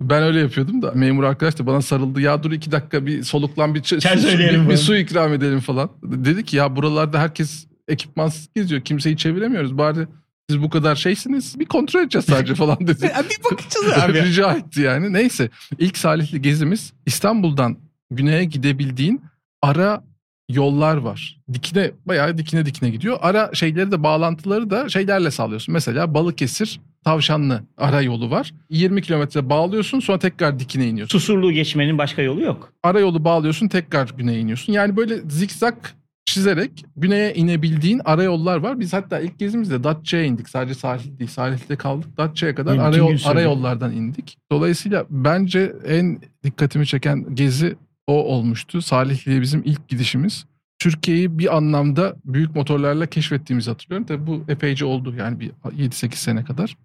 Ben 0.00 0.22
öyle 0.22 0.40
yapıyordum 0.40 0.82
da 0.82 0.92
memur 0.94 1.24
arkadaş 1.24 1.58
da 1.58 1.66
bana 1.66 1.82
sarıldı. 1.82 2.20
Ya 2.20 2.42
dur 2.42 2.52
iki 2.52 2.72
dakika 2.72 3.06
bir 3.06 3.22
soluklan 3.22 3.74
bir, 3.74 3.80
ç- 3.80 4.00
Çay 4.00 4.16
su, 4.18 4.28
söyleyelim 4.28 4.54
bir, 4.54 4.60
bir 4.60 4.74
falan. 4.74 4.76
su 4.76 4.96
ikram 4.96 5.32
edelim 5.32 5.60
falan. 5.60 5.90
Dedi 6.02 6.44
ki 6.44 6.56
ya 6.56 6.76
buralarda 6.76 7.18
herkes 7.20 7.66
ekipmansız 7.88 8.48
geziyor. 8.54 8.80
Kimseyi 8.80 9.16
çeviremiyoruz. 9.16 9.78
Bari 9.78 10.06
siz 10.50 10.62
bu 10.62 10.70
kadar 10.70 10.96
şeysiniz 10.96 11.60
bir 11.60 11.66
kontrol 11.66 12.00
edeceğiz 12.00 12.24
sadece 12.24 12.54
falan 12.64 12.78
dedi. 12.80 13.02
Bir 13.02 13.44
bakacağız 13.50 13.98
abi. 13.98 14.12
Rica 14.24 14.52
etti 14.52 14.80
yani. 14.80 15.12
Neyse 15.12 15.50
ilk 15.78 15.98
Salihli 15.98 16.42
gezimiz 16.42 16.92
İstanbul'dan 17.06 17.76
güneye 18.10 18.44
gidebildiğin 18.44 19.22
ara 19.62 20.04
yollar 20.48 20.96
var. 20.96 21.40
Dikine 21.52 21.90
bayağı 22.06 22.38
dikine 22.38 22.66
dikine 22.66 22.90
gidiyor. 22.90 23.18
Ara 23.20 23.50
şeyleri 23.54 23.90
de 23.92 24.02
bağlantıları 24.02 24.70
da 24.70 24.88
şeylerle 24.88 25.30
sağlıyorsun. 25.30 25.72
Mesela 25.72 26.14
Balıkesir 26.14 26.80
Tavşanlı 27.04 27.62
ara 27.76 28.02
yolu 28.02 28.30
var. 28.30 28.54
20 28.70 29.02
kilometre 29.02 29.50
bağlıyorsun 29.50 30.00
sonra 30.00 30.18
tekrar 30.18 30.58
dikine 30.58 30.86
iniyorsun. 30.86 31.18
Susurluğu 31.18 31.52
geçmenin 31.52 31.98
başka 31.98 32.22
yolu 32.22 32.40
yok. 32.40 32.72
Ara 32.82 33.00
yolu 33.00 33.24
bağlıyorsun 33.24 33.68
tekrar 33.68 34.08
güneye 34.16 34.40
iniyorsun. 34.40 34.72
Yani 34.72 34.96
böyle 34.96 35.16
zikzak 35.28 35.94
çizerek 36.38 36.84
güneye 36.96 37.34
inebildiğin 37.34 38.00
ara 38.04 38.22
yollar 38.22 38.56
var. 38.58 38.80
Biz 38.80 38.92
hatta 38.92 39.20
ilk 39.20 39.38
gezimizde 39.38 39.84
Datça'ya 39.84 40.24
indik. 40.24 40.48
Sadece 40.48 40.74
sahil 40.74 41.18
değil. 41.18 41.30
Sahilde 41.30 41.76
kaldık. 41.76 42.16
Datça'ya 42.16 42.54
kadar 42.54 42.72
Bütün 42.74 42.84
ara, 42.84 42.96
gün 42.96 43.02
yol, 43.02 43.16
sürdü. 43.16 43.28
ara 43.28 43.40
yollardan 43.40 43.92
indik. 43.92 44.38
Dolayısıyla 44.52 45.06
bence 45.10 45.72
en 45.86 46.20
dikkatimi 46.44 46.86
çeken 46.86 47.34
gezi 47.34 47.76
o 48.06 48.12
olmuştu. 48.24 48.82
Salihli'ye 48.82 49.40
bizim 49.40 49.62
ilk 49.64 49.88
gidişimiz. 49.88 50.44
Türkiye'yi 50.78 51.38
bir 51.38 51.56
anlamda 51.56 52.16
büyük 52.24 52.56
motorlarla 52.56 53.06
keşfettiğimizi 53.06 53.70
hatırlıyorum. 53.70 54.06
Tabii 54.06 54.26
bu 54.26 54.44
epeyce 54.48 54.84
oldu 54.84 55.14
yani 55.18 55.40
bir 55.40 55.50
7-8 55.64 56.14
sene 56.14 56.44
kadar. 56.44 56.76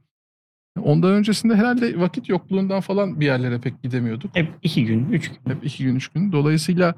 Ondan 0.82 1.12
öncesinde 1.12 1.56
herhalde 1.56 1.99
vakit 1.99 2.30
yokluğundan 2.30 2.82
falan 2.82 3.20
bir 3.20 3.26
yerlere 3.26 3.60
pek 3.60 3.84
gidemiyorduk. 3.84 4.32
Hep 4.36 4.49
iki 4.64 4.86
gün, 4.86 5.12
üç 5.12 5.30
gün. 5.30 5.54
Hep 5.54 5.66
iki 5.66 5.84
gün 5.84 5.95
üç 5.95 6.08
gün. 6.08 6.32
Dolayısıyla 6.32 6.95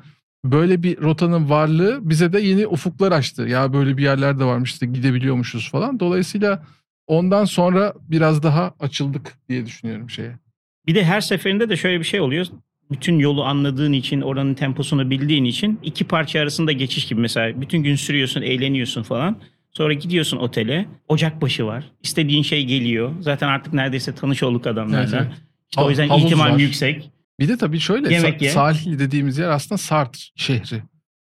böyle 0.52 0.84
bir 0.84 0.98
rotanın 1.02 1.50
varlığı 1.50 2.00
bize 2.10 2.34
de 2.34 2.40
yeni 2.40 2.68
ufuklar 2.68 3.12
açtı. 3.12 3.42
Ya 3.48 3.74
böyle 3.74 3.98
bir 3.98 4.04
yerler 4.04 4.40
de 4.40 4.44
varmış 4.46 4.82
da 4.82 4.86
gidebiliyormuşuz 4.86 5.72
falan. 5.72 6.00
Dolayısıyla 6.00 6.64
ondan 7.08 7.46
sonra 7.46 7.94
biraz 8.10 8.44
daha 8.44 8.74
açıldık 8.80 9.34
diye 9.50 9.66
düşünüyorum 9.66 10.10
şeye. 10.10 10.32
Bir 10.88 10.96
de 10.96 11.04
her 11.04 11.22
seferinde 11.22 11.70
de 11.70 11.78
şöyle 11.78 12.00
bir 12.00 12.06
şey 12.06 12.20
oluyor. 12.22 12.46
Bütün 12.92 13.20
yolu 13.20 13.44
anladığın 13.44 13.94
için, 13.94 14.22
oranın 14.22 14.54
temposunu 14.54 15.10
bildiğin 15.10 15.46
için 15.46 15.80
iki 15.84 16.04
parça 16.04 16.40
arasında 16.40 16.72
geçiş 16.72 17.06
gibi 17.06 17.22
mesela 17.22 17.62
bütün 17.62 17.84
gün 17.84 17.96
sürüyorsun, 17.96 18.42
eğleniyorsun 18.42 19.04
falan. 19.04 19.38
Sonra 19.72 19.94
gidiyorsun 19.94 20.38
otele. 20.38 20.86
Ocakbaşı 21.08 21.66
var. 21.66 21.92
İstediğin 22.04 22.44
şey 22.44 22.66
geliyor. 22.66 23.12
Zaten 23.20 23.48
artık 23.48 23.74
neredeyse 23.74 24.16
tanış 24.16 24.44
olduk 24.44 24.68
adamlarla. 24.68 25.00
Evet, 25.04 25.14
evet. 25.14 25.32
İşte 25.70 25.82
o 25.82 25.86
Ha- 25.86 25.90
yüzden 25.90 26.08
havuz 26.08 26.24
ihtimal 26.24 26.52
var. 26.54 26.60
yüksek. 26.60 27.10
Bir 27.40 27.48
de 27.48 27.58
tabii 27.58 27.80
şöyle 27.80 28.14
Yemek 28.14 28.42
Sa- 28.42 28.44
ye. 28.44 28.50
Salihli 28.50 29.00
dediğimiz 29.00 29.38
yer 29.38 29.50
aslında 29.50 29.78
Sartre 29.78 30.22
şehri. 30.36 30.84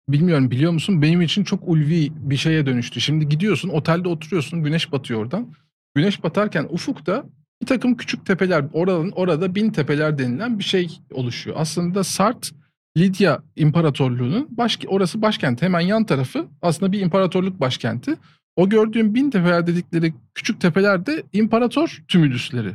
Bilmiyorum 0.09 0.51
biliyor 0.51 0.73
musun 0.73 1.03
benim 1.03 1.23
için 1.23 1.45
çok 1.45 1.69
ulvi 1.69 2.13
bir 2.17 2.37
şeye 2.37 2.67
dönüştü. 2.67 3.01
Şimdi 3.01 3.29
gidiyorsun 3.29 3.69
otelde 3.69 4.09
oturuyorsun 4.09 4.63
güneş 4.63 4.93
batıyor 4.93 5.21
oradan. 5.21 5.55
Güneş 5.95 6.23
batarken 6.23 6.67
ufukta 6.71 7.25
bir 7.63 7.67
takım 7.67 7.97
küçük 7.97 8.27
tepeler 8.27 8.65
oranın 8.73 9.11
orada 9.11 9.55
bin 9.55 9.71
tepeler 9.71 10.19
denilen 10.19 10.59
bir 10.59 10.65
şey 10.65 11.01
oluşuyor. 11.13 11.57
Aslında 11.59 12.05
Sart 12.05 12.53
Lidya 12.97 13.43
İmparatorluğu'nun 13.57 14.49
baş, 14.51 14.79
orası 14.87 15.23
başkent 15.23 15.63
hemen 15.63 15.81
yan 15.81 16.07
tarafı 16.07 16.47
aslında 16.63 16.93
bir 16.93 17.01
imparatorluk 17.01 17.61
başkenti. 17.61 18.17
O 18.57 18.69
gördüğüm 18.69 19.15
bin 19.15 19.31
tepeler 19.31 19.67
dedikleri 19.67 20.15
küçük 20.35 20.61
tepeler 20.61 21.07
de 21.07 21.23
imparator 21.33 22.03
tümülüsleri. 22.09 22.73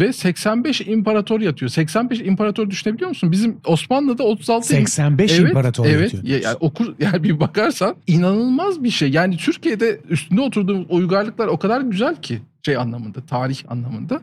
Ve 0.00 0.12
85 0.12 0.80
imparator 0.80 1.40
yatıyor. 1.40 1.68
85 1.70 2.20
imparator 2.20 2.70
düşünebiliyor 2.70 3.08
musun? 3.08 3.32
Bizim 3.32 3.56
Osmanlı'da 3.66 4.22
36 4.24 4.66
im- 4.74 4.76
85 4.76 5.32
evet, 5.32 5.48
imparator 5.48 5.86
evet. 5.86 6.14
yatıyor. 6.14 6.24
Ya- 6.24 6.38
Yani 6.48 6.56
okur 6.60 6.94
yani 6.98 7.22
bir 7.22 7.40
bakarsan 7.40 7.96
inanılmaz 8.06 8.84
bir 8.84 8.90
şey. 8.90 9.10
Yani 9.10 9.36
Türkiye'de 9.36 10.00
üstünde 10.10 10.40
oturduğumuz 10.40 10.86
uygarlıklar 10.90 11.46
o 11.46 11.58
kadar 11.58 11.80
güzel 11.80 12.16
ki 12.16 12.38
şey 12.66 12.76
anlamında, 12.76 13.20
tarih 13.26 13.58
anlamında. 13.68 14.20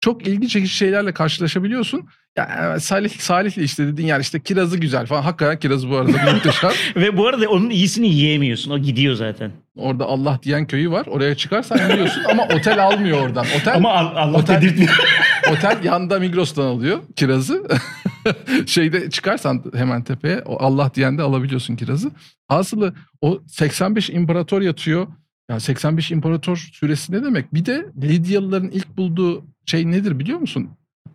Çok 0.00 0.26
ilgi 0.26 0.48
çekici 0.48 0.72
şeylerle 0.74 1.12
karşılaşabiliyorsun. 1.12 2.08
Ya 2.36 2.74
e, 2.76 2.80
Salih 2.80 3.10
Salih'le 3.10 3.56
işte 3.58 3.86
dediğin 3.86 4.08
yer 4.08 4.20
işte 4.20 4.40
kirazı 4.40 4.78
güzel 4.78 5.06
falan. 5.06 5.22
Hakikaten 5.22 5.58
kirazı 5.58 5.90
bu 5.90 5.96
arada 5.96 6.32
muhteşem. 6.32 6.70
Ve 6.96 7.16
bu 7.16 7.26
arada 7.28 7.48
onun 7.48 7.70
iyisini 7.70 8.08
yiyemiyorsun. 8.08 8.70
O 8.70 8.78
gidiyor 8.78 9.14
zaten. 9.14 9.50
Orada 9.76 10.04
Allah 10.04 10.40
diyen 10.42 10.66
köyü 10.66 10.90
var. 10.90 11.06
Oraya 11.06 11.34
çıkarsan 11.34 11.90
yiyorsun 11.90 12.22
ama 12.30 12.44
otel 12.44 12.84
almıyor 12.84 13.20
oradan. 13.22 13.46
Otel 13.60 13.74
Ama 13.74 13.92
Al- 13.92 14.16
Allah 14.16 14.38
Otel- 14.38 14.62
dedirtmiyor. 14.62 14.96
Otel 15.52 15.78
yanda 15.84 16.18
Migros'tan 16.18 16.64
alıyor 16.64 16.98
kirazı. 17.16 17.68
Şeyde 18.66 19.10
çıkarsan 19.10 19.64
hemen 19.74 20.04
tepeye 20.04 20.42
o 20.46 20.62
Allah 20.62 20.90
diyen 20.94 21.18
de 21.18 21.22
alabiliyorsun 21.22 21.76
kirazı. 21.76 22.10
Hasılı 22.48 22.94
o 23.20 23.40
85 23.48 24.10
imparator 24.10 24.62
yatıyor. 24.62 25.06
Ya 25.50 25.60
85 25.60 26.10
imparator 26.10 26.56
süresi 26.72 27.12
ne 27.12 27.22
demek? 27.24 27.54
Bir 27.54 27.64
de 27.66 27.86
Lidyalıların 28.02 28.70
ilk 28.70 28.96
bulduğu 28.96 29.44
şey 29.66 29.90
nedir 29.90 30.18
biliyor 30.18 30.38
musun? 30.38 30.70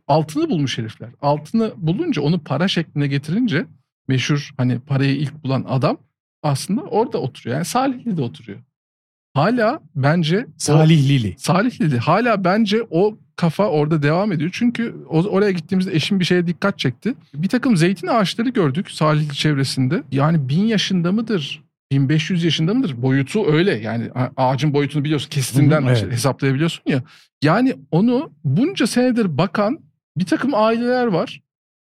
Altını 0.07 0.49
bulmuş 0.49 0.77
herifler. 0.77 1.09
Altını 1.21 1.73
bulunca 1.77 2.21
onu 2.21 2.39
para 2.43 2.67
şekline 2.67 3.07
getirince 3.07 3.65
meşhur 4.07 4.49
hani 4.57 4.79
parayı 4.79 5.15
ilk 5.15 5.43
bulan 5.43 5.65
adam 5.69 5.97
aslında 6.43 6.81
orada 6.81 7.17
oturuyor. 7.17 7.55
Yani 7.55 7.65
Salihli'de 7.65 8.21
oturuyor. 8.21 8.59
Hala 9.33 9.79
bence 9.95 10.47
o- 10.47 11.37
Salihlili. 11.37 11.97
Hala 11.97 12.43
bence 12.43 12.77
o 12.89 13.17
kafa 13.35 13.67
orada 13.67 14.03
devam 14.03 14.31
ediyor. 14.31 14.49
Çünkü 14.53 14.95
oraya 15.09 15.51
gittiğimizde 15.51 15.95
eşim 15.95 16.19
bir 16.19 16.25
şeye 16.25 16.47
dikkat 16.47 16.79
çekti. 16.79 17.13
Bir 17.33 17.47
takım 17.49 17.77
zeytin 17.77 18.07
ağaçları 18.07 18.49
gördük 18.49 18.91
Salihli 18.91 19.33
çevresinde. 19.35 20.03
Yani 20.11 20.49
bin 20.49 20.63
yaşında 20.63 21.11
mıdır? 21.11 21.63
1500 21.93 22.43
yaşında 22.43 22.73
mıdır? 22.73 23.01
Boyutu 23.01 23.51
öyle 23.51 23.71
yani 23.71 24.09
ağacın 24.37 24.73
boyutunu 24.73 25.03
biliyorsun 25.03 25.29
kesitinden 25.29 25.81
Hı 25.81 25.89
evet. 25.89 26.11
hesaplayabiliyorsun 26.11 26.83
ya. 26.87 27.03
Yani 27.43 27.75
onu 27.91 28.31
bunca 28.43 28.87
senedir 28.87 29.37
bakan 29.37 29.79
bir 30.17 30.25
takım 30.25 30.51
aileler 30.55 31.07
var. 31.07 31.41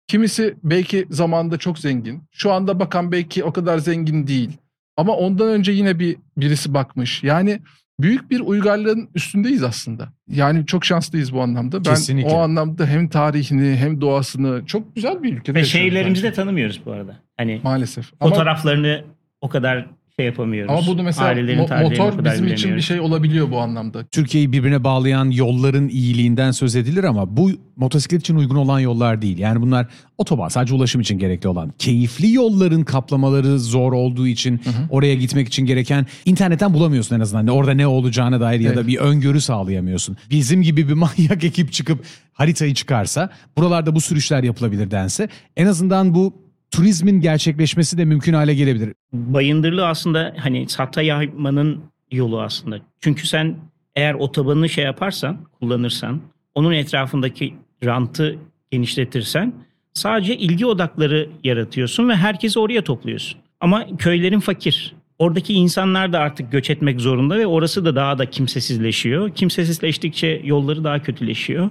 Kimisi 0.08 0.56
belki 0.64 1.06
zamanında 1.10 1.58
çok 1.58 1.78
zengin. 1.78 2.22
Şu 2.32 2.52
anda 2.52 2.80
bakan 2.80 3.12
belki 3.12 3.44
o 3.44 3.52
kadar 3.52 3.78
zengin 3.78 4.26
değil. 4.26 4.50
Ama 4.96 5.16
ondan 5.16 5.48
önce 5.48 5.72
yine 5.72 5.98
bir 5.98 6.16
birisi 6.36 6.74
bakmış. 6.74 7.22
Yani 7.22 7.60
büyük 8.00 8.30
bir 8.30 8.40
uygarlığın 8.40 9.08
üstündeyiz 9.14 9.62
aslında. 9.62 10.08
Yani 10.28 10.66
çok 10.66 10.84
şanslıyız 10.84 11.32
bu 11.32 11.42
anlamda. 11.42 11.84
Ben 11.84 11.90
Kesinlikle. 11.90 12.30
o 12.30 12.38
anlamda 12.38 12.86
hem 12.86 13.08
tarihini 13.08 13.76
hem 13.76 14.00
doğasını 14.00 14.66
çok 14.66 14.94
güzel 14.94 15.22
bir 15.22 15.32
ülkede 15.32 15.58
Ve 15.58 15.64
şehirlerimizi 15.64 16.22
de 16.22 16.32
tanımıyoruz 16.32 16.80
bu 16.86 16.92
arada. 16.92 17.16
Hani 17.36 17.60
maalesef. 17.64 18.12
Ama, 18.20 18.30
fotoğraflarını 18.30 19.04
o 19.40 19.48
kadar 19.48 19.86
şey 20.16 20.26
yapamıyoruz. 20.26 20.72
ama 20.72 20.86
bunu 20.86 21.02
mesela 21.02 21.26
Ailelerin 21.28 21.58
mo- 21.58 21.82
motor 21.82 22.24
bizim 22.24 22.46
için 22.46 22.76
bir 22.76 22.80
şey 22.80 23.00
olabiliyor 23.00 23.50
bu 23.50 23.60
anlamda. 23.60 24.04
Türkiye'yi 24.06 24.52
birbirine 24.52 24.84
bağlayan 24.84 25.30
yolların 25.30 25.88
iyiliğinden 25.88 26.50
söz 26.50 26.76
edilir 26.76 27.04
ama 27.04 27.36
bu 27.36 27.50
motosiklet 27.76 28.20
için 28.20 28.36
uygun 28.36 28.56
olan 28.56 28.80
yollar 28.80 29.22
değil. 29.22 29.38
Yani 29.38 29.62
bunlar 29.62 29.86
otoban 30.18 30.48
sadece 30.48 30.74
ulaşım 30.74 31.00
için 31.00 31.18
gerekli 31.18 31.48
olan. 31.48 31.72
Keyifli 31.78 32.32
yolların 32.32 32.84
kaplamaları 32.84 33.58
zor 33.58 33.92
olduğu 33.92 34.26
için 34.26 34.60
oraya 34.90 35.14
gitmek 35.14 35.48
için 35.48 35.66
gereken 35.66 36.06
internetten 36.24 36.74
bulamıyorsun 36.74 37.16
en 37.16 37.20
azından. 37.20 37.46
Orada 37.46 37.74
ne 37.74 37.86
olacağına 37.86 38.40
dair 38.40 38.60
ya 38.60 38.70
da 38.70 38.74
Evet. 38.74 38.86
bir 38.86 38.96
öngörü 38.98 39.40
sağlayamıyorsun. 39.40 40.16
Bizim 40.30 40.62
gibi 40.62 40.88
bir 40.88 40.92
manyak 41.04 41.44
ekip 41.44 41.72
çıkıp 41.72 42.04
haritayı 42.32 42.74
çıkarsa 42.74 43.30
buralarda 43.56 43.94
bu 43.94 44.00
sürüşler 44.00 44.42
yapılabilir 44.42 44.90
dense 44.90 45.28
en 45.56 45.66
azından 45.66 46.14
bu 46.14 46.45
turizmin 46.70 47.20
gerçekleşmesi 47.20 47.98
de 47.98 48.04
mümkün 48.04 48.32
hale 48.32 48.54
gelebilir. 48.54 48.92
Bayındırlı 49.12 49.86
aslında 49.86 50.34
hani 50.38 50.68
sata 50.68 51.02
yaymanın 51.02 51.80
yolu 52.12 52.40
aslında. 52.40 52.80
Çünkü 53.00 53.26
sen 53.26 53.56
eğer 53.96 54.14
otobanını 54.14 54.68
şey 54.68 54.84
yaparsan, 54.84 55.38
kullanırsan, 55.60 56.20
onun 56.54 56.72
etrafındaki 56.72 57.54
rantı 57.84 58.38
genişletirsen 58.70 59.52
sadece 59.94 60.36
ilgi 60.36 60.66
odakları 60.66 61.30
yaratıyorsun 61.44 62.08
ve 62.08 62.16
herkesi 62.16 62.58
oraya 62.58 62.84
topluyorsun. 62.84 63.40
Ama 63.60 63.96
köylerin 63.96 64.40
fakir. 64.40 64.94
Oradaki 65.18 65.54
insanlar 65.54 66.12
da 66.12 66.18
artık 66.18 66.52
göç 66.52 66.70
etmek 66.70 67.00
zorunda 67.00 67.38
ve 67.38 67.46
orası 67.46 67.84
da 67.84 67.96
daha 67.96 68.18
da 68.18 68.26
kimsesizleşiyor. 68.30 69.30
Kimsesizleştikçe 69.30 70.40
yolları 70.44 70.84
daha 70.84 71.02
kötüleşiyor. 71.02 71.70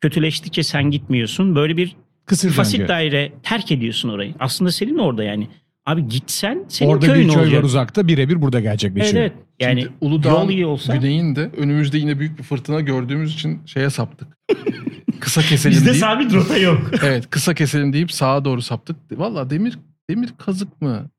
Kötüleştikçe 0.00 0.62
sen 0.62 0.90
gitmiyorsun. 0.90 1.54
Böyle 1.54 1.76
bir 1.76 1.96
Kısır 2.26 2.50
fasit 2.52 2.78
döngü. 2.78 2.88
daire 2.88 3.32
terk 3.42 3.72
ediyorsun 3.72 4.08
orayı. 4.08 4.34
Aslında 4.40 4.72
senin 4.72 4.98
orada 4.98 5.24
yani. 5.24 5.48
Abi 5.86 6.08
gitsen 6.08 6.64
senin 6.68 6.90
Orada 6.90 7.06
köyün 7.06 7.28
bir 7.28 7.32
köy 7.34 7.42
olacak. 7.42 7.58
var 7.58 7.64
uzakta 7.64 8.08
birebir 8.08 8.42
burada 8.42 8.58
Evet 8.58 8.70
gerçekleşiyor. 8.70 9.22
evet. 9.22 9.32
Yani 9.60 9.80
Şimdi 9.80 9.92
Uludağ'ın 10.00 10.34
yol 10.42 10.50
iyi 10.50 10.66
olsa 10.66 10.96
güneyinde 10.96 11.50
önümüzde 11.56 11.98
yine 11.98 12.18
büyük 12.18 12.38
bir 12.38 12.42
fırtına 12.42 12.80
gördüğümüz 12.80 13.34
için 13.34 13.60
şeye 13.66 13.90
saptık. 13.90 14.28
kısa 15.20 15.40
keselim 15.42 15.76
bizde 15.76 15.86
deyip, 15.90 16.00
sabit 16.00 16.34
rota 16.34 16.56
yok. 16.58 16.90
evet 17.02 17.30
kısa 17.30 17.54
keselim 17.54 17.92
deyip 17.92 18.12
sağa 18.12 18.44
doğru 18.44 18.62
saptık. 18.62 18.96
Valla 19.12 19.50
demir 19.50 19.78
demir 20.10 20.30
kazık 20.38 20.82
mı? 20.82 21.10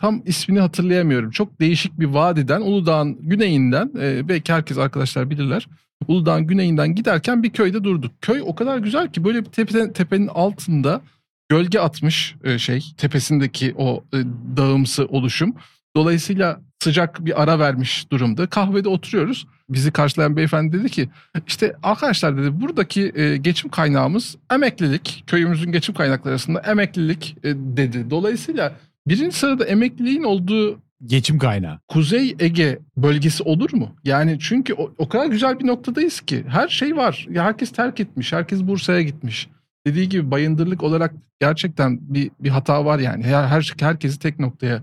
Tam 0.00 0.22
ismini 0.26 0.60
hatırlayamıyorum. 0.60 1.30
Çok 1.30 1.60
değişik 1.60 2.00
bir 2.00 2.06
vadiden 2.06 2.60
Uludağ'ın 2.60 3.18
güneyinden 3.28 3.90
e, 4.00 4.28
belki 4.28 4.52
herkes 4.52 4.78
arkadaşlar 4.78 5.30
bilirler. 5.30 5.68
Uludağ'ın 6.08 6.46
güneyinden 6.46 6.94
giderken 6.94 7.42
bir 7.42 7.50
köyde 7.50 7.84
durduk. 7.84 8.12
Köy 8.20 8.42
o 8.46 8.54
kadar 8.54 8.78
güzel 8.78 9.12
ki 9.12 9.24
böyle 9.24 9.44
bir 9.44 9.50
tepe, 9.50 9.92
tepenin 9.92 10.28
altında 10.28 11.00
gölge 11.48 11.78
atmış 11.78 12.34
e, 12.44 12.58
şey 12.58 12.84
tepesindeki 12.96 13.74
o 13.76 14.04
e, 14.14 14.18
dağımsı 14.56 15.06
oluşum. 15.06 15.54
Dolayısıyla 15.96 16.60
sıcak 16.82 17.24
bir 17.24 17.42
ara 17.42 17.58
vermiş 17.58 18.10
durumda. 18.12 18.46
Kahvede 18.46 18.88
oturuyoruz. 18.88 19.46
Bizi 19.68 19.90
karşılayan 19.90 20.36
beyefendi 20.36 20.78
dedi 20.78 20.90
ki 20.90 21.08
işte 21.46 21.76
arkadaşlar 21.82 22.38
dedi 22.38 22.60
buradaki 22.60 23.12
e, 23.14 23.36
geçim 23.36 23.70
kaynağımız 23.70 24.36
emeklilik. 24.52 25.24
Köyümüzün 25.26 25.72
geçim 25.72 25.94
kaynakları 25.94 26.32
arasında 26.32 26.60
emeklilik 26.60 27.36
dedi. 27.44 28.10
Dolayısıyla 28.10 28.72
birinci 29.06 29.36
sırada 29.36 29.64
emekliliğin 29.64 30.22
olduğu 30.22 30.78
Geçim 31.06 31.38
kaynağı. 31.38 31.78
Kuzey 31.88 32.36
Ege 32.38 32.78
bölgesi 32.96 33.42
olur 33.42 33.72
mu? 33.72 33.96
Yani 34.04 34.36
çünkü 34.40 34.74
o, 34.74 34.90
o 34.98 35.08
kadar 35.08 35.26
güzel 35.26 35.58
bir 35.60 35.66
noktadayız 35.66 36.20
ki 36.20 36.44
her 36.48 36.68
şey 36.68 36.96
var. 36.96 37.26
Ya 37.30 37.44
herkes 37.44 37.72
terk 37.72 38.00
etmiş, 38.00 38.32
herkes 38.32 38.62
Bursa'ya 38.62 39.02
gitmiş. 39.02 39.48
Dediği 39.86 40.08
gibi 40.08 40.30
bayındırlık 40.30 40.82
olarak 40.82 41.14
gerçekten 41.40 41.98
bir 42.14 42.30
bir 42.40 42.48
hata 42.48 42.84
var 42.84 42.98
yani. 42.98 43.24
Her, 43.24 43.44
her 43.46 43.72
herkesi 43.80 44.18
tek 44.18 44.38
noktaya 44.38 44.82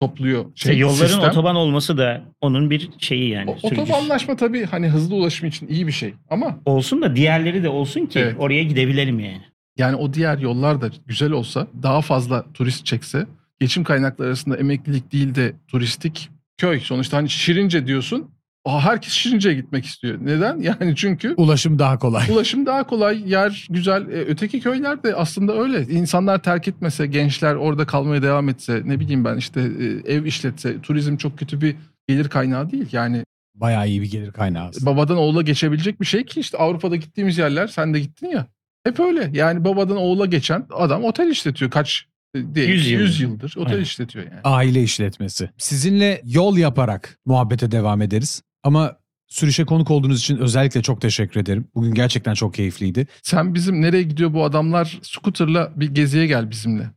topluyor. 0.00 0.44
İşte 0.56 0.68
Şey, 0.70 0.78
yolların 0.78 1.06
sistem. 1.06 1.30
otoban 1.30 1.56
olması 1.56 1.98
da 1.98 2.22
onun 2.40 2.70
bir 2.70 2.90
şeyi 2.98 3.28
yani. 3.30 3.50
O-. 3.50 3.66
Otobanlaşma 3.66 4.36
tabii 4.36 4.64
hani 4.64 4.88
hızlı 4.88 5.14
ulaşım 5.14 5.48
için 5.48 5.68
iyi 5.68 5.86
bir 5.86 5.92
şey 5.92 6.14
ama 6.30 6.58
Olsun 6.64 7.02
da 7.02 7.16
diğerleri 7.16 7.62
de 7.62 7.68
olsun 7.68 8.06
ki 8.06 8.18
Evet. 8.18 8.34
oraya 8.38 8.62
gidebilelim 8.64 9.20
yani. 9.20 9.42
yani 9.78 9.96
o 9.96 10.12
diğer 10.14 10.38
yollar 10.38 10.80
da 10.80 10.90
güzel 11.06 11.30
olsa 11.32 11.66
daha 11.82 12.00
fazla 12.00 12.44
turist 12.54 12.86
çekse 12.86 13.26
geçim 13.60 13.84
kaynakları 13.84 14.28
arasında 14.28 14.56
emeklilik 14.56 15.12
değil 15.12 15.34
de 15.34 15.52
turistik 15.68 16.30
köy 16.58 16.80
sonuçta 16.80 17.16
hani 17.16 17.30
Şirince 17.30 17.86
diyorsun. 17.86 18.30
Aa, 18.64 18.80
herkes 18.80 19.12
Şirince'ye 19.12 19.54
gitmek 19.54 19.84
istiyor. 19.84 20.18
Neden? 20.22 20.58
Yani 20.60 20.96
çünkü 20.96 21.34
Ulaşım 21.36 21.78
daha 21.78 21.98
kolay. 21.98 22.26
ulaşım 22.30 22.66
daha 22.66 22.86
kolay, 22.86 23.30
yer 23.30 23.66
güzel. 23.70 24.02
E, 24.02 24.12
öteki 24.24 24.60
köyler 24.60 25.02
de 25.02 25.14
aslında 25.14 25.58
öyle. 25.62 25.82
İnsanlar 25.82 26.42
terk 26.42 26.68
etmese, 26.68 27.06
gençler 27.06 27.54
orada 27.54 27.86
kalmaya 27.86 28.22
devam 28.22 28.48
etse, 28.48 28.82
ne 28.84 29.00
bileyim 29.00 29.24
ben 29.24 29.36
işte 29.36 29.60
e, 29.60 30.12
ev 30.14 30.24
işletse, 30.24 30.80
turizm 30.80 31.16
çok 31.16 31.38
kötü 31.38 31.60
bir 31.60 31.76
gelir 32.08 32.28
kaynağı 32.28 32.70
değil. 32.70 32.88
Yani 32.92 33.24
Bayağı 33.54 33.88
iyi 33.88 34.02
bir 34.02 34.10
gelir 34.10 34.32
kaynağı. 34.32 34.68
aslında. 34.68 34.90
babadan 34.90 35.16
oğula 35.16 35.42
geçebilecek 35.42 36.00
bir 36.00 36.06
şey 36.06 36.24
ki 36.24 36.40
işte 36.40 36.58
Avrupa'da 36.58 36.96
gittiğimiz 36.96 37.38
yerler 37.38 37.66
sen 37.66 37.94
de 37.94 38.00
gittin 38.00 38.26
ya. 38.26 38.46
Hep 38.84 39.00
öyle. 39.00 39.30
Yani 39.32 39.64
babadan 39.64 39.96
oğula 39.96 40.26
geçen 40.26 40.66
adam 40.70 41.04
otel 41.04 41.28
işletiyor 41.28 41.70
kaç 41.70 42.06
değil, 42.34 42.68
Yüz 42.68 42.90
100 42.90 43.20
yıldır. 43.20 43.54
otel 43.56 43.74
Evet. 43.74 43.86
işletiyor 43.86 44.24
yani. 44.24 44.40
Aile 44.44 44.82
işletmesi. 44.82 45.50
Sizinle 45.58 46.22
yol 46.24 46.56
yaparak 46.56 47.18
muhabbete 47.26 47.70
devam 47.70 48.02
ederiz. 48.02 48.42
Ama 48.62 48.96
sürüşe 49.28 49.64
konuk 49.64 49.90
olduğunuz 49.90 50.18
için 50.20 50.38
özellikle 50.38 50.82
çok 50.82 51.00
teşekkür 51.00 51.40
ederim. 51.40 51.68
Bugün 51.74 51.94
gerçekten 51.94 52.34
çok 52.34 52.54
keyifliydi. 52.54 53.06
Sen 53.22 53.54
bizim 53.54 53.82
nereye 53.82 54.02
gidiyor 54.02 54.32
bu 54.32 54.44
adamlar 54.44 54.98
scooter'la 55.02 55.72
bir 55.76 55.88
geziye 55.94 56.26
gel 56.26 56.50
bizimle. 56.50 56.90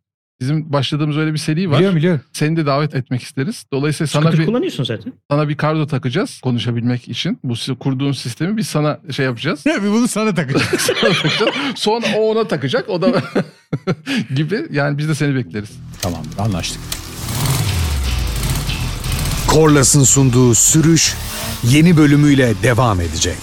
Bizim 0.43 0.73
başladığımız 0.73 1.17
öyle 1.17 1.33
bir 1.33 1.37
seri 1.37 1.69
var. 1.69 1.77
Biliyorum 1.77 1.97
biliyorum. 1.97 2.21
Seni 2.33 2.57
de 2.57 2.65
davet 2.65 2.95
etmek 2.95 3.21
isteriz. 3.23 3.65
Dolayısıyla 3.73 4.07
sana 4.07 4.21
Scooter 4.21 4.39
bir 4.39 4.45
kullanıyorsun 4.45 4.83
zaten. 4.83 5.13
sana 5.31 5.49
bir 5.49 5.57
kardo 5.57 5.87
takacağız 5.87 6.39
konuşabilmek 6.43 7.07
için. 7.09 7.39
Bu 7.43 7.55
si- 7.55 7.75
kurduğun 7.75 8.11
sistemi 8.11 8.57
biz 8.57 8.67
sana 8.67 8.99
şey 9.11 9.25
yapacağız. 9.25 9.63
Bunu 9.83 10.07
sana 10.07 10.33
takacağım. 10.35 10.65
Sana 10.79 11.13
takacağız. 11.13 11.51
Sonra 11.75 12.05
o 12.17 12.31
ona 12.31 12.47
takacak. 12.47 12.89
O 12.89 13.01
da 13.01 13.21
gibi. 14.35 14.65
Yani 14.71 14.97
biz 14.97 15.09
de 15.09 15.15
seni 15.15 15.35
bekleriz. 15.35 15.69
Tamamdır 16.01 16.37
anlaştık. 16.39 16.81
Korlas'ın 19.47 20.03
sunduğu 20.03 20.55
sürüş 20.55 21.15
yeni 21.63 21.97
bölümüyle 21.97 22.53
devam 22.63 23.01
edecek. 23.01 23.37